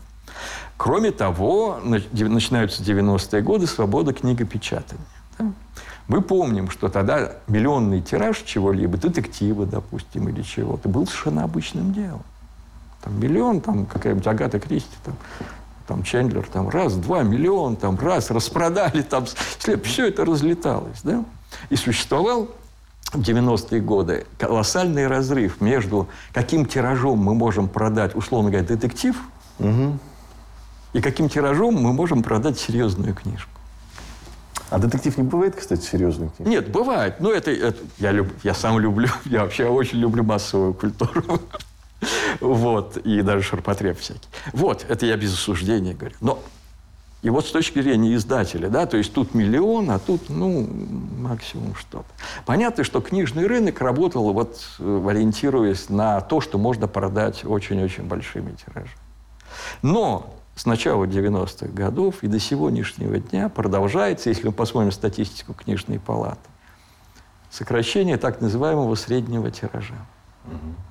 Кроме 0.75 1.11
того, 1.11 1.79
начинаются 1.83 2.81
90-е 2.81 3.43
годы, 3.43 3.67
свобода 3.67 4.11
книгопечатания. 4.11 5.05
Да? 5.37 5.51
Мы 6.07 6.23
помним, 6.23 6.71
что 6.71 6.89
тогда 6.89 7.33
миллионный 7.45 8.01
тираж 8.01 8.39
чего-либо, 8.39 8.97
детектива, 8.97 9.67
допустим, 9.67 10.29
или 10.29 10.41
чего-то, 10.41 10.89
был 10.89 11.05
совершенно 11.05 11.43
обычным 11.43 11.93
делом. 11.93 12.23
Там 13.03 13.19
миллион, 13.19 13.61
там 13.61 13.85
какая-нибудь 13.85 14.25
Агата 14.25 14.59
Кристи, 14.59 14.97
там, 15.05 15.13
там 15.87 16.01
Чендлер, 16.01 16.47
там 16.51 16.69
раз, 16.69 16.95
два, 16.95 17.21
миллион, 17.21 17.75
там 17.75 17.99
раз, 17.99 18.31
распродали, 18.31 19.03
там, 19.03 19.25
все 19.27 20.07
это 20.07 20.25
разлеталось, 20.25 21.01
да? 21.03 21.23
И 21.69 21.75
существовал 21.75 22.49
в 23.11 23.21
90-е 23.21 23.81
годы 23.81 24.27
колоссальный 24.37 25.07
разрыв 25.07 25.61
между 25.61 26.07
каким 26.33 26.65
тиражом 26.65 27.19
мы 27.19 27.33
можем 27.33 27.67
продать, 27.67 28.15
условно 28.15 28.51
говоря, 28.51 28.67
детектив, 28.67 29.15
угу. 29.57 29.97
и 30.93 31.01
каким 31.01 31.29
тиражом 31.29 31.75
мы 31.75 31.93
можем 31.93 32.21
продать 32.21 32.59
серьезную 32.59 33.15
книжку. 33.15 33.49
А 34.69 34.77
детектив 34.77 35.17
не 35.17 35.23
бывает, 35.23 35.55
кстати, 35.55 35.83
серьезный? 35.83 36.29
Нет, 36.37 36.71
бывает. 36.71 37.19
Но 37.19 37.31
это, 37.31 37.49
это 37.49 37.79
я, 37.97 38.11
люб, 38.11 38.27
я 38.43 38.53
сам 38.53 38.79
люблю, 38.79 39.09
я 39.25 39.41
вообще 39.41 39.65
очень 39.65 39.97
люблю 39.97 40.23
массовую 40.23 40.73
культуру. 40.73 41.23
Вот, 42.39 42.95
и 42.95 43.21
даже 43.21 43.43
ширпотреб 43.43 43.99
всякий. 43.99 44.29
Вот, 44.53 44.85
это 44.87 45.05
я 45.05 45.17
без 45.17 45.33
осуждения 45.33 45.93
говорю. 45.93 46.15
Но 46.21 46.41
и 47.21 47.29
вот 47.29 47.45
с 47.45 47.51
точки 47.51 47.81
зрения 47.81 48.15
издателя, 48.15 48.69
да, 48.69 48.85
то 48.85 48.95
есть 48.95 49.13
тут 49.13 49.33
миллион, 49.33 49.91
а 49.91 49.99
тут, 49.99 50.29
ну, 50.29 50.65
максимум 51.17 51.75
что-то. 51.75 52.07
Понятно, 52.45 52.85
что 52.85 53.01
книжный 53.01 53.45
рынок 53.45 53.81
работал, 53.81 54.31
вот, 54.31 54.65
э, 54.79 55.05
ориентируясь 55.09 55.89
на 55.89 56.21
то, 56.21 56.39
что 56.39 56.57
можно 56.57 56.87
продать 56.87 57.43
очень-очень 57.43 58.03
большими 58.03 58.55
тиражами. 58.55 58.97
Но 59.81 60.33
с 60.55 60.65
начала 60.65 61.05
90-х 61.05 61.67
годов 61.73 62.23
и 62.23 62.27
до 62.27 62.39
сегодняшнего 62.39 63.19
дня 63.19 63.49
продолжается, 63.49 64.29
если 64.29 64.47
мы 64.47 64.53
посмотрим 64.53 64.93
статистику 64.93 65.53
книжной 65.53 65.99
палаты, 65.99 66.49
сокращение 67.49 68.17
так 68.17 68.39
называемого 68.39 68.95
среднего 68.95 69.51
тиража. 69.51 69.95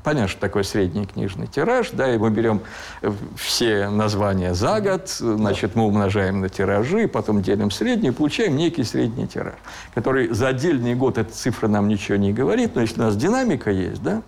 Понятно, 0.05 0.29
что 0.29 0.41
такое 0.41 0.63
средний 0.63 1.07
книжный 1.07 1.47
тираж, 1.47 1.91
да, 1.91 2.15
и 2.15 2.19
мы 2.19 2.31
берем 2.31 2.63
э, 3.03 3.13
все 3.37 3.91
названия 3.91 4.55
за 4.55 4.81
год, 4.81 5.09
значит, 5.09 5.75
мы 5.75 5.85
умножаем 5.85 6.41
на 6.41 6.49
тиражи, 6.49 7.09
потом 7.09 7.43
делим 7.43 7.71
средний, 7.71 8.11
получаем 8.11 8.57
некий 8.57 8.85
средний 8.85 9.27
тираж, 9.27 9.57
который 9.95 10.29
за 10.29 10.49
отдельный 10.49 10.95
год, 10.95 11.19
эта 11.19 11.33
цифра 11.33 11.69
нам 11.69 11.89
ничего 11.89 12.17
не 12.17 12.33
говорит, 12.33 12.75
но 12.75 12.81
если 12.81 13.01
у 13.01 13.05
нас 13.05 13.17
динамика 13.17 13.71
есть, 13.71 14.03
да, 14.03 14.23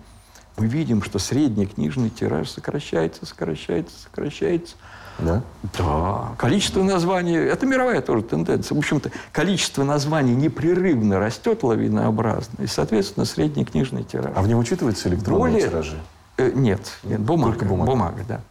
мы 0.57 0.67
видим, 0.67 1.01
что 1.01 1.17
средний 1.17 1.65
книжный 1.65 2.09
тираж 2.09 2.49
сокращается, 2.49 3.25
сокращается, 3.25 3.99
сокращается– 3.99 4.75
да? 5.21 5.43
Да. 5.77 6.31
Количество 6.37 6.83
названий, 6.83 7.35
это 7.35 7.65
мировая 7.65 8.01
тоже 8.01 8.23
тенденция. 8.23 8.75
В 8.75 8.79
общем-то, 8.79 9.11
количество 9.31 9.83
названий 9.83 10.35
непрерывно 10.35 11.19
растет 11.19 11.63
лавинообразно. 11.63 12.63
И, 12.63 12.67
соответственно, 12.67 13.25
средний 13.25 13.65
книжный 13.65 14.03
тираж. 14.03 14.33
А 14.35 14.41
в 14.41 14.47
нем 14.47 14.59
учитываются 14.59 15.09
электронные 15.09 15.53
Более... 15.53 15.69
тиражи? 15.69 15.97
Э, 16.37 16.51
нет, 16.53 16.81
нет, 17.03 17.21
бумага. 17.21 17.53
Только 17.53 17.65
бумага. 17.65 17.91
Бумага, 17.91 18.23
да. 18.27 18.41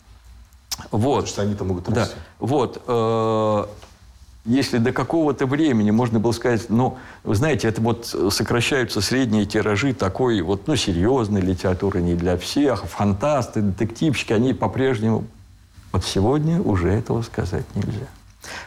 Вот. 0.90 1.16
Потому 1.16 1.26
что 1.26 1.42
они-то 1.42 1.64
могут 1.64 1.88
расти. 1.88 2.14
Да. 2.14 2.46
Вот. 2.46 2.82
Э, 2.86 3.64
если 4.46 4.78
до 4.78 4.92
какого-то 4.92 5.46
времени 5.46 5.90
можно 5.90 6.18
было 6.18 6.32
сказать, 6.32 6.70
ну, 6.70 6.96
вы 7.24 7.34
знаете, 7.34 7.68
это 7.68 7.82
вот 7.82 8.06
сокращаются 8.06 9.02
средние 9.02 9.44
тиражи 9.44 9.92
такой 9.92 10.40
вот, 10.40 10.66
ну, 10.66 10.76
серьезной 10.76 11.42
литературы 11.42 12.00
не 12.00 12.14
для 12.14 12.38
всех, 12.38 12.86
фантасты, 12.86 13.60
детективщики, 13.60 14.32
они 14.32 14.54
по-прежнему 14.54 15.24
вот 15.92 16.04
сегодня 16.04 16.60
уже 16.60 16.88
этого 16.90 17.22
сказать 17.22 17.64
нельзя. 17.74 18.06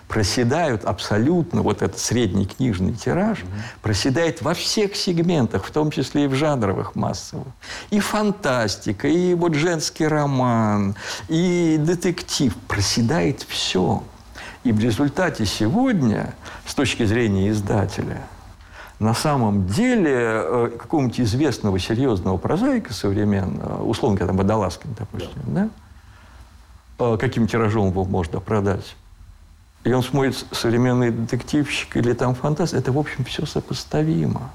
Проседают 0.07 0.85
абсолютно 0.85 1.61
вот 1.63 1.81
этот 1.81 1.97
средний 1.97 2.45
книжный 2.45 2.93
тираж, 2.93 3.39
проседает 3.81 4.41
во 4.41 4.53
всех 4.53 4.95
сегментах, 4.95 5.65
в 5.65 5.71
том 5.71 5.89
числе 5.89 6.25
и 6.25 6.27
в 6.27 6.35
жанровых 6.35 6.95
массовых. 6.95 7.47
И 7.89 7.99
фантастика, 7.99 9.07
и 9.07 9.33
вот 9.33 9.55
женский 9.55 10.07
роман, 10.07 10.95
и 11.27 11.77
детектив. 11.79 12.55
Проседает 12.67 13.41
все. 13.41 14.03
И 14.63 14.71
в 14.71 14.79
результате 14.79 15.45
сегодня, 15.45 16.35
с 16.65 16.75
точки 16.75 17.03
зрения 17.05 17.49
издателя, 17.49 18.21
на 18.99 19.13
самом 19.13 19.67
деле 19.67 20.13
э, 20.15 20.71
какого-нибудь 20.77 21.19
известного 21.19 21.79
серьезного 21.79 22.37
прозаика 22.37 22.93
современного, 22.93 23.83
условно 23.83 24.17
говоря, 24.17 24.27
там, 24.27 24.37
Водолазкин, 24.37 24.95
допустим, 24.97 25.41
да. 25.47 25.61
да? 25.63 25.69
Каким 26.97 27.47
тиражом 27.47 27.89
его 27.89 28.05
можно 28.05 28.39
продать? 28.39 28.95
И 29.83 29.91
он 29.91 30.01
смотрит 30.01 30.45
современный 30.51 31.11
детективщик 31.11 31.97
или 31.97 32.13
там 32.13 32.35
фантаст, 32.35 32.73
это, 32.73 32.91
в 32.91 32.97
общем, 32.97 33.25
все 33.25 33.45
сопоставимо. 33.45 34.51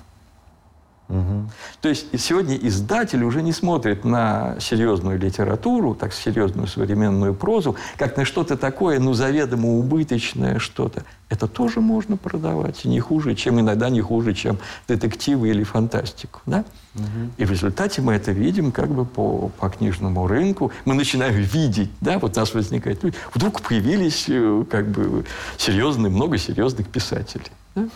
Угу. 1.09 1.51
То 1.81 1.89
есть 1.89 2.07
сегодня 2.21 2.57
издатель 2.57 3.25
уже 3.25 3.43
не 3.43 3.53
смотрит 3.53 4.05
на 4.05 4.57
серьезную 4.61 5.19
литературу, 5.19 5.95
так 5.95 6.13
серьезную 6.13 6.67
современную 6.67 7.35
прозу, 7.35 7.77
как 7.97 8.17
на 8.17 8.25
что-то 8.25 8.57
такое, 8.57 9.01
ну, 9.01 9.15
заведомо 9.15 9.69
убыточное 9.71 10.59
что-то. 10.59 11.05
Это 11.31 11.47
тоже 11.47 11.81
можно 11.81 12.17
продавать, 12.17 12.85
не 12.85 13.01
хуже, 13.01 13.35
чем 13.35 13.61
иногда 13.61 13.89
не 13.89 14.01
хуже, 14.01 14.35
чем 14.35 14.59
детективы 14.87 15.49
или 15.49 15.63
фантастику. 15.63 16.41
Да? 16.47 16.65
Угу. 16.95 17.05
И 17.39 17.45
в 17.45 17.51
результате 17.51 18.03
мы 18.03 18.13
это 18.15 18.33
видим 18.33 18.71
как 18.71 18.91
бы 18.91 19.05
по, 19.07 19.49
по 19.49 19.71
книжному 19.71 20.27
рынку. 20.27 20.73
Мы 20.85 20.95
начинаем 20.95 21.35
видеть, 21.35 21.91
да, 22.01 22.19
вот 22.19 22.37
у 22.37 22.41
нас 22.41 22.53
возникает... 22.53 23.03
Вдруг 23.35 23.63
появились 23.63 24.27
э, 24.29 24.65
как 24.71 24.89
бы 24.89 25.25
серьезные, 25.57 26.11
много 26.11 26.37
серьезных 26.37 26.89
писателей. 26.89 27.51
Да? 27.75 27.89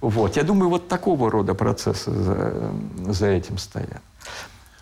Вот. 0.00 0.36
Я 0.36 0.42
думаю, 0.42 0.70
вот 0.70 0.88
такого 0.88 1.30
рода 1.30 1.54
процессы 1.54 2.10
за, 2.10 2.72
за 3.08 3.26
этим 3.26 3.58
стоят. 3.58 4.02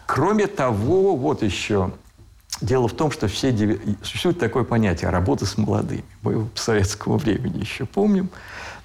Кроме 0.07 0.47
того, 0.47 1.17
вот 1.17 1.43
еще 1.43 1.93
Дело 2.61 2.89
в 2.89 2.93
том, 2.93 3.11
что 3.11 3.29
все 3.29 3.55
существует 4.03 4.41
такое 4.41 4.65
понятие 4.65 5.11
работы 5.11 5.47
с 5.47 5.57
молодыми. 5.57 6.05
Мы 6.23 6.49
в 6.53 6.59
советскому 6.59 7.17
времени 7.17 7.61
еще 7.61 7.87
помним. 7.87 8.31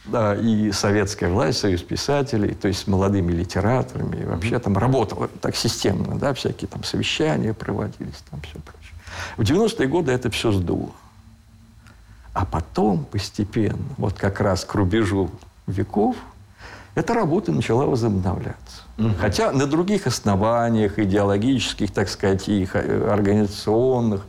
Да, 0.06 0.36
и 0.36 0.72
советская 0.74 1.30
власть, 1.30 1.60
союз 1.60 1.82
писателей, 1.82 2.54
то 2.56 2.68
есть 2.68 2.82
с 2.82 2.88
молодыми 2.88 3.32
литераторами, 3.32 4.18
и 4.22 4.26
вообще 4.26 4.60
там 4.60 4.78
работала 4.78 5.30
так 5.40 5.56
системно, 5.56 6.20
да, 6.20 6.34
всякие 6.34 6.68
там 6.68 6.84
совещания 6.84 7.54
проводились, 7.54 8.22
там 8.30 8.42
все 8.42 8.60
прочее. 8.60 8.94
В 9.38 9.44
90-е 9.44 9.88
годы 9.88 10.12
это 10.12 10.30
все 10.30 10.52
сдуло. 10.52 10.92
А 12.34 12.46
потом 12.46 13.06
постепенно, 13.06 13.80
вот 13.98 14.16
как 14.16 14.42
раз 14.42 14.66
к 14.66 14.76
рубежу 14.76 15.32
веков 15.68 16.16
эта 16.96 17.14
работа 17.14 17.52
начала 17.52 17.86
возобновляться. 17.86 18.63
Угу. 18.98 19.10
Хотя 19.20 19.52
на 19.52 19.66
других 19.66 20.06
основаниях, 20.06 21.00
идеологических, 21.00 21.92
так 21.92 22.10
сказать, 22.10 22.48
и 22.48 22.68
э, 22.72 23.10
организационных, 23.12 24.22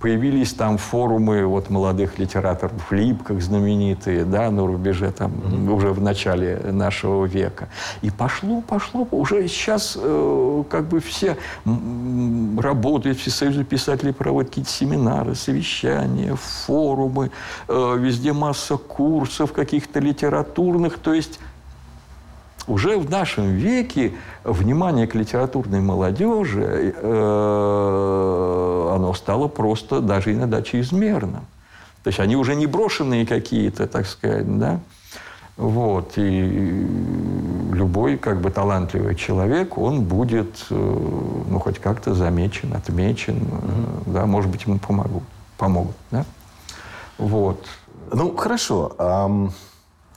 появились 0.00 0.52
там 0.54 0.78
форумы 0.78 1.44
вот, 1.46 1.70
молодых 1.70 2.18
литераторов 2.18 2.72
в 2.88 2.92
Липках 2.92 3.40
знаменитые, 3.40 4.24
да, 4.24 4.50
на 4.50 4.66
рубеже 4.66 5.12
там 5.12 5.32
угу. 5.34 5.74
уже 5.74 5.92
в 5.92 6.00
начале 6.00 6.58
нашего 6.72 7.26
века. 7.26 7.68
И 8.02 8.10
пошло, 8.10 8.60
пошло, 8.60 9.06
уже 9.12 9.46
сейчас 9.46 9.96
э, 10.00 10.64
как 10.68 10.88
бы 10.88 10.98
все 10.98 11.36
работают, 11.64 13.18
все 13.18 13.30
союзы 13.30 13.62
писателей 13.62 14.12
проводят 14.12 14.50
какие-то 14.50 14.70
семинары, 14.70 15.36
совещания, 15.36 16.34
форумы, 16.34 17.30
э, 17.68 17.96
везде 17.98 18.32
масса 18.32 18.76
курсов 18.76 19.52
каких-то 19.52 20.00
литературных, 20.00 20.98
то 20.98 21.12
есть 21.12 21.38
уже 22.68 22.98
в 22.98 23.10
нашем 23.10 23.54
веке 23.54 24.12
внимание 24.44 25.06
к 25.06 25.14
литературной 25.14 25.80
молодежи, 25.80 26.94
э, 26.96 28.92
оно 28.94 29.14
стало 29.14 29.48
просто 29.48 30.00
даже 30.00 30.32
иногда 30.32 30.62
чрезмерным. 30.62 31.46
То 32.02 32.08
есть 32.08 32.20
они 32.20 32.36
уже 32.36 32.54
не 32.54 32.66
брошенные 32.66 33.26
какие-то, 33.26 33.86
так 33.86 34.06
сказать, 34.06 34.58
да. 34.58 34.80
Вот. 35.56 36.12
И 36.16 36.86
любой 37.72 38.16
как 38.16 38.40
бы 38.40 38.50
талантливый 38.50 39.16
человек, 39.16 39.76
он 39.76 40.02
будет, 40.02 40.66
э, 40.70 40.74
ну, 41.48 41.58
хоть 41.58 41.78
как-то 41.78 42.14
замечен, 42.14 42.74
отмечен, 42.74 43.38
mm-hmm. 43.38 44.12
да, 44.12 44.26
может 44.26 44.50
быть, 44.50 44.64
ему 44.66 44.78
помогут, 44.78 45.24
помогут, 45.56 45.96
да. 46.10 46.24
Вот. 47.18 47.66
Ну, 48.12 48.36
хорошо. 48.36 48.92
Um... 48.98 49.50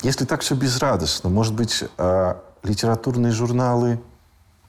Если 0.03 0.25
так 0.25 0.41
все 0.41 0.55
безрадостно, 0.55 1.29
может 1.29 1.53
быть, 1.53 1.83
э, 1.97 2.33
литературные 2.63 3.31
журналы 3.31 3.99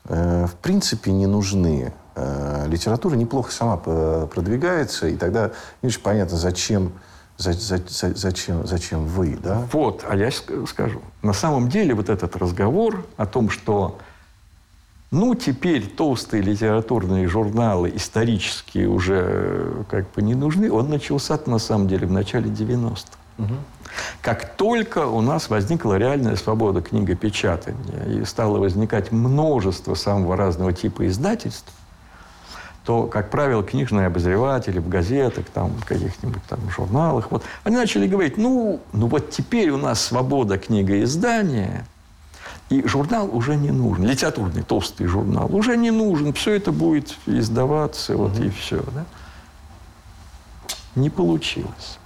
э, 0.05 0.47
в 0.47 0.55
принципе 0.57 1.11
не 1.11 1.27
нужны. 1.27 1.95
Э, 2.15 2.67
литература 2.69 3.15
неплохо 3.15 3.51
сама 3.51 3.77
продвигается, 3.79 5.09
и 5.09 5.17
тогда 5.17 5.53
не 5.81 5.89
очень 5.89 6.03
понятно, 6.03 6.37
зачем, 6.37 6.93
за, 7.39 7.55
за, 7.55 7.81
зачем, 8.15 8.67
зачем 8.67 9.07
вы, 9.07 9.39
да? 9.43 9.67
Вот, 9.73 10.05
а 10.07 10.17
я 10.17 10.31
скажу. 10.31 11.01
На 11.23 11.33
самом 11.33 11.71
деле 11.71 11.95
вот 11.95 12.11
этот 12.11 12.37
разговор 12.37 13.07
о 13.17 13.25
том, 13.25 13.49
что 13.49 13.99
ну, 15.11 15.35
теперь 15.35 15.87
толстые 15.87 16.43
литературные 16.43 17.27
журналы 17.27 17.91
исторические 17.95 18.89
уже 18.89 19.85
как 19.91 20.11
бы 20.13 20.21
не 20.21 20.35
нужны, 20.35 20.71
он 20.71 20.91
начался 20.91 21.39
на 21.47 21.59
самом 21.59 21.89
деле 21.89 22.07
в 22.07 22.13
начале 22.13 22.51
90-х. 22.51 23.22
Угу. 23.45 23.55
Как 24.23 24.55
только 24.57 25.07
у 25.07 25.21
нас 25.21 25.51
возникла 25.51 25.99
реальная 25.99 26.37
свобода 26.37 26.81
книгопечатания 26.81 28.05
и 28.21 28.25
стало 28.25 28.59
возникать 28.59 29.13
множество 29.13 29.95
самого 29.95 30.37
разного 30.37 30.73
типа 30.73 31.07
издательств, 31.07 31.73
то, 32.85 33.07
как 33.07 33.31
правило, 33.31 33.63
книжные 33.63 34.07
обозреватели 34.07 34.79
в 34.79 34.89
газетах, 34.89 35.47
там, 35.53 35.71
в 35.71 35.85
каких-нибудь 35.85 36.43
там 36.49 36.59
журналах, 36.71 37.31
вот, 37.31 37.45
они 37.65 37.77
начали 37.77 38.09
говорить, 38.09 38.37
ну, 38.37 38.81
ну 38.93 39.07
вот 39.07 39.31
теперь 39.31 39.71
у 39.71 39.77
нас 39.77 40.01
свобода 40.01 40.59
книгоиздания, 40.59 41.87
и 42.71 42.87
журнал 42.87 43.29
уже 43.33 43.55
не 43.55 43.71
нужен, 43.71 44.07
литературный 44.07 44.63
толстый 44.63 45.07
журнал 45.07 45.55
уже 45.55 45.77
не 45.77 45.91
нужен, 45.91 46.33
все 46.33 46.53
это 46.53 46.73
будет 46.73 47.17
издаваться, 47.27 48.17
вот 48.17 48.33
mm-hmm. 48.33 48.47
и 48.47 48.51
все. 48.51 48.83
Да? 48.95 49.05
Не 50.95 51.11
получилось. 51.11 51.99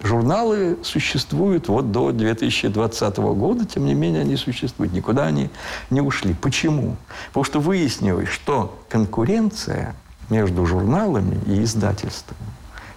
Журналы 0.00 0.78
существуют 0.84 1.68
вот 1.68 1.90
до 1.90 2.12
2020 2.12 3.16
года, 3.16 3.66
тем 3.66 3.84
не 3.84 3.94
менее 3.94 4.22
они 4.22 4.36
существуют, 4.36 4.92
никуда 4.92 5.26
они 5.26 5.50
не 5.90 6.00
ушли. 6.00 6.34
Почему? 6.34 6.96
Потому 7.28 7.44
что 7.44 7.60
выяснилось, 7.60 8.28
что 8.28 8.78
конкуренция 8.88 9.96
между 10.30 10.64
журналами 10.66 11.40
и 11.46 11.62
издательствами 11.64 12.38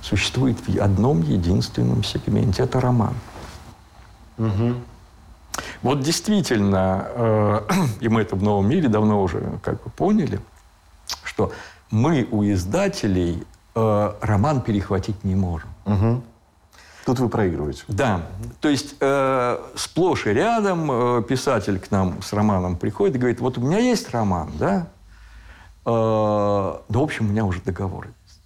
существует 0.02 0.58
в 0.68 0.80
одном 0.80 1.22
единственном 1.22 2.04
сегменте– 2.04 2.64
это 2.64 2.80
роман. 2.80 3.16
Угу. 4.38 4.76
Вот 5.82 6.02
действительно, 6.02 7.08
э, 7.16 7.62
и 8.00 8.10
мы 8.10 8.22
это 8.22 8.36
в 8.36 8.44
новом 8.44 8.70
мире 8.70 8.90
давно 8.90 9.22
уже 9.24 9.60
как 9.64 9.84
бы 9.84 9.90
поняли, 9.90 10.40
что 11.24 11.52
мы 11.90 12.28
у 12.30 12.44
издателей 12.44 13.44
э, 13.76 14.14
роман 14.22 14.62
перехватить 14.62 15.24
не 15.24 15.36
можем. 15.36 15.70
Угу. 15.86 16.22
Тут 17.06 17.20
вы 17.20 17.30
проигрываете. 17.30 17.84
Да. 17.88 18.22
То 18.60 18.70
есть 18.70 18.96
э, 19.00 19.58
сплошь 19.76 20.28
и 20.28 20.30
рядом 20.30 20.90
э, 20.92 21.24
писатель 21.24 21.80
к 21.80 21.90
нам 21.90 22.22
с 22.22 22.32
романом 22.34 22.76
приходит 22.76 23.16
и 23.16 23.20
говорит, 23.20 23.40
вот 23.40 23.58
у 23.58 23.62
меня 23.62 23.80
есть 23.80 24.12
роман, 24.12 24.52
да, 24.60 24.88
э, 25.86 25.90
да, 26.90 27.00
в 27.00 27.04
общем, 27.04 27.28
у 27.28 27.30
меня 27.30 27.46
уже 27.46 27.62
договор 27.62 28.08
есть. 28.08 28.40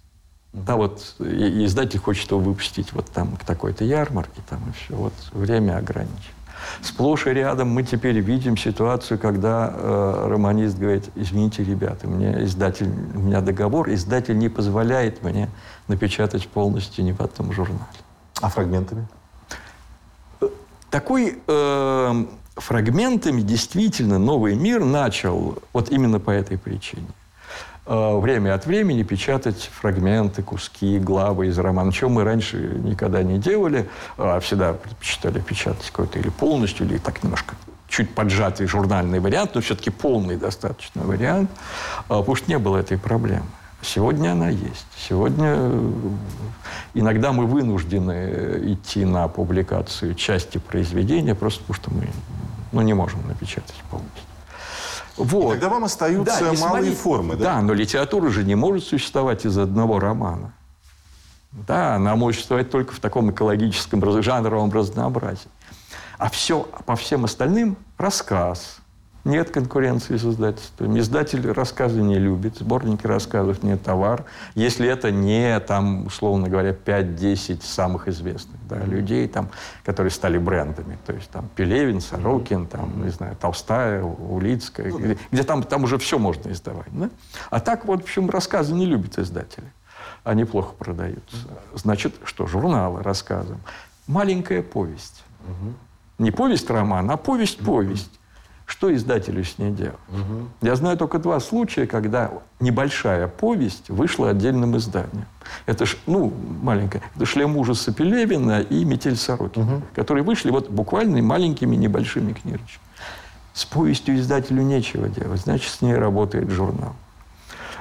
Да, 0.54 0.76
вот 0.76 1.16
и, 1.18 1.66
издатель 1.66 1.98
хочет 1.98 2.30
его 2.30 2.40
выпустить 2.40 2.92
вот 2.94 3.06
там 3.10 3.36
к 3.36 3.44
такой-то 3.44 3.84
ярмарке, 3.84 4.40
там 4.48 4.60
и 4.70 4.72
все. 4.72 4.96
Вот 4.96 5.12
время 5.32 5.76
ограничено. 5.76 6.32
Сплошь 6.80 7.26
и 7.26 7.30
рядом 7.30 7.68
мы 7.68 7.82
теперь 7.82 8.18
видим 8.20 8.56
ситуацию, 8.56 9.18
когда 9.18 9.72
э, 9.72 10.28
романист 10.28 10.78
говорит, 10.78 11.04
извините, 11.14 11.62
ребята, 11.62 12.06
мне 12.06 12.44
издатель, 12.44 12.88
у 13.14 13.20
меня 13.20 13.42
договор, 13.42 13.90
издатель 13.90 14.36
не 14.38 14.48
позволяет 14.48 15.22
мне 15.22 15.50
напечатать 15.88 16.48
полностью 16.48 17.04
ни 17.04 17.12
в 17.12 17.20
одном 17.20 17.52
журнале. 17.52 18.05
А 18.40 18.48
фрагментами? 18.48 19.06
Такой 20.90 21.38
э, 21.46 22.24
фрагментами 22.56 23.40
действительно 23.40 24.18
новый 24.18 24.54
мир 24.54 24.84
начал 24.84 25.58
вот 25.72 25.90
именно 25.90 26.20
по 26.20 26.30
этой 26.30 26.58
причине. 26.58 27.06
Э, 27.86 28.18
время 28.18 28.54
от 28.54 28.66
времени 28.66 29.02
печатать 29.02 29.70
фрагменты, 29.72 30.42
куски, 30.42 30.98
главы 30.98 31.48
из 31.48 31.58
романа, 31.58 31.92
чего 31.92 32.10
мы 32.10 32.24
раньше 32.24 32.56
никогда 32.56 33.22
не 33.22 33.38
делали, 33.38 33.88
а 34.16 34.40
всегда 34.40 34.74
предпочитали 34.74 35.40
печатать 35.40 35.90
какой-то 35.90 36.18
или 36.18 36.28
полностью, 36.28 36.86
или 36.86 36.98
так 36.98 37.22
немножко 37.22 37.54
чуть 37.88 38.14
поджатый 38.14 38.66
журнальный 38.66 39.20
вариант, 39.20 39.54
но 39.54 39.60
все-таки 39.60 39.90
полный 39.90 40.36
достаточно 40.36 41.02
вариант, 41.02 41.50
э, 41.50 42.02
потому 42.08 42.34
что 42.34 42.50
не 42.50 42.58
было 42.58 42.78
этой 42.78 42.98
проблемы. 42.98 43.46
Сегодня 43.82 44.32
она 44.32 44.48
есть. 44.48 44.86
Сегодня 44.96 45.54
э, 45.58 45.90
иногда 46.94 47.32
мы 47.32 47.46
вынуждены 47.46 48.12
э, 48.12 48.72
идти 48.72 49.04
на 49.04 49.28
публикацию 49.28 50.14
части 50.14 50.58
произведения, 50.58 51.34
просто 51.34 51.60
потому 51.60 51.74
что 51.74 51.90
мы 51.94 52.08
ну, 52.72 52.80
не 52.80 52.94
можем 52.94 53.26
напечатать 53.28 53.76
полностью. 53.90 54.22
Вот. 55.16 55.50
И 55.50 55.52
тогда 55.52 55.68
вам 55.68 55.84
остаются 55.84 56.40
да, 56.40 56.44
малые 56.46 56.56
смотри, 56.56 56.94
формы, 56.94 57.36
да? 57.36 57.44
Да, 57.44 57.62
но 57.62 57.72
литература 57.72 58.28
же 58.30 58.44
не 58.44 58.54
может 58.54 58.84
существовать 58.84 59.46
из 59.46 59.56
одного 59.56 59.98
романа. 59.98 60.52
Да, 61.52 61.94
она 61.94 62.16
может 62.16 62.38
существовать 62.40 62.70
только 62.70 62.92
в 62.92 63.00
таком 63.00 63.30
экологическом, 63.30 64.22
жанровом 64.22 64.70
разнообразии. 64.70 65.48
А 66.18 66.28
все, 66.28 66.68
по 66.84 66.96
всем 66.96 67.24
остальным 67.24 67.76
рассказ. 67.96 68.78
Нет 69.26 69.50
конкуренции 69.50 70.16
с 70.16 70.24
издательством. 70.24 70.96
Издатель 71.00 71.50
рассказы 71.50 72.00
не 72.00 72.16
любит, 72.16 72.58
сборники 72.58 73.08
рассказов 73.08 73.64
не 73.64 73.76
товар. 73.76 74.24
Если 74.54 74.88
это 74.88 75.10
не, 75.10 75.58
там, 75.58 76.06
условно 76.06 76.48
говоря, 76.48 76.70
5-10 76.70 77.60
самых 77.64 78.06
известных 78.06 78.56
да, 78.68 78.78
людей, 78.84 79.26
там, 79.26 79.48
которые 79.84 80.12
стали 80.12 80.38
брендами. 80.38 80.96
То 81.04 81.12
есть 81.12 81.28
там 81.30 81.48
Пелевин, 81.56 82.00
Сорокин, 82.00 82.68
там, 82.68 83.04
не 83.04 83.10
знаю, 83.10 83.34
Толстая, 83.34 84.04
Улицкая, 84.04 84.92
ну, 84.92 84.98
где, 85.00 85.18
где 85.32 85.42
там, 85.42 85.64
там 85.64 85.82
уже 85.82 85.98
все 85.98 86.20
можно 86.20 86.52
издавать. 86.52 86.86
Да? 86.92 87.10
А 87.50 87.58
так 87.58 87.84
вот, 87.84 88.02
в 88.02 88.04
общем, 88.04 88.30
рассказы 88.30 88.74
не 88.74 88.86
любят 88.86 89.18
издатели. 89.18 89.66
Они 90.22 90.44
плохо 90.44 90.72
продаются. 90.78 91.36
Значит, 91.74 92.14
что 92.22 92.46
журналы 92.46 93.02
рассказам. 93.02 93.60
Маленькая 94.06 94.62
повесть. 94.62 95.24
Не 96.20 96.30
повесть-роман, 96.30 97.10
а 97.10 97.16
повесть-повесть. 97.16 98.15
Что 98.66 98.92
издателю 98.92 99.44
с 99.44 99.58
ней 99.58 99.70
делать? 99.70 99.94
Угу. 100.08 100.48
Я 100.62 100.74
знаю 100.74 100.98
только 100.98 101.20
два 101.20 101.38
случая, 101.38 101.86
когда 101.86 102.32
небольшая 102.58 103.28
повесть 103.28 103.88
вышла 103.88 104.30
отдельным 104.30 104.76
изданием. 104.76 105.26
Это 105.66 105.86
ж, 105.86 105.96
ну, 106.06 106.32
маленькая. 106.62 107.00
Это 107.14 107.26
«Шлем 107.26 107.56
ужаса» 107.56 107.92
Пелевина 107.92 108.60
и 108.60 108.84
«Метель 108.84 109.16
Сорокина», 109.16 109.76
угу. 109.76 109.82
которые 109.94 110.24
вышли 110.24 110.50
вот 110.50 110.68
буквально 110.68 111.22
маленькими 111.22 111.76
небольшими 111.76 112.32
книжечками. 112.32 112.84
С 113.54 113.64
повестью 113.64 114.18
издателю 114.18 114.62
нечего 114.62 115.08
делать, 115.08 115.40
значит, 115.40 115.70
с 115.70 115.80
ней 115.80 115.94
работает 115.94 116.50
журнал. 116.50 116.94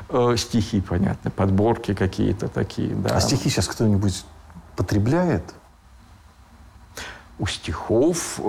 Э, 0.10 0.36
стихи, 0.38 0.82
понятно, 0.82 1.32
подборки 1.32 1.96
какие-то 1.96 2.48
такие. 2.48 2.94
Да. 2.94 3.18
А 3.18 3.20
стихи 3.20 3.50
сейчас 3.50 3.68
кто-нибудь 3.68 4.24
потребляет? 4.78 5.44
У 7.38 7.48
стихов 7.48 8.40
э, 8.40 8.42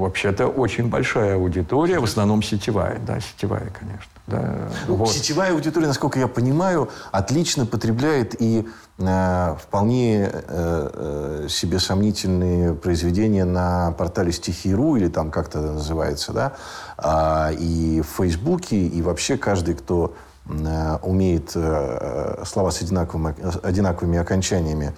вообще-то 0.00 0.48
очень 0.48 0.88
большая 0.88 1.36
аудитория, 1.36 2.00
в 2.00 2.04
основном 2.04 2.42
сетевая, 2.42 2.98
да, 2.98 3.20
сетевая, 3.20 3.70
конечно. 3.78 4.10
Да, 4.26 4.68
ну, 4.88 4.96
вот. 4.96 5.10
Сетевая 5.10 5.52
аудитория, 5.52 5.86
насколько 5.86 6.18
я 6.18 6.26
понимаю, 6.26 6.88
отлично 7.12 7.64
потребляет 7.64 8.40
и 8.40 8.66
э, 8.98 9.56
вполне 9.60 10.30
э, 10.32 10.32
э, 10.48 11.46
себе 11.48 11.78
сомнительные 11.78 12.74
произведения 12.74 13.44
на 13.44 13.92
портале 13.92 14.32
Стихи.ру 14.32 14.96
или 14.96 15.08
там 15.08 15.30
как-то 15.30 15.60
называется, 15.60 16.32
да, 16.32 16.52
э, 16.98 17.54
и 17.54 18.00
в 18.00 18.16
Фейсбуке, 18.16 18.76
и 18.76 19.00
вообще 19.00 19.36
каждый, 19.36 19.74
кто 19.74 20.14
э, 20.46 20.98
умеет 21.02 21.52
э, 21.54 22.38
э 22.40 22.44
слова 22.44 22.72
с 22.72 22.82
одинаковыми, 22.82 23.34
одинаковыми 23.62 24.18
окончаниями 24.18 24.92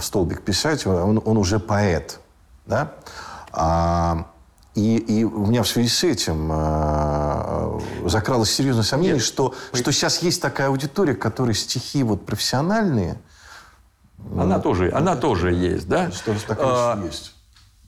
столбик 0.00 0.42
писать, 0.42 0.86
он, 0.86 1.20
он 1.24 1.36
уже 1.36 1.58
поэт. 1.58 2.20
Да? 2.66 2.92
А, 3.52 4.26
и, 4.74 4.96
и 4.96 5.24
у 5.24 5.46
меня 5.46 5.62
в 5.62 5.68
связи 5.68 5.88
с 5.88 6.02
этим 6.02 6.50
э, 6.50 7.80
закралось 8.06 8.50
серьезное 8.50 8.84
сомнение, 8.84 9.16
Нет, 9.16 9.24
что, 9.24 9.54
вы... 9.72 9.78
что 9.78 9.92
сейчас 9.92 10.22
есть 10.22 10.40
такая 10.40 10.68
аудитория, 10.68 11.14
которой 11.14 11.54
стихи 11.54 12.02
вот 12.02 12.24
профессиональные. 12.24 13.18
Она 14.34 14.56
ну, 14.56 14.62
тоже, 14.62 14.90
она 14.92 15.16
тоже 15.16 15.52
есть, 15.52 15.88
да? 15.88 16.10
Что 16.10 16.34
такое 16.46 16.66
а, 16.66 17.02
есть? 17.04 17.34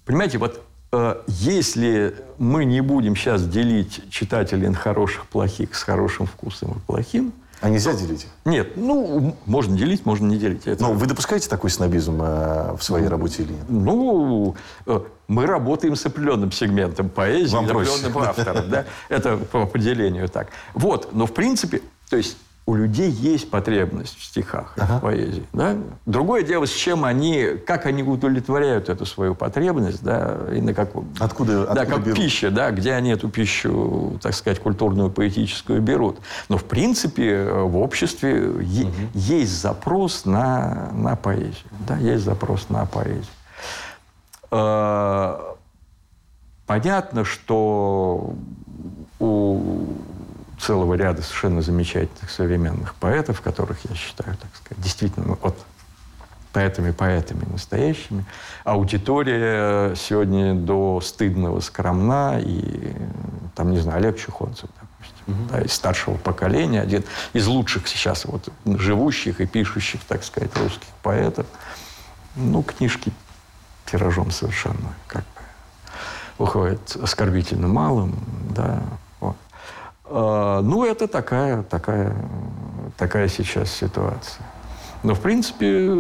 Понимаете, 0.05 0.37
вот 0.37 0.61
э, 0.93 1.23
если 1.27 2.17
мы 2.37 2.67
не 2.67 2.83
будем 2.83 3.17
сейчас 3.17 3.47
делить 3.47 4.11
читателей 4.11 4.69
на 4.69 4.77
хороших, 4.77 5.27
плохих, 5.27 5.75
с 5.75 5.83
хорошим 5.83 6.27
вкусом 6.27 6.73
и 6.73 6.81
плохим, 6.81 7.33
а 7.65 7.71
нельзя 7.71 7.95
делить? 7.95 8.27
Нет. 8.45 8.77
Ну, 8.77 9.35
можно 9.47 9.75
делить, 9.75 10.05
можно 10.05 10.27
не 10.27 10.37
делить. 10.37 10.67
Это... 10.67 10.83
Но 10.83 10.93
вы 10.93 11.07
допускаете 11.07 11.49
такой 11.49 11.71
снобизм 11.71 12.21
э, 12.21 12.77
в 12.77 12.83
своей 12.83 13.09
работе 13.09 13.43
или 13.43 13.53
нет? 13.53 13.65
Ну, 13.71 14.55
э, 14.85 15.01
мы 15.29 15.47
работаем 15.47 15.97
с 15.97 16.05
определенным 16.05 16.53
сегментом 16.53 17.09
поэзии, 17.09 17.55
Вам 17.55 17.65
определенным 17.65 18.19
автором. 18.19 18.69
Да? 18.69 18.85
Это 19.09 19.39
по 19.39 19.63
определению 19.63 20.29
так. 20.29 20.49
Вот. 20.75 21.15
Но, 21.15 21.25
в 21.25 21.33
принципе, 21.33 21.81
то 22.11 22.19
есть 22.19 22.37
у 22.67 22.75
людей 22.75 23.11
есть 23.11 23.51
потребность 23.51 24.19
в 24.19 24.25
стихах, 24.25 24.75
ага. 24.79 24.99
в 24.99 25.01
поэзии. 25.03 25.47
Да? 25.53 25.77
Другое 26.07 26.43
дело, 26.43 26.65
с 26.67 26.71
чем 26.71 27.05
они, 27.05 27.59
как 27.67 27.85
они 27.85 28.03
удовлетворяют 28.03 28.89
эту 28.89 29.05
свою 29.05 29.35
потребность, 29.35 30.03
да, 30.03 30.39
и 30.51 30.63
на 30.63 30.73
каком... 30.73 31.07
Откуда, 31.19 31.67
да, 31.75 31.85
как 31.85 32.03
берут? 32.03 32.17
пища, 32.19 32.51
да, 32.51 32.71
где 32.71 32.93
они 32.95 33.11
эту 33.11 33.29
пищу, 33.29 34.19
так 34.23 34.35
сказать, 34.35 34.61
культурную, 34.61 35.11
поэтическую 35.11 35.83
берут. 35.83 36.19
Но, 36.49 36.57
в 36.57 36.65
принципе, 36.65 37.45
в 37.45 37.77
обществе 37.77 38.49
угу. 38.49 38.93
есть 39.13 39.61
запрос 39.61 40.25
на, 40.25 40.91
на 40.95 41.17
поэзию. 41.17 41.69
Да, 41.87 41.99
есть 41.99 42.25
запрос 42.25 42.71
на 42.71 42.87
поэзию. 42.87 43.27
А, 44.51 45.55
понятно, 46.67 47.25
что 47.25 48.35
у 49.19 49.85
целого 50.65 50.95
ряда 50.95 51.23
совершенно 51.23 51.61
замечательных 51.61 52.31
современных 52.31 52.95
поэтов, 52.95 53.41
которых 53.41 53.79
я 53.89 53.95
считаю, 53.95 54.37
так 54.37 54.51
сказать, 54.57 54.83
действительно 54.83 55.37
вот 55.43 55.57
поэтами-поэтами 56.53 57.45
настоящими. 57.51 58.25
Аудитория 58.63 59.95
сегодня 59.97 60.55
до 60.55 61.01
стыдного 61.01 61.61
скромна, 61.61 62.41
и 62.41 62.95
там, 63.57 63.73
не 63.73 63.79
знаю, 63.79 63.99
Олег 63.99 64.19
Чухонцев, 64.19 64.71
допустим, 64.81 65.43
угу. 65.43 65.51
да, 65.51 65.61
из 65.63 65.73
старшего 65.73 66.17
поколения, 66.17 66.81
один 66.81 67.05
из 67.33 67.47
лучших 67.47 67.89
сейчас 67.89 68.25
вот 68.25 68.49
живущих 68.65 69.41
и 69.41 69.47
пишущих, 69.47 70.01
так 70.07 70.25
сказать, 70.25 70.57
русских 70.57 70.89
поэтов. 71.03 71.47
Ну, 72.37 72.63
книжки 72.63 73.13
тиражом 73.85 74.31
совершенно 74.31 74.95
как 75.09 75.23
бы 75.23 75.43
выходят 76.39 76.97
оскорбительно 76.97 77.69
малым, 77.69 78.17
да, 78.51 78.83
ну, 80.09 80.85
это 80.85 81.09
такая, 81.09 81.63
такая, 81.63 82.15
такая 82.97 83.29
сейчас 83.29 83.71
ситуация. 83.71 84.45
Но, 85.03 85.15
в 85.15 85.21
принципе, 85.21 85.91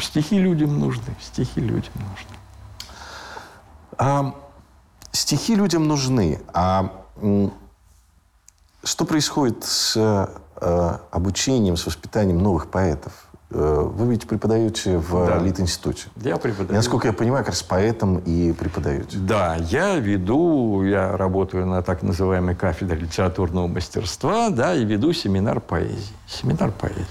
стихи 0.00 0.38
людям 0.38 0.78
нужны. 0.78 1.16
Стихи 1.20 1.60
людям 1.60 1.92
нужны. 1.94 2.36
А, 3.96 4.34
стихи 5.12 5.54
людям 5.54 5.88
нужны. 5.88 6.40
А 6.52 6.92
что 8.84 9.04
происходит 9.04 9.64
с 9.64 9.96
а, 9.96 11.00
обучением, 11.10 11.76
с 11.76 11.86
воспитанием 11.86 12.38
новых 12.38 12.70
поэтов? 12.70 13.12
Э, 13.54 13.82
вы 13.84 14.12
ведь 14.12 14.26
преподаете 14.26 14.98
в 14.98 15.26
да. 15.26 15.38
Лит-институте. 15.38 16.08
Я 16.16 16.36
преподаю. 16.38 16.74
насколько 16.74 17.08
я 17.08 17.12
понимаю, 17.12 17.44
как 17.44 17.52
раз 17.52 17.62
поэтом 17.62 18.18
и 18.18 18.52
преподаете. 18.52 19.18
Да, 19.18 19.56
я 19.56 19.96
веду, 19.96 20.82
я 20.84 21.16
работаю 21.16 21.66
на 21.66 21.82
так 21.82 22.02
называемой 22.02 22.54
кафедре 22.54 22.98
литературного 22.98 23.66
мастерства, 23.66 24.50
да, 24.50 24.74
и 24.74 24.84
веду 24.84 25.12
семинар 25.12 25.60
поэзии. 25.60 26.14
Семинар 26.26 26.70
поэзии. 26.70 27.06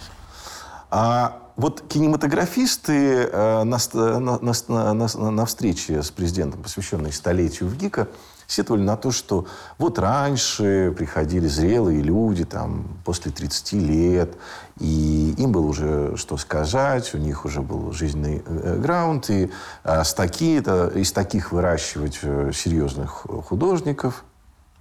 А 0.89 1.37
вот 1.57 1.83
кинематографисты 1.87 3.29
э, 3.31 3.63
на, 3.63 3.77
на, 3.93 4.39
на, 4.39 4.93
на, 4.93 5.31
на 5.31 5.45
встрече 5.45 6.01
с 6.01 6.09
президентом, 6.09 6.63
посвященной 6.63 7.13
столетию 7.13 7.69
в 7.69 7.77
ГИКа, 7.77 8.07
сетовали 8.51 8.81
на 8.81 8.97
то, 8.97 9.11
что 9.11 9.45
вот 9.77 9.97
раньше 9.97 10.93
приходили 10.97 11.47
зрелые 11.47 12.01
люди, 12.01 12.43
там, 12.43 12.85
после 13.05 13.31
30 13.31 13.73
лет, 13.73 14.35
и 14.79 15.33
им 15.37 15.51
было 15.53 15.65
уже 15.65 16.17
что 16.17 16.35
сказать, 16.37 17.13
у 17.13 17.17
них 17.17 17.45
уже 17.45 17.61
был 17.61 17.93
жизненный 17.93 18.43
э, 18.45 18.77
граунд, 18.77 19.29
и 19.29 19.49
а, 19.83 20.03
с 20.03 20.13
таки, 20.13 20.55
это, 20.55 20.87
из 20.87 21.11
таких 21.13 21.53
выращивать 21.53 22.19
э, 22.23 22.51
серьезных 22.53 23.25
художников 23.47 24.25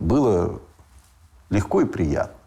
было 0.00 0.60
легко 1.48 1.82
и 1.82 1.84
приятно. 1.84 2.39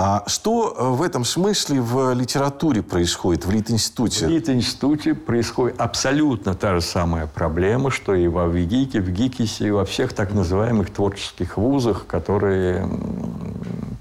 А 0.00 0.22
что 0.28 0.76
э, 0.78 0.90
в 0.90 1.02
этом 1.02 1.24
смысле 1.24 1.80
в 1.80 2.14
литературе 2.14 2.84
происходит, 2.84 3.44
в 3.44 3.50
Лит-институте? 3.50 4.26
В 4.26 4.30
Лит-институте 4.30 5.12
происходит 5.12 5.80
абсолютно 5.80 6.54
та 6.54 6.76
же 6.76 6.80
самая 6.80 7.26
проблема, 7.26 7.90
что 7.90 8.14
и 8.14 8.28
во 8.28 8.46
ВГИКе, 8.46 9.00
в 9.00 9.10
ГИКИСе, 9.10 9.66
и 9.66 9.70
во 9.72 9.84
всех 9.84 10.12
так 10.12 10.32
называемых 10.32 10.90
творческих 10.90 11.56
вузах, 11.56 12.06
которые 12.06 12.88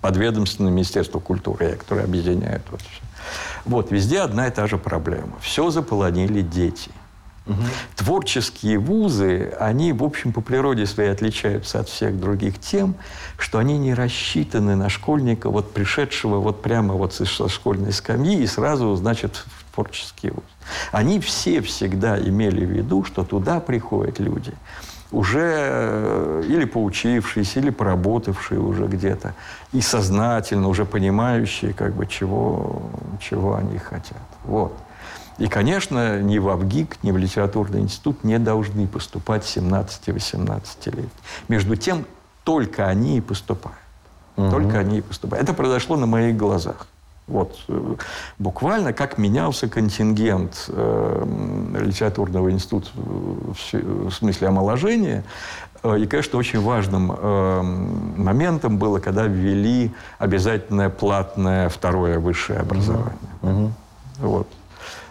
подведомственны 0.03 0.69
Министерству 0.69 1.19
культуры, 1.19 1.71
которые 1.71 2.03
объединяют 2.03 2.61
вот 2.69 2.81
все. 2.81 3.01
Вот, 3.65 3.89
везде 3.89 4.19
одна 4.19 4.49
и 4.49 4.51
та 4.51 4.67
же 4.67 4.77
проблема. 4.77 5.33
Все 5.41 5.71
заполонили 5.71 6.41
дети– 6.43 6.91
Угу. 7.47 7.55
Творческие 7.95 8.77
вузы, 8.77 9.53
они, 9.59 9.93
в 9.93 10.03
общем, 10.03 10.33
по 10.33 10.41
природе 10.41 10.85
своей 10.85 11.11
отличаются 11.11 11.79
от 11.79 11.89
всех 11.89 12.19
других 12.19 12.59
тем, 12.59 12.95
что 13.37 13.59
они 13.59 13.77
не 13.77 13.93
рассчитаны 13.93 14.75
на 14.75 14.89
школьника, 14.89 15.49
вот 15.49 15.71
пришедшего 15.73 16.39
вот 16.39 16.61
прямо 16.61 16.93
вот 16.93 17.13
со 17.13 17.47
школьной 17.47 17.93
скамьи 17.93 18.41
и 18.41 18.47
сразу, 18.47 18.95
значит, 18.95 19.35
в 19.35 19.75
творческий 19.75 20.31
вуз. 20.31 20.43
Они 20.91 21.19
все 21.19 21.61
всегда 21.61 22.19
имели 22.19 22.65
в 22.65 22.69
виду, 22.69 23.03
что 23.03 23.23
туда 23.23 23.59
приходят 23.59 24.19
люди 24.19 24.53
уже 25.11 25.39
э, 25.41 26.43
или 26.47 26.65
поучившиеся, 26.65 27.59
или 27.59 27.69
поработавшие 27.69 28.59
уже 28.59 28.87
где-то, 28.87 29.33
и 29.71 29.81
сознательно 29.81 30.67
уже 30.67 30.85
понимающие, 30.85 31.73
как 31.73 31.93
бы, 31.93 32.05
чего, 32.07 32.81
чего 33.21 33.55
они 33.55 33.77
хотят. 33.77 34.17
Вот. 34.43 34.73
И, 35.37 35.47
конечно, 35.47 36.19
ни 36.21 36.39
в 36.39 36.49
АВГИК, 36.49 37.03
ни 37.03 37.11
в 37.11 37.17
литературный 37.17 37.81
институт 37.81 38.23
не 38.23 38.39
должны 38.39 38.87
поступать 38.87 39.43
17-18 39.43 40.95
лет. 40.95 41.09
Между 41.47 41.75
тем, 41.75 42.05
только 42.43 42.87
они 42.87 43.17
и 43.17 43.21
поступают. 43.21 43.77
Угу. 44.35 44.49
Только 44.49 44.79
они 44.79 44.99
и 44.99 45.01
поступают. 45.01 45.43
Это 45.43 45.53
произошло 45.53 45.95
на 45.95 46.05
моих 46.05 46.37
глазах. 46.37 46.87
Вот 47.27 47.59
э, 47.67 47.95
буквально 48.39 48.93
как 48.93 49.17
менялся 49.17 49.67
контингент 49.67 50.69
э, 50.69 51.73
литературного 51.81 52.49
института 52.51 52.89
в, 52.95 53.73
в 53.73 54.11
смысле 54.11 54.47
омоложения. 54.47 55.23
Э, 55.83 55.99
и, 55.99 56.07
конечно, 56.07 56.39
очень 56.39 56.61
важным 56.61 57.11
э, 57.11 57.61
моментом 57.61 58.77
было, 58.77 58.99
когда 58.99 59.25
ввели 59.25 59.91
обязательное 60.19 60.89
платное 60.89 61.67
второе 61.69 62.17
высшее 62.19 62.59
образование. 62.59 63.17
Угу. 63.41 63.71
Вот. 64.19 64.47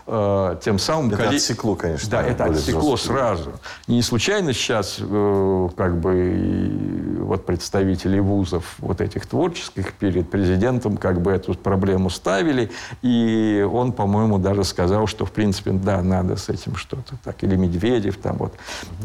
Э, 0.08 0.56
тем 0.62 0.78
самым... 0.78 1.08
Это 1.08 1.16
коллег... 1.16 1.34
отсекло, 1.34 1.74
конечно. 1.74 2.08
Да, 2.10 2.22
это 2.22 2.44
отсекло 2.44 2.96
жестко. 2.96 3.12
сразу. 3.12 3.52
Не 3.88 4.02
случайно 4.02 4.52
сейчас 4.52 4.98
э, 5.00 5.68
как 5.76 5.98
бы 5.98 7.16
вот 7.22 7.44
представители 7.44 8.20
вузов 8.20 8.76
вот 8.78 9.00
этих 9.00 9.26
творческих 9.26 9.92
перед 9.94 10.30
президентом 10.30 10.96
как 10.96 11.20
бы 11.20 11.32
эту 11.32 11.54
проблему 11.54 12.08
ставили, 12.08 12.70
и 13.02 13.68
он, 13.68 13.92
по-моему, 13.92 14.38
даже 14.38 14.62
сказал, 14.62 15.08
что 15.08 15.24
в 15.24 15.32
принципе, 15.32 15.72
да, 15.72 16.00
надо 16.02 16.36
с 16.36 16.48
этим 16.48 16.76
что-то 16.76 17.16
так, 17.24 17.42
или 17.42 17.56
Медведев 17.56 18.16
там 18.18 18.36
вот, 18.36 18.54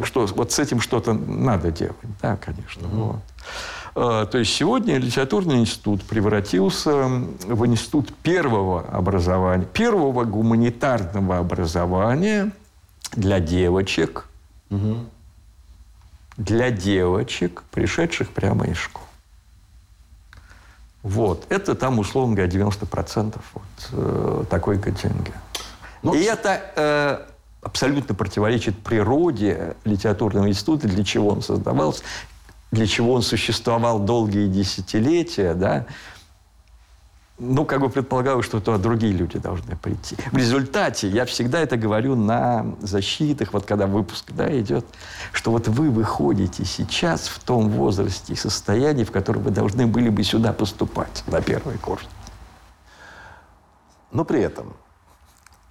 что 0.04 0.28
вот 0.28 0.52
с 0.52 0.60
этим 0.60 0.80
что-то 0.80 1.14
надо 1.14 1.72
делать, 1.72 1.96
да, 2.22 2.38
конечно. 2.38 2.88
Угу. 2.88 2.98
Вот. 2.98 3.22
Э, 3.96 4.26
то 4.30 4.38
есть 4.38 4.54
сегодня 4.54 4.98
литературный 4.98 5.60
институт 5.60 6.04
превратился 6.04 6.92
в 7.06 7.66
институт 7.66 8.14
первого 8.24 8.82
образования, 8.82 9.66
первого 9.66 10.24
гуманитарного 10.24 11.38
образования 11.38 12.52
для 13.14 13.40
девочек, 13.40 14.28
угу. 14.70 14.98
для 16.38 16.72
девочек, 16.72 17.64
пришедших 17.72 18.30
прямо 18.30 18.66
из 18.66 18.78
школы. 18.78 19.06
Вот. 21.04 21.46
Это 21.50 21.76
там, 21.76 22.00
условно 22.00 22.36
говоря, 22.36 22.52
90% 22.52 23.40
вот, 23.54 23.64
э, 23.92 24.44
такой 24.50 24.80
контингент. 24.80 25.36
Но... 26.04 26.14
Ну, 26.14 26.20
И 26.20 26.24
это 26.24 26.62
э, 26.76 27.26
абсолютно 27.62 28.16
противоречит 28.16 28.78
природе 28.78 29.76
литературного 29.84 30.48
института, 30.48 30.88
для 30.88 31.04
чего 31.04 31.30
он 31.30 31.42
создавался, 31.42 32.04
для 32.72 32.88
чего 32.88 33.14
он 33.14 33.22
существовал 33.22 34.00
долгие 34.00 34.48
десятилетия, 34.48 35.54
да, 35.54 35.86
ну, 37.44 37.66
как 37.66 37.80
бы 37.80 37.90
предполагаю, 37.90 38.44
что 38.44 38.60
то 38.60 38.78
другие 38.78 39.14
люди 39.14 39.40
должны 39.40 39.76
прийти. 39.76 40.16
В 40.32 40.38
результате, 40.38 41.08
я 41.08 41.26
всегда 41.26 41.60
это 41.60 41.76
говорю 41.76 42.16
на 42.16 42.76
защитах, 42.82 43.52
вот 43.54 43.66
когда 43.66 43.88
выпуск 43.88 44.32
да, 44.32 44.48
идет, 44.60 44.86
что 45.34 45.50
вот 45.50 45.68
вы 45.68 45.90
выходите 45.90 46.66
сейчас 46.66 47.28
в 47.28 47.44
том 47.44 47.70
возрасте 47.70 48.34
и 48.34 48.36
состоянии, 48.36 49.04
в 49.04 49.12
котором 49.12 49.42
вы 49.42 49.50
должны 49.50 49.88
были 49.88 50.10
бы 50.10 50.24
сюда 50.24 50.54
поступать 50.54 51.24
на 51.26 51.42
первый 51.42 51.80
курс. 51.80 52.06
Но 54.12 54.24
при 54.24 54.42
этом 54.42 54.74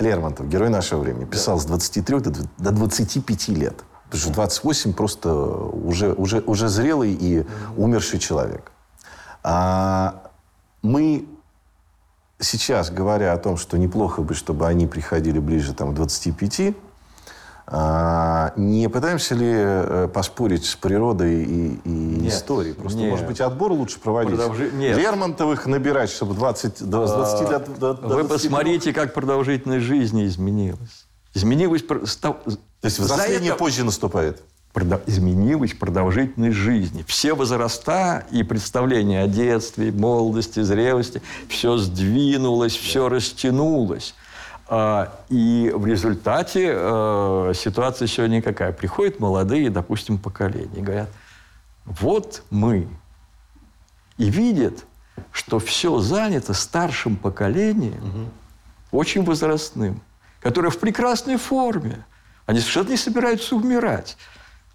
Лермонтов, 0.01 0.49
герой 0.49 0.71
нашего 0.71 1.01
времени, 1.01 1.25
писал 1.25 1.57
да. 1.57 1.63
с 1.63 1.67
23 1.67 2.19
до 2.19 2.73
25 2.73 3.49
лет. 3.49 3.85
Потому 4.11 4.23
что 4.23 4.33
28 4.33 4.93
просто 4.93 5.33
уже, 5.33 6.13
уже, 6.15 6.41
уже 6.41 6.69
зрелый 6.69 7.13
и 7.13 7.47
умерший 7.77 8.19
человек. 8.19 8.73
А 9.45 10.31
мы 10.83 11.27
сейчас, 12.41 12.91
говоря 12.91 13.33
о 13.33 13.39
том, 13.39 13.57
что 13.57 13.79
неплохо 13.79 14.23
бы, 14.23 14.35
чтобы 14.35 14.67
они 14.67 14.89
приходили 14.89 15.39
ближе 15.39 15.75
там, 15.75 15.93
к 15.93 15.95
25, 15.95 16.75
а, 17.73 18.53
не 18.57 18.89
пытаемся 18.89 19.37
ли 19.37 19.49
э, 19.49 20.09
поспорить 20.13 20.65
с 20.67 20.75
природой 20.75 21.45
и, 21.45 21.81
и 21.85 21.89
нет, 21.89 22.33
историей? 22.33 22.73
Просто, 22.73 22.99
нет. 22.99 23.11
может 23.11 23.27
быть, 23.29 23.41
отбор 23.41 23.71
лучше 23.71 24.01
проводить? 24.01 24.35
Продолжи... 24.35 24.73
Нет. 24.73 24.99
Лермонтовых 24.99 25.67
набирать, 25.67 26.11
чтобы 26.11 26.35
20, 26.35 26.79
с 26.79 26.81
20 26.81 27.49
а, 27.49 27.53
лет 27.53 27.79
до, 27.79 27.95
до 27.95 28.09
Вы 28.09 28.25
посмотрите, 28.25 28.93
как 28.93 29.15
продолжительность 29.15 29.85
жизни 29.85 30.27
изменилась. 30.27 31.07
Изменилась 31.35 31.83
то 31.83 31.99
есть 32.83 32.99
взросление 32.99 33.51
это... 33.51 33.59
позже 33.59 33.85
наступает? 33.85 34.43
изменилась 35.07 35.75
продолжительность 35.75 36.57
жизни. 36.57 37.05
Все 37.07 37.35
возраста 37.35 38.25
и 38.31 38.43
представления 38.43 39.23
о 39.23 39.27
детстве, 39.27 39.91
молодости, 39.91 40.61
зрелости, 40.61 41.21
все 41.49 41.77
сдвинулось, 41.77 42.77
все 42.77 43.09
растянулось. 43.09 44.15
А, 44.69 45.13
и 45.29 45.73
в 45.75 45.85
результате 45.87 46.71
э, 46.73 47.53
ситуация 47.57 48.07
сегодня 48.07 48.41
какая? 48.41 48.73
Приходят 48.73 49.19
молодые, 49.19 49.69
допустим, 49.71 50.19
поколения 50.19 50.79
и 50.79 50.81
говорят, 50.81 51.11
вот 51.85 52.45
мы. 52.51 52.87
И 54.17 54.31
видят, 54.31 54.85
что 55.33 55.59
все 55.59 55.99
занято 55.99 56.55
старшим 56.55 57.17
поколением, 57.17 57.99
угу. 57.99 59.01
очень 59.01 59.25
возрастным, 59.25 60.01
которое 60.41 60.71
в 60.71 60.79
прекрасной 60.79 61.37
форме– 61.37 62.05
они 62.51 62.59
совершенно 62.59 62.89
не 62.89 62.97
собираются 62.97 63.55
умирать. 63.55 64.17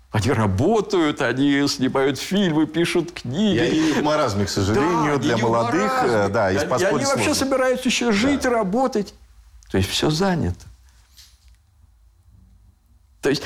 Они 0.10 0.32
работают, 0.32 1.22
они 1.22 1.68
снимают 1.68 2.18
фильмы, 2.18 2.68
пишут 2.68 3.12
книги. 3.12 3.58
И 3.58 3.60
они 3.60 3.92
в 3.92 4.02
маразме, 4.02 4.46
к 4.46 4.50
сожалению, 4.50 5.18
да, 5.18 5.22
для 5.22 5.38
молодых. 5.38 5.92
Э, 6.04 6.30
да, 6.30 6.52
и, 6.52 6.56
и 6.56 6.84
они 6.86 7.04
вообще 7.04 7.34
собираются 7.34 7.90
еще 7.90 8.14
жить, 8.14 8.44
да. 8.44 8.50
работать. 8.50 9.14
То 9.70 9.78
есть 9.78 9.90
все 9.90 10.10
занято. 10.10 10.66
То 13.22 13.28
есть 13.28 13.44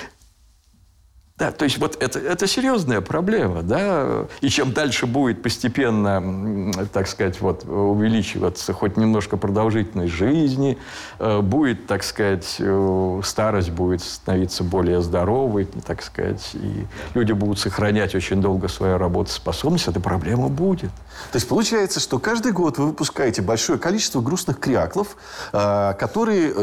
да, 1.40 1.52
то 1.52 1.64
есть 1.64 1.78
вот 1.78 1.96
это, 2.02 2.20
это 2.20 2.48
серьезная 2.48 3.00
проблема, 3.00 3.64
да, 3.64 4.26
и 4.42 4.50
чем 4.50 4.74
дальше 4.74 5.06
будет 5.06 5.42
постепенно, 5.42 6.74
так 6.92 7.08
сказать, 7.08 7.40
вот 7.40 7.64
увеличиваться 7.64 8.74
хоть 8.74 8.98
немножко 8.98 9.38
продолжительность 9.38 10.14
жизни, 10.14 10.78
э, 11.18 11.40
будет, 11.40 11.88
так 11.88 12.04
сказать, 12.04 12.58
э, 12.60 13.22
старость 13.24 13.70
будет 13.70 14.02
становиться 14.02 14.66
более 14.66 15.02
здоровой, 15.02 15.66
так 15.88 16.04
сказать, 16.04 16.52
и 16.56 16.86
люди 17.14 17.32
будут 17.32 17.58
сохранять 17.58 18.16
очень 18.16 18.42
долго 18.42 18.68
свою 18.68 18.98
работоспособность, 18.98 19.88
эта 19.88 20.02
проблема 20.02 20.50
будет. 20.50 20.92
То 21.32 21.36
есть 21.36 21.48
получается, 21.48 22.02
что 22.02 22.20
каждый 22.20 22.52
год 22.52 22.78
вы 22.78 22.88
выпускаете 22.88 23.42
большое 23.42 23.80
количество 23.80 24.20
грустных 24.20 24.60
кряклов, 24.60 25.16
э, 25.54 25.94
которые 25.98 26.54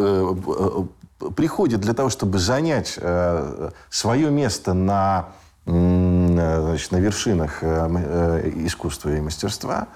приходит 1.35 1.81
для 1.81 1.95
того, 1.95 2.09
чтобы 2.11 2.39
занять 2.39 2.95
э, 2.97 3.71
свое 3.91 4.31
место 4.31 4.75
на, 4.75 5.29
значит, 5.65 6.93
на 6.93 6.97
вершинах 6.99 7.63
э, 7.63 7.89
э, 7.91 8.51
искусства 8.67 9.11
и 9.11 9.21
мастерства, 9.21 9.89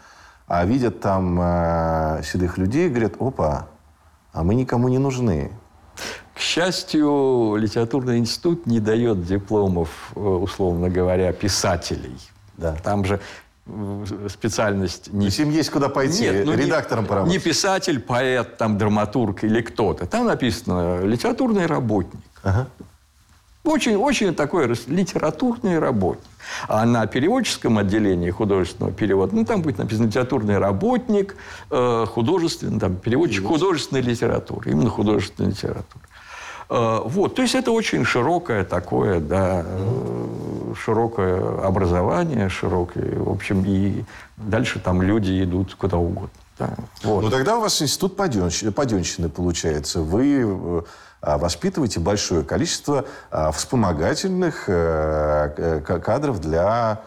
а 0.47 0.65
видят 0.65 1.01
там 1.01 1.39
э, 1.41 2.23
седых 2.25 2.59
людей 2.59 2.87
и 2.87 2.91
говорят, 2.91 3.15
опа, 3.21 3.69
а 4.33 4.43
мы 4.43 4.55
никому 4.55 4.89
не 4.89 4.99
нужны. 4.99 5.53
К 6.35 6.41
счастью, 6.41 7.57
литературный 7.57 8.19
институт 8.19 8.67
не 8.67 8.81
дает 8.81 9.25
дипломов, 9.25 10.13
э, 10.17 10.21
условно 10.21 10.89
говоря, 10.89 11.33
писателей. 11.33 12.19
Да. 12.57 12.77
Там 12.83 13.05
же 13.05 13.21
специальность. 14.29 15.13
Не... 15.13 15.21
То 15.21 15.25
есть 15.27 15.39
им 15.41 15.51
есть 15.51 15.71
куда 15.71 15.89
пойти, 15.89 16.23
Нет, 16.23 16.47
ну, 16.47 16.55
редактором 16.55 17.05
не, 17.05 17.09
поработать? 17.09 17.33
Не 17.33 17.39
писатель, 17.43 18.01
поэт, 18.01 18.57
там, 18.57 18.79
драматург 18.79 19.45
или 19.45 19.61
кто-то. 19.61 20.07
Там 20.07 20.27
написано 20.27 21.05
литературный 21.05 21.67
работник. 21.67 22.21
Ага. 22.43 22.67
Очень, 23.63 23.97
очень 23.97 24.35
такой 24.35 24.67
литературный 24.87 25.79
работник. 25.79 26.25
А 26.67 26.87
на 26.87 27.07
переводческом 27.07 27.79
отделении 27.79 28.31
художественного 28.31 28.93
перевода, 28.93 29.37
ну, 29.37 29.45
там 29.45 29.61
будет 29.61 29.79
написано 29.79 30.07
литературный 30.07 30.59
работник, 30.59 31.37
э, 31.71 32.07
художественный, 32.09 32.81
там, 32.81 32.97
переводчик 32.97 33.45
художественной 33.45 34.01
литературы, 34.01 34.71
именно 34.71 34.89
художественной 34.89 35.51
литературы. 35.51 36.05
Э, 36.71 37.01
вот, 37.05 37.35
то 37.35 37.43
есть 37.43 37.57
это 37.57 37.73
очень 37.73 38.05
широкое 38.05 38.65
такое, 38.65 39.19
да, 39.19 39.65
э, 39.67 40.75
широкое 40.81 41.67
образование, 41.67 42.49
широкое, 42.49 43.19
в 43.19 43.29
общем, 43.29 43.65
и 43.67 44.05
дальше 44.37 44.79
там 44.79 45.03
люди 45.03 45.43
идут 45.43 45.75
куда 45.75 45.97
угодно. 45.99 46.31
Да, 46.61 46.71
вот. 47.03 47.25
Ну 47.25 47.31
тогда 47.31 47.57
у 47.59 47.61
вас 47.63 47.83
институт 47.83 48.17
паденщины, 48.17 48.71
паденщины 48.71 49.29
получается. 49.29 50.01
Вы 50.01 50.43
э, 50.43 50.83
воспитываете 51.23 51.99
большое 51.99 52.45
количество 52.45 53.05
вспомогательных 53.53 54.65
кадров 54.65 56.41
для 56.41 56.63
а, 56.67 57.01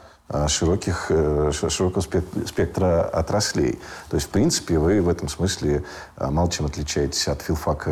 широких, 0.48 1.08
э, 1.10 1.52
широкого 1.52 2.02
спектра 2.02 3.04
отраслей. 3.04 3.80
То 4.10 4.16
есть, 4.16 4.28
в 4.28 4.30
принципе, 4.30 4.80
вы 4.80 5.02
в 5.02 5.10
этом 5.10 5.30
смысле 5.30 5.84
а, 6.16 6.32
мало 6.32 6.50
чем 6.50 6.66
отличаетесь 6.66 7.28
от 7.28 7.42
филфака 7.42 7.92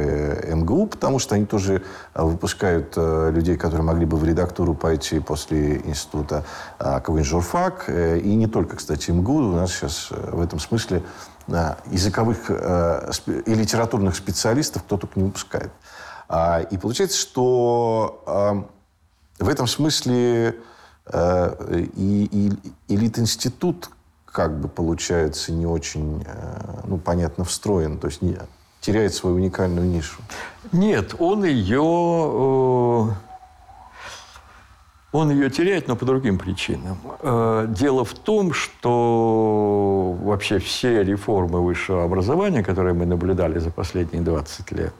МГУ, 0.55 0.87
потому 0.87 1.19
что 1.19 1.35
они 1.35 1.45
тоже 1.45 1.83
а, 2.13 2.25
выпускают 2.25 2.97
людей, 2.97 3.57
которые 3.57 3.83
могли 3.83 4.05
бы 4.05 4.17
в 4.17 4.25
редактуру 4.25 4.73
пойти 4.73 5.19
после 5.19 5.77
института 5.77 6.43
какой-нибудь 6.79 7.27
журфак. 7.27 7.85
Э, 7.87 8.17
и 8.17 8.35
не 8.35 8.47
только, 8.47 8.75
кстати, 8.75 9.11
МГУ. 9.11 9.37
У 9.37 9.55
нас 9.55 9.71
сейчас 9.71 10.07
э, 10.11 10.29
в 10.31 10.41
этом 10.41 10.59
смысле 10.59 11.03
языковых 11.91 12.49
и 12.49 13.53
литературных 13.55 14.15
специалистов 14.15 14.83
кто 14.83 14.95
только 14.97 15.19
не 15.19 15.25
выпускает. 15.25 15.71
И 16.69 16.77
получается, 16.77 17.17
что 17.17 18.67
в 19.39 19.49
этом 19.49 19.67
смысле 19.67 20.51
Э, 20.51 20.53
и, 21.13 22.29
и 22.31 22.51
элит-институт 22.87 23.89
как 24.25 24.59
бы 24.59 24.67
получается 24.67 25.51
не 25.51 25.65
очень, 25.65 26.23
э, 26.25 26.81
ну, 26.85 26.97
понятно, 26.97 27.43
встроен, 27.43 27.97
то 27.97 28.07
есть 28.07 28.21
не, 28.21 28.37
теряет 28.79 29.13
свою 29.13 29.35
уникальную 29.35 29.87
нишу. 29.87 30.21
Нет, 30.71 31.15
он 31.19 31.43
ее... 31.43 31.83
Э, 31.83 33.13
он 35.11 35.29
ее 35.29 35.49
теряет, 35.49 35.89
но 35.89 35.97
по 35.97 36.05
другим 36.05 36.39
причинам. 36.39 36.97
Дело 37.73 38.05
в 38.05 38.13
том, 38.13 38.53
что 38.53 40.17
вообще 40.21 40.57
все 40.59 41.03
реформы 41.03 41.59
высшего 41.59 42.05
образования, 42.05 42.63
которые 42.63 42.93
мы 42.93 43.05
наблюдали 43.05 43.59
за 43.59 43.71
последние 43.71 44.23
20 44.23 44.71
лет, 44.71 44.93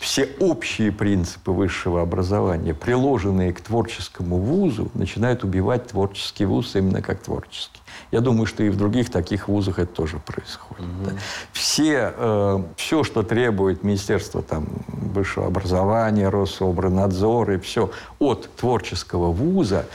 все 0.00 0.28
общие 0.38 0.92
принципы 0.92 1.50
высшего 1.50 2.02
образования, 2.02 2.74
приложенные 2.74 3.52
к 3.52 3.60
творческому 3.60 4.36
вузу, 4.36 4.90
начинают 4.94 5.44
убивать 5.44 5.88
творческий 5.88 6.44
вуз 6.44 6.76
именно 6.76 7.02
как 7.02 7.20
творческий. 7.20 7.80
Я 8.10 8.20
думаю, 8.20 8.46
что 8.46 8.62
и 8.62 8.68
в 8.70 8.76
других 8.76 9.10
таких 9.10 9.48
вузах 9.48 9.78
это 9.78 9.92
тоже 9.92 10.18
происходит. 10.18 10.84
Угу. 10.84 11.04
Да. 11.04 11.12
Все, 11.52 12.14
э, 12.16 12.62
все, 12.76 13.04
что 13.04 13.22
требует 13.22 13.82
Министерство 13.82 14.42
там, 14.42 14.66
высшего 14.86 15.46
образования, 15.46 16.28
Рособранадзор 16.28 17.52
и 17.52 17.58
все 17.58 17.90
от 18.18 18.48
творческого 18.56 19.30
вуза, 19.32 19.86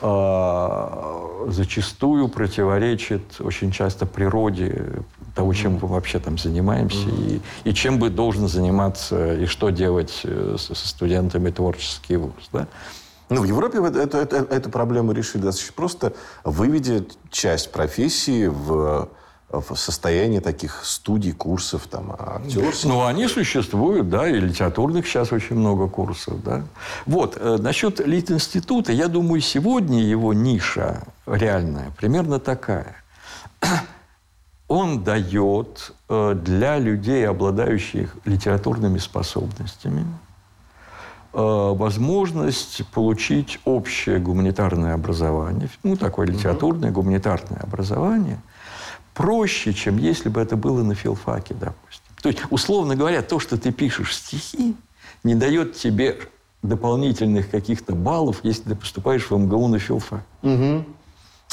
э, 0.00 1.46
зачастую 1.48 2.28
противоречит 2.28 3.22
очень 3.40 3.70
часто 3.70 4.06
природе 4.06 5.02
того, 5.34 5.52
чем 5.54 5.78
мы 5.80 5.88
вообще 5.88 6.18
там 6.18 6.38
занимаемся, 6.38 7.08
mm-hmm. 7.08 7.42
и, 7.64 7.70
и 7.70 7.74
чем 7.74 7.98
бы 7.98 8.10
должен 8.10 8.48
заниматься, 8.48 9.34
и 9.34 9.46
что 9.46 9.70
делать 9.70 10.20
э, 10.24 10.56
со, 10.58 10.74
со 10.74 10.88
студентами 10.88 11.50
творческий 11.50 12.16
вуз. 12.16 12.32
Да? 12.52 12.66
Ну, 13.28 13.40
в 13.40 13.44
Европе 13.44 13.78
эту, 13.78 14.18
эту, 14.18 14.36
эту 14.36 14.70
проблему 14.70 15.12
решили 15.12 15.42
достаточно 15.42 15.74
просто, 15.74 16.12
выведя 16.44 17.04
часть 17.30 17.72
профессии 17.72 18.46
в 18.46 19.08
в 19.52 19.76
состоянии 19.76 20.38
таких 20.38 20.80
студий, 20.84 21.32
курсов, 21.32 21.86
там, 21.90 22.16
актерских. 22.18 22.88
Ну, 22.88 23.04
они 23.04 23.28
существуют, 23.28 24.08
да, 24.08 24.28
и 24.28 24.40
литературных 24.40 25.06
сейчас 25.06 25.32
очень 25.32 25.56
много 25.56 25.88
курсов, 25.88 26.42
да. 26.42 26.64
Вот, 27.04 27.36
э, 27.38 27.58
насчет 27.60 28.00
Лит-института, 28.00 28.92
я 28.92 29.08
думаю, 29.08 29.40
сегодня 29.42 30.02
его 30.02 30.32
ниша 30.32 31.02
реальная 31.26 31.90
примерно 31.98 32.38
такая 32.40 32.96
он 34.68 35.04
дает 35.04 35.92
э, 36.08 36.34
для 36.34 36.78
людей, 36.78 37.26
обладающих 37.28 38.16
литературными 38.24 38.98
способностями, 38.98 40.06
э, 41.32 41.38
возможность 41.38 42.86
получить 42.92 43.60
общее 43.64 44.18
гуманитарное 44.18 44.94
образование, 44.94 45.68
ну, 45.82 45.96
такое 45.96 46.26
литературное 46.26 46.90
гуманитарное 46.90 47.60
образование, 47.60 48.40
проще, 49.14 49.72
чем 49.72 49.98
если 49.98 50.28
бы 50.28 50.40
это 50.40 50.56
было 50.56 50.82
на 50.82 50.94
филфаке, 50.94 51.54
допустим. 51.54 52.14
То 52.22 52.28
есть, 52.28 52.40
условно 52.50 52.96
говоря, 52.96 53.22
то, 53.22 53.40
что 53.40 53.58
ты 53.58 53.72
пишешь 53.72 54.16
стихи, 54.16 54.76
не 55.24 55.34
дает 55.34 55.74
тебе 55.74 56.18
дополнительных 56.62 57.50
каких-то 57.50 57.94
баллов, 57.94 58.40
если 58.42 58.70
ты 58.70 58.76
поступаешь 58.76 59.28
в 59.28 59.36
МГУ 59.36 59.68
на 59.68 59.78
филфак. 59.78 60.22
Угу. 60.42 60.84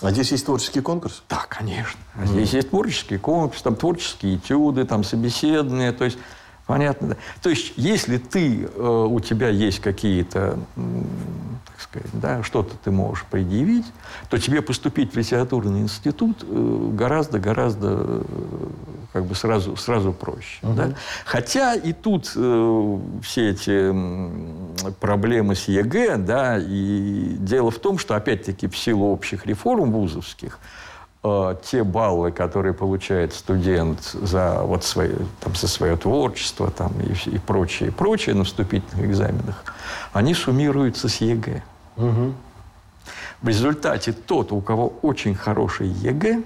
А 0.01 0.11
здесь 0.11 0.31
есть 0.31 0.45
творческий 0.45 0.81
конкурс? 0.81 1.23
Да, 1.29 1.45
конечно. 1.49 1.99
Mm. 2.15 2.27
Здесь 2.27 2.53
есть 2.53 2.69
творческий 2.69 3.17
конкурс, 3.17 3.61
там 3.61 3.75
творческие 3.75 4.37
этюды, 4.37 4.85
там 4.85 5.03
собеседные. 5.03 5.91
То 5.91 6.05
есть, 6.05 6.17
понятно. 6.65 7.09
Да. 7.09 7.17
То 7.41 7.49
есть, 7.49 7.73
если 7.75 8.17
ты, 8.17 8.63
э, 8.63 9.07
у 9.09 9.19
тебя 9.19 9.49
есть 9.49 9.79
какие-то, 9.79 10.57
так 11.79 11.87
сказать, 11.87 12.09
да, 12.13 12.43
что-то 12.43 12.75
ты 12.83 12.91
можешь 12.91 13.25
предъявить, 13.25 13.85
то 14.29 14.37
тебе 14.37 14.61
поступить 14.61 15.13
в 15.13 15.17
литературный 15.17 15.79
институт 15.81 16.43
гораздо-гораздо 16.43 17.87
э, 17.99 18.23
как 19.13 19.25
бы 19.25 19.33
сразу, 19.33 19.77
сразу 19.77 20.11
проще. 20.11 20.59
Угу. 20.63 20.73
Да? 20.73 20.89
Хотя 21.25 21.75
и 21.75 21.93
тут 21.93 22.33
э, 22.35 22.99
все 23.23 23.49
эти 23.51 23.93
проблемы 24.99 25.55
с 25.55 25.67
ЕГЭ, 25.67 26.17
да, 26.17 26.57
и 26.59 27.37
дело 27.39 27.71
в 27.71 27.79
том, 27.79 27.97
что, 27.97 28.15
опять-таки, 28.15 28.67
в 28.67 28.77
силу 28.77 29.11
общих 29.11 29.45
реформ 29.45 29.91
вузовских, 29.91 30.59
э, 31.23 31.55
те 31.63 31.83
баллы, 31.83 32.31
которые 32.31 32.73
получает 32.73 33.33
студент 33.33 34.01
за, 34.03 34.61
вот 34.61 34.83
свои, 34.83 35.13
там, 35.39 35.55
за 35.55 35.67
свое 35.67 35.97
творчество 35.97 36.71
там, 36.71 36.93
и, 37.01 37.29
и 37.29 37.39
прочее, 37.39 37.91
прочее 37.91 38.35
на 38.35 38.43
вступительных 38.43 39.05
экзаменах, 39.05 39.63
они 40.13 40.33
суммируются 40.33 41.09
с 41.09 41.17
ЕГЭ. 41.17 41.63
Угу. 41.97 42.33
В 43.41 43.47
результате 43.47 44.11
тот, 44.11 44.51
у 44.51 44.61
кого 44.61 44.93
очень 45.01 45.35
хороший 45.35 45.87
ЕГЭ, 45.87 46.43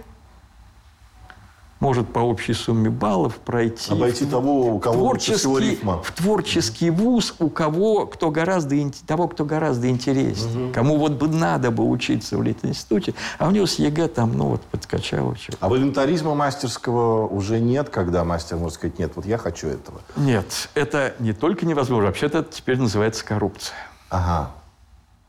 может 1.84 2.08
по 2.14 2.20
общей 2.20 2.54
сумме 2.54 2.90
баллов 2.90 3.36
пройти. 3.36 3.92
Обойти 3.92 4.26
того, 4.26 4.74
у 4.74 4.80
кого 4.80 4.96
творческий, 4.96 5.36
всего 5.36 5.60
рифма. 5.60 6.02
В 6.02 6.14
творческий 6.14 6.90
вуз, 6.90 7.36
у 7.40 7.50
кого, 7.50 8.08
кто 8.08 8.32
гораздо, 8.32 8.76
того, 9.06 9.28
кто 9.28 9.44
гораздо 9.44 9.90
интереснее. 9.90 10.68
Угу. 10.68 10.74
Кому 10.74 10.98
вот 10.98 11.12
бы 11.12 11.28
надо 11.28 11.72
бы 11.72 11.84
учиться 11.84 12.38
в 12.38 12.42
Литинституте, 12.42 13.14
а 13.38 13.50
у 13.50 13.52
него 13.52 13.66
с 13.66 13.76
ЕГЭ 13.80 14.08
там, 14.08 14.32
ну 14.38 14.46
вот, 14.46 14.62
подкачало. 14.62 15.36
Что 15.36 15.58
а 15.60 15.68
волюнтаризма 15.68 16.34
мастерского 16.36 17.28
уже 17.28 17.60
нет, 17.60 17.90
когда 17.90 18.24
мастер 18.24 18.56
может 18.56 18.76
сказать, 18.76 18.98
нет, 18.98 19.12
вот 19.16 19.26
я 19.26 19.38
хочу 19.38 19.68
этого? 19.68 20.00
Нет, 20.16 20.70
это 20.76 21.16
не 21.20 21.34
только 21.34 21.66
невозможно, 21.66 22.08
вообще-то 22.08 22.40
это 22.40 22.54
теперь 22.54 22.78
называется 22.78 23.26
коррупция. 23.26 23.76
Ага. 24.10 24.52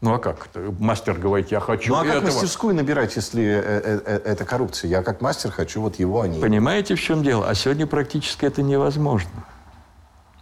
Ну 0.05 0.13
а 0.13 0.19
как? 0.19 0.49
Мастер 0.79 1.15
говорит, 1.15 1.51
я 1.51 1.61
хочу 1.61 1.91
Ну 1.91 1.99
а 1.99 2.05
этого. 2.05 2.21
как 2.21 2.25
мастерскую 2.25 2.75
набирать, 2.75 3.17
если 3.17 3.43
э, 3.43 3.63
э, 3.65 4.01
э, 4.05 4.21
это 4.33 4.45
коррупция? 4.45 4.91
Я 4.91 5.03
как 5.03 5.23
мастер 5.23 5.51
хочу 5.51 5.81
вот 5.81 5.99
его, 5.99 6.21
а 6.21 6.29
не... 6.29 6.39
Понимаете, 6.39 6.95
в 6.95 7.01
чем 7.01 7.23
дело? 7.23 7.49
А 7.49 7.55
сегодня 7.55 7.87
практически 7.87 8.45
это 8.45 8.61
невозможно. 8.61 9.31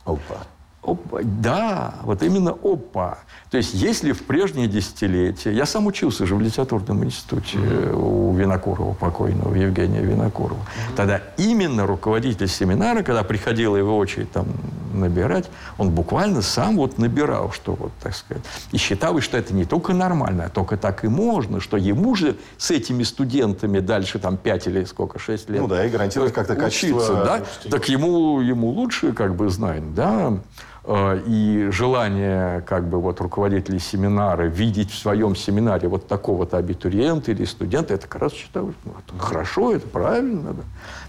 Опа. 0.05 0.39
Опа, 0.85 1.21
да, 1.23 1.95
вот 2.03 2.25
именно 2.25 2.51
опа. 2.51 3.19
То 3.53 3.57
есть, 3.57 3.73
если 3.73 4.11
в 4.11 4.25
прежние 4.25 4.67
десятилетия... 4.67 5.53
Я 5.53 5.65
сам 5.65 5.87
учился 5.87 6.27
же 6.27 6.35
в 6.35 6.41
литературном 6.41 7.05
институте 7.05 7.59
у 7.59 8.35
Винокурова, 8.35 8.93
покойного 8.95 9.55
Евгения 9.55 10.01
Винокурова. 10.01 10.61
Тогда 10.97 11.21
именно 11.37 11.87
руководитель 11.87 12.49
семинара, 12.49 13.05
когда 13.05 13.23
приходила 13.23 13.77
его 13.77 13.97
очередь 13.97 14.33
там 14.33 14.47
набирать, 14.93 15.49
он 15.79 15.91
буквально 15.91 16.43
сам 16.43 16.77
вот 16.77 16.99
набирал, 16.99 17.53
что 17.53 17.75
вот, 17.75 17.93
так 18.03 18.17
сказать. 18.17 18.43
И 18.73 18.77
считал, 18.77 19.21
что 19.21 19.39
это 19.39 19.55
не 19.55 19.65
только 19.65 19.95
нормально, 19.95 20.47
а 20.47 20.49
только 20.49 20.77
так 20.77 21.05
и 21.05 21.09
можно, 21.09 21.61
что 21.61 21.77
ему 21.77 22.17
же 22.17 22.37
с 22.59 22.73
этими 22.73 23.05
студентами 23.05 23.79
дальше 23.79 24.19
там 24.19 24.37
5 24.37 24.67
или 24.67 24.85
сколько, 24.85 25.21
6 25.21 25.49
лет... 25.49 25.61
Ну 25.61 25.69
да, 25.69 25.85
и 25.87 25.89
гарантировать 25.89 26.33
как-то 26.33 26.57
качество... 26.57 27.25
Да? 27.25 27.43
Так 27.71 27.89
ему, 27.89 28.41
ему 28.41 28.71
лучше 28.71 29.13
как 29.13 29.37
бы 29.37 29.49
знать, 29.49 29.95
да. 29.95 30.39
Э, 30.85 31.21
и 31.27 31.69
желание 31.71 32.61
как 32.63 32.89
бы 32.89 33.01
вот 33.01 33.21
руководителей 33.21 33.79
семинара 33.79 34.43
видеть 34.43 34.91
в 34.91 34.99
своем 34.99 35.37
семинаре 35.37 35.89
вот 35.89 36.09
такого-то 36.09 36.57
абитуриента 36.57 37.31
или 37.31 37.45
студента, 37.45 37.95
это 37.95 38.09
как 38.09 38.23
раз 38.23 38.33
считаю, 38.33 38.75
это 38.85 39.19
хорошо, 39.19 39.75
это 39.75 39.87
правильно, 39.87 40.55
да. 40.55 40.63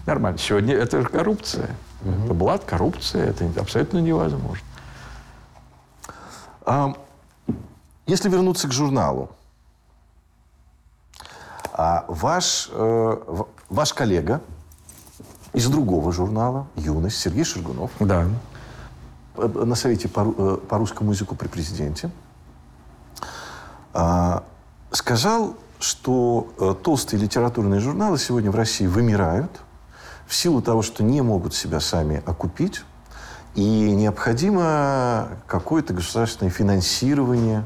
нормально. 0.06 0.38
Сегодня 0.38 0.74
это 0.74 1.00
же 1.00 1.08
коррупция. 1.08 1.70
Угу. 2.02 2.24
Это 2.24 2.34
блат, 2.34 2.64
коррупция, 2.64 3.26
это 3.30 3.50
абсолютно 3.60 3.98
невозможно. 3.98 4.66
А, 6.66 6.94
если 8.06 8.28
вернуться 8.28 8.68
к 8.68 8.72
журналу, 8.72 9.30
а 11.72 12.04
ваш, 12.06 12.68
э, 12.70 13.16
ваш 13.68 13.92
коллега 13.92 14.40
из 15.52 15.66
другого 15.68 16.12
журнала 16.12 16.68
«Юность» 16.76 17.18
Сергей 17.18 17.42
Шергунов 17.42 17.90
да 17.98 18.28
на 19.36 19.74
совете 19.74 20.08
по, 20.08 20.20
э, 20.20 20.56
по 20.68 20.78
русскому 20.78 21.12
языку 21.12 21.34
при 21.34 21.48
президенте, 21.48 22.10
а, 23.92 24.44
сказал, 24.90 25.56
что 25.78 26.52
э, 26.58 26.74
толстые 26.82 27.20
литературные 27.20 27.80
журналы 27.80 28.18
сегодня 28.18 28.50
в 28.50 28.56
России 28.56 28.86
вымирают 28.86 29.50
в 30.26 30.34
силу 30.34 30.62
того, 30.62 30.82
что 30.82 31.02
не 31.02 31.20
могут 31.20 31.54
себя 31.54 31.80
сами 31.80 32.22
окупить, 32.26 32.82
и 33.54 33.92
необходимо 33.92 35.28
какое-то 35.46 35.94
государственное 35.94 36.50
финансирование 36.50 37.64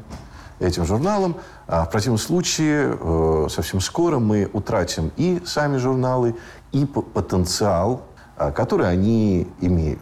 этим 0.59 0.85
журналам. 0.85 1.37
А 1.67 1.85
в 1.85 1.91
противном 1.91 2.19
случае 2.19 2.99
э, 2.99 3.47
совсем 3.51 3.81
скоро 3.81 4.19
мы 4.19 4.51
утратим 4.53 5.13
и 5.17 5.43
сами 5.47 5.77
журналы, 5.77 6.35
и 6.73 6.85
потенциал, 6.85 8.03
э, 8.37 8.51
который 8.53 8.89
они 8.89 9.49
имеют. 9.61 10.01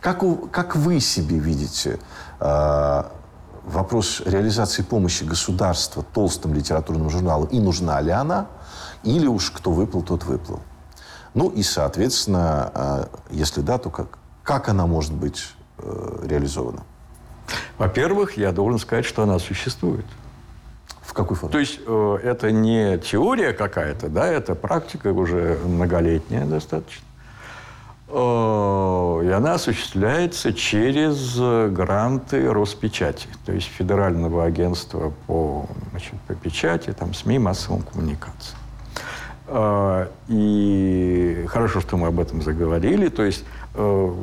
Как, 0.00 0.22
у, 0.22 0.36
как 0.36 0.76
вы 0.76 0.98
себе 1.00 1.38
видите 1.38 1.98
э, 2.40 3.02
вопрос 3.64 4.22
реализации 4.24 4.82
помощи 4.82 5.24
государства 5.24 6.02
толстым 6.02 6.54
литературным 6.54 7.10
журналам 7.10 7.48
и 7.48 7.60
нужна 7.60 8.00
ли 8.00 8.10
она, 8.10 8.46
или 9.02 9.26
уж 9.26 9.50
кто 9.50 9.72
выплыл, 9.72 10.02
тот 10.02 10.24
выплыл? 10.24 10.60
Ну 11.34 11.50
и, 11.50 11.62
соответственно, 11.62 12.72
э, 12.74 13.04
если 13.30 13.60
да, 13.60 13.78
то 13.78 13.90
как, 13.90 14.18
как 14.42 14.68
она 14.68 14.86
может 14.86 15.12
быть 15.12 15.44
э, 15.78 16.24
реализована? 16.24 16.82
Во-первых, 17.76 18.36
я 18.36 18.52
должен 18.52 18.78
сказать, 18.78 19.04
что 19.04 19.22
она 19.22 19.38
существует. 19.38 20.06
В 21.02 21.12
какой 21.12 21.36
форме? 21.36 21.52
То 21.52 21.58
есть 21.58 21.80
э, 21.86 22.18
это 22.22 22.52
не 22.52 22.98
теория 22.98 23.52
какая-то, 23.52 24.08
да, 24.08 24.26
это 24.26 24.54
практика 24.54 25.12
уже 25.12 25.58
многолетняя 25.64 26.46
достаточно. 26.46 27.04
Э, 28.10 29.22
и 29.24 29.30
она 29.30 29.54
осуществляется 29.54 30.52
через 30.52 31.38
гранты 31.72 32.52
Роспечати, 32.52 33.28
то 33.46 33.52
есть 33.52 33.68
Федерального 33.68 34.44
агентства 34.44 35.12
по, 35.26 35.66
значит, 35.90 36.14
по 36.26 36.34
печати, 36.34 36.92
там, 36.92 37.14
СМИ, 37.14 37.38
массовым 37.38 37.82
коммуникациям. 37.82 38.58
Э, 39.50 40.06
и 40.28 41.44
хорошо, 41.48 41.80
что 41.80 41.96
мы 41.96 42.08
об 42.08 42.20
этом 42.20 42.42
заговорили. 42.42 43.08
То 43.08 43.24
есть 43.24 43.44
э, 43.74 44.14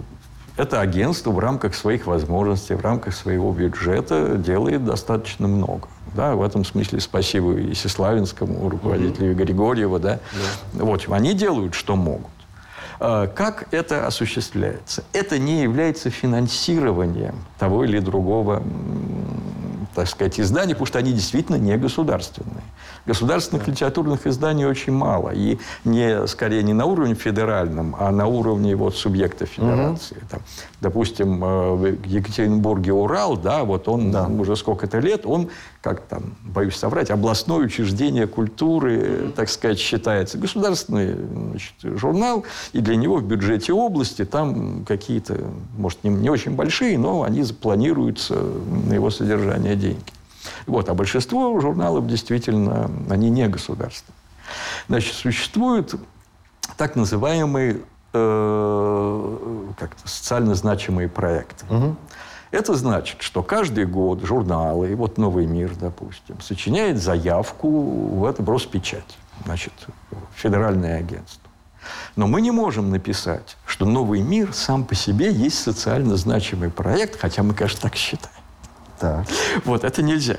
это 0.56 0.82
агентство 0.82 1.32
в 1.32 1.40
рамках 1.40 1.76
своих 1.76 2.08
возможностей, 2.08 2.76
в 2.76 2.82
рамках 2.82 3.14
своего 3.14 3.52
бюджета 3.52 4.36
делает 4.38 4.86
достаточно 4.86 5.48
много. 5.48 5.88
Да, 6.16 6.36
в 6.36 6.42
этом 6.42 6.66
смысле 6.66 7.00
спасибо 7.02 7.54
и 7.54 7.74
Сеславинскому, 7.74 8.70
руководителю 8.70 9.34
mm-hmm. 9.34 9.46
Григорьева. 9.46 10.00
Да. 10.00 10.14
Yeah. 10.14 10.84
Вот, 10.84 11.06
они 11.10 11.34
делают, 11.34 11.76
что 11.76 11.96
могут. 11.96 12.32
А, 13.00 13.28
как 13.28 13.68
это 13.72 14.08
осуществляется? 14.08 15.04
Это 15.14 15.40
не 15.40 15.62
является 15.62 16.10
финансированием 16.10 17.36
того 17.60 17.84
или 17.84 18.00
другого 18.00 18.64
так 19.98 20.08
сказать, 20.08 20.40
издания, 20.40 20.74
потому 20.76 20.86
что 20.86 21.00
они 21.00 21.12
действительно 21.12 21.56
не 21.56 21.76
государственные. 21.76 22.64
Государственных 23.08 23.66
да. 23.66 23.72
литературных 23.72 24.28
изданий 24.28 24.64
очень 24.64 24.94
мало. 24.94 25.32
И 25.32 25.58
не, 25.86 26.28
скорее 26.28 26.62
не 26.62 26.74
на 26.74 26.86
уровне 26.86 27.16
федеральном, 27.16 27.96
а 27.98 28.12
на 28.12 28.28
уровне 28.28 28.76
вот, 28.76 28.96
субъекта 28.96 29.48
федерации. 29.48 30.18
Угу. 30.18 30.26
Там, 30.30 30.42
допустим, 30.82 31.44
э, 31.44 31.74
в 31.74 32.06
Екатеринбурге 32.06 32.94
Урал, 32.94 33.38
да, 33.38 33.64
вот 33.64 33.88
он 33.88 34.12
да. 34.12 34.28
уже 34.28 34.56
сколько-то 34.56 35.00
лет, 35.00 35.26
он, 35.26 35.50
как 35.82 36.02
там, 36.02 36.36
боюсь 36.44 36.76
соврать, 36.76 37.10
областное 37.10 37.58
учреждение 37.58 38.28
культуры, 38.28 39.24
угу. 39.26 39.32
так 39.32 39.50
сказать, 39.50 39.80
считается. 39.80 40.38
Государственный 40.38 41.16
значит, 41.16 41.74
журнал, 41.82 42.46
и 42.74 42.80
для 42.80 42.96
него 42.96 43.18
в 43.18 43.24
бюджете 43.24 43.74
области 43.74 44.26
там 44.26 44.86
какие-то, 44.86 45.38
может, 45.78 46.04
не, 46.04 46.10
не 46.10 46.30
очень 46.30 46.52
большие, 46.52 46.98
но 46.98 47.24
они 47.24 47.44
запланируются 47.44 48.36
на 48.36 48.94
его 48.94 49.10
содержание 49.10 49.76
деньги. 49.76 50.02
Вот. 50.66 50.90
А 50.90 50.94
большинство 50.94 51.60
журналов 51.60 52.08
действительно, 52.08 52.90
они 53.10 53.30
не 53.30 53.48
государственные. 53.48 54.16
Значит, 54.88 55.16
существуют 55.16 55.96
так 56.78 56.96
называемые 56.96 57.82
э, 58.14 59.74
как 59.78 59.92
социально 60.06 60.56
значимые 60.56 61.10
проекты. 61.10 61.66
Угу. 61.70 61.96
Это 62.52 62.76
значит, 62.76 63.22
что 63.22 63.44
каждый 63.44 63.86
год 63.86 64.24
журналы, 64.24 64.96
вот 64.96 65.18
«Новый 65.18 65.46
мир», 65.46 65.72
допустим, 65.80 66.40
сочиняет 66.40 67.02
заявку 67.02 67.70
в 67.70 68.26
это 68.26 68.44
Роспечать, 68.46 69.18
значит, 69.44 69.74
федеральное 70.34 71.00
агентство. 71.00 71.42
Но 72.16 72.28
мы 72.28 72.42
не 72.42 72.52
можем 72.52 72.90
написать, 72.90 73.58
что 73.66 73.86
«Новый 73.86 74.22
мир» 74.22 74.54
сам 74.54 74.86
по 74.86 74.96
себе 74.96 75.32
есть 75.32 75.62
социально 75.62 76.16
значимый 76.16 76.70
проект, 76.70 77.20
хотя 77.20 77.44
мы, 77.44 77.54
конечно, 77.54 77.82
так 77.82 77.96
считаем. 77.96 78.36
Так. 79.00 79.28
Вот, 79.66 79.84
это 79.84 80.02
нельзя. 80.02 80.38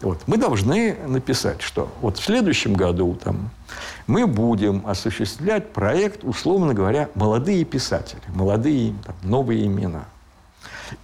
Вот. 0.00 0.22
Мы 0.26 0.38
должны 0.38 0.96
написать, 1.06 1.60
что 1.60 1.90
вот 2.00 2.18
в 2.18 2.24
следующем 2.24 2.72
году 2.74 3.18
там, 3.22 3.50
мы 4.06 4.26
будем 4.26 4.82
осуществлять 4.86 5.72
проект, 5.72 6.24
условно 6.24 6.72
говоря, 6.72 7.10
«Молодые 7.14 7.64
писатели», 7.64 8.22
молодые 8.28 8.94
там, 9.04 9.14
новые 9.22 9.66
имена. 9.66 10.04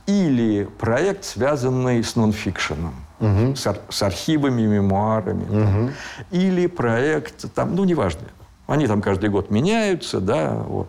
Или 0.07 0.65
проект, 0.79 1.25
связанный 1.25 2.03
с 2.03 2.17
нонфикшеном, 2.17 2.95
угу. 3.21 3.55
с, 3.55 3.67
ар- 3.67 3.83
с 3.89 4.03
архивами, 4.03 4.63
мемуарами. 4.63 5.45
Угу. 5.45 5.51
Там. 5.51 5.93
Или 6.31 6.67
проект, 6.67 7.53
там, 7.55 7.77
ну, 7.77 7.85
неважно. 7.85 8.23
Они 8.67 8.87
там 8.87 9.03
каждый 9.03 9.31
год 9.31 9.51
меняются, 9.51 10.21
да, 10.21 10.55
вот. 10.55 10.89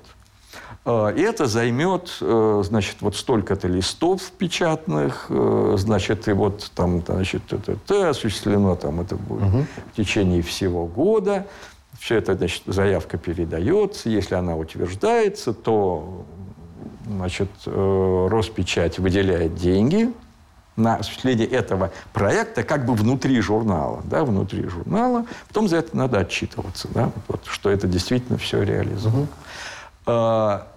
А, 0.90 1.10
и 1.10 1.20
это 1.20 1.48
займет, 1.48 2.18
э, 2.22 2.62
значит, 2.64 2.96
вот 3.02 3.18
столько-то 3.18 3.68
листов 3.68 4.32
печатных, 4.38 5.26
э, 5.28 5.76
значит, 5.78 6.30
и 6.30 6.32
вот 6.32 6.72
там, 6.76 7.04
значит, 7.06 7.42
это, 7.52 7.74
это 7.74 8.10
осуществлено 8.12 8.78
там, 8.78 9.02
это 9.02 9.18
будет 9.18 9.50
угу. 9.50 9.66
в 9.92 9.98
течение 9.98 10.42
всего 10.42 10.86
года. 10.86 11.46
Все 12.00 12.16
это, 12.16 12.36
значит, 12.36 12.64
заявка 12.68 13.18
передается. 13.18 14.08
Если 14.08 14.36
она 14.36 14.56
утверждается, 14.56 15.52
то, 15.52 16.26
значит, 17.06 17.50
э, 17.66 18.28
Роспечать 18.32 18.98
выделяет 18.98 19.56
деньги 19.56 20.14
на 20.78 20.96
осуществление 20.96 21.48
этого 21.48 21.92
проекта 22.14 22.64
как 22.64 22.86
бы 22.86 22.94
внутри 22.94 23.42
журнала, 23.42 24.04
да, 24.06 24.24
внутри 24.24 24.66
журнала. 24.70 25.26
Потом 25.50 25.68
за 25.68 25.78
это 25.78 25.98
надо 25.98 26.20
отчитываться, 26.20 26.88
да, 26.94 27.12
вот, 27.28 27.42
что 27.46 27.70
это 27.70 27.88
действительно 27.88 28.38
все 28.38 28.62
реализовано. 28.64 29.28
Угу 30.06 30.77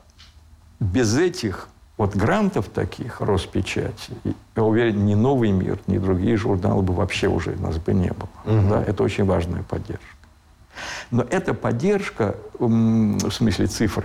без 0.80 1.16
этих 1.16 1.68
вот 1.96 2.16
грантов 2.16 2.68
таких, 2.68 3.20
Роспечати, 3.20 4.14
я 4.56 4.62
уверен, 4.62 5.04
ни 5.04 5.14
«Новый 5.14 5.50
мир», 5.50 5.78
ни 5.86 5.98
другие 5.98 6.36
журналы 6.36 6.82
бы 6.82 6.94
вообще 6.94 7.28
уже 7.28 7.56
нас 7.56 7.76
бы 7.76 7.92
не 7.92 8.10
было. 8.10 8.58
Угу. 8.58 8.68
Да? 8.70 8.82
Это 8.82 9.02
очень 9.02 9.26
важная 9.26 9.62
поддержка. 9.62 10.06
Но 11.10 11.26
эта 11.28 11.54
поддержка, 11.54 12.36
в 12.58 13.30
смысле 13.30 13.66
цифр, 13.66 14.04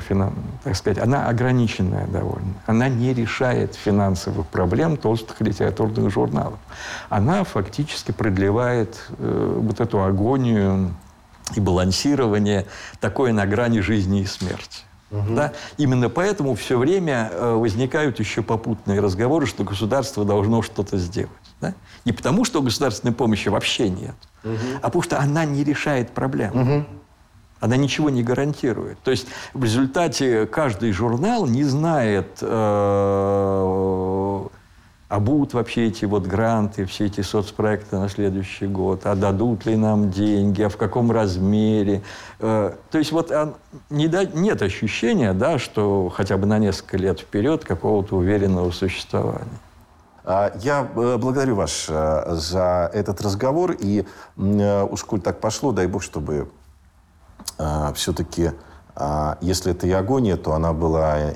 так 0.63 0.75
сказать, 0.75 0.97
она 0.97 1.27
ограниченная 1.27 2.07
довольно. 2.07 2.53
Она 2.65 2.89
не 2.89 3.13
решает 3.13 3.75
финансовых 3.75 4.47
проблем 4.47 4.97
толстых 4.97 5.39
литературных 5.39 6.11
журналов. 6.11 6.59
Она 7.09 7.43
фактически 7.43 8.11
продлевает 8.11 8.99
э, 9.19 9.59
вот 9.61 9.79
эту 9.79 10.03
агонию 10.03 10.93
и 11.55 11.59
балансирование 11.59 12.65
такое 12.99 13.31
на 13.33 13.45
грани 13.45 13.79
жизни 13.79 14.21
и 14.21 14.25
смерти. 14.25 14.81
Угу. 15.11 15.35
Да? 15.35 15.53
Именно 15.77 16.09
поэтому 16.09 16.55
все 16.55 16.77
время 16.77 17.29
э, 17.31 17.53
возникают 17.53 18.19
еще 18.19 18.41
попутные 18.41 18.99
разговоры, 18.99 19.45
что 19.45 19.63
государство 19.63 20.25
должно 20.25 20.61
что-то 20.61 20.97
сделать. 20.97 21.31
Да? 21.61 21.73
Не 22.05 22.11
потому, 22.11 22.43
что 22.45 22.61
государственной 22.61 23.13
помощи 23.13 23.49
вообще 23.49 23.89
нет, 23.89 24.15
угу. 24.43 24.57
а 24.77 24.81
потому 24.81 25.03
что 25.03 25.19
она 25.19 25.45
не 25.45 25.63
решает 25.63 26.11
проблем. 26.11 26.59
Угу. 26.59 26.85
Она 27.61 27.77
ничего 27.77 28.09
не 28.09 28.21
гарантирует. 28.21 28.99
То 28.99 29.11
есть 29.11 29.27
в 29.53 29.63
результате 29.63 30.45
каждый 30.45 30.91
журнал 30.91 31.47
не 31.47 31.63
знает, 31.63 32.37
э, 32.41 32.47
а 35.07 35.19
будут 35.19 35.53
вообще 35.53 35.87
эти 35.87 36.05
вот 36.05 36.25
гранты, 36.25 36.85
все 36.85 37.05
эти 37.05 37.21
соцпроекты 37.21 37.97
на 37.97 38.09
следующий 38.09 38.65
год, 38.65 39.05
а 39.05 39.15
дадут 39.15 39.65
ли 39.65 39.75
нам 39.75 40.09
деньги, 40.09 40.63
а 40.63 40.69
в 40.69 40.77
каком 40.77 41.11
размере. 41.11 42.01
Э, 42.39 42.73
то 42.89 42.97
есть 42.97 43.11
вот 43.11 43.31
нет 43.89 44.61
ощущения, 44.61 45.33
да, 45.33 45.59
что 45.59 46.09
хотя 46.09 46.37
бы 46.37 46.47
на 46.47 46.57
несколько 46.57 46.97
лет 46.97 47.19
вперед 47.19 47.63
какого-то 47.63 48.15
уверенного 48.17 48.71
существования. 48.71 49.59
А, 50.23 50.51
я 50.61 50.87
э, 50.95 51.17
благодарю 51.17 51.55
вас 51.55 51.85
э, 51.87 52.35
за 52.35 52.89
этот 52.91 53.21
разговор. 53.21 53.75
И 53.79 54.05
уж 54.35 55.03
коль 55.03 55.21
так 55.21 55.39
пошло, 55.39 55.71
дай 55.71 55.87
бог, 55.87 56.01
чтобы 56.01 56.49
все-таки, 57.93 58.51
если 59.39 59.71
это 59.71 59.87
и 59.87 59.91
агония, 59.91 60.35
то 60.35 60.53
она 60.53 60.73
была 60.73 61.31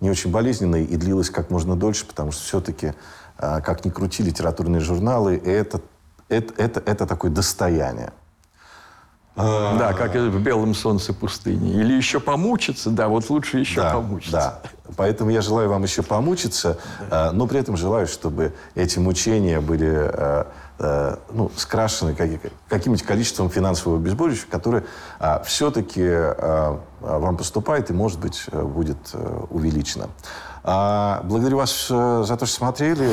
не 0.00 0.10
очень 0.10 0.30
болезненной 0.30 0.84
и 0.84 0.96
длилась 0.96 1.30
как 1.30 1.50
можно 1.50 1.76
дольше, 1.76 2.06
потому 2.06 2.32
что 2.32 2.42
все-таки, 2.42 2.94
а, 3.36 3.60
как 3.60 3.84
ни 3.84 3.90
крути, 3.90 4.22
литературные 4.22 4.80
журналы 4.80 5.36
это, 5.36 5.80
это, 6.28 6.54
это, 6.56 6.82
это 6.84 7.06
такое 7.06 7.30
достояние. 7.30 8.12
Да, 9.38 9.92
как 9.96 10.14
в 10.14 10.42
«Белом 10.42 10.74
солнце 10.74 11.14
пустыни». 11.14 11.70
Или 11.70 11.92
еще 11.92 12.18
помучиться, 12.18 12.90
да, 12.90 13.06
вот 13.06 13.30
лучше 13.30 13.58
еще 13.60 13.82
да, 13.82 13.92
помучиться. 13.92 14.32
Да, 14.32 14.62
поэтому 14.96 15.30
я 15.30 15.42
желаю 15.42 15.68
вам 15.68 15.84
еще 15.84 16.02
помучиться, 16.02 16.78
да. 17.08 17.30
но 17.30 17.46
при 17.46 17.60
этом 17.60 17.76
желаю, 17.76 18.08
чтобы 18.08 18.52
эти 18.74 18.98
мучения 18.98 19.60
были 19.60 19.92
а, 19.94 20.48
ну, 20.78 21.50
скрашены 21.56 22.14
каким-нибудь 22.14 23.02
количеством 23.02 23.50
финансового 23.50 23.98
безбожища, 23.98 24.46
которое 24.48 24.84
а, 25.18 25.42
все-таки 25.42 26.04
а, 26.04 26.80
вам 27.00 27.36
поступает 27.36 27.90
и, 27.90 27.92
может 27.92 28.20
быть, 28.20 28.44
э, 28.50 28.62
будет 28.62 28.98
а, 29.12 29.46
увеличено. 29.50 30.08
А, 30.62 31.22
благодарю 31.24 31.58
вас 31.58 31.88
за 31.88 32.36
то, 32.36 32.46
что 32.46 32.56
смотрели. 32.56 33.12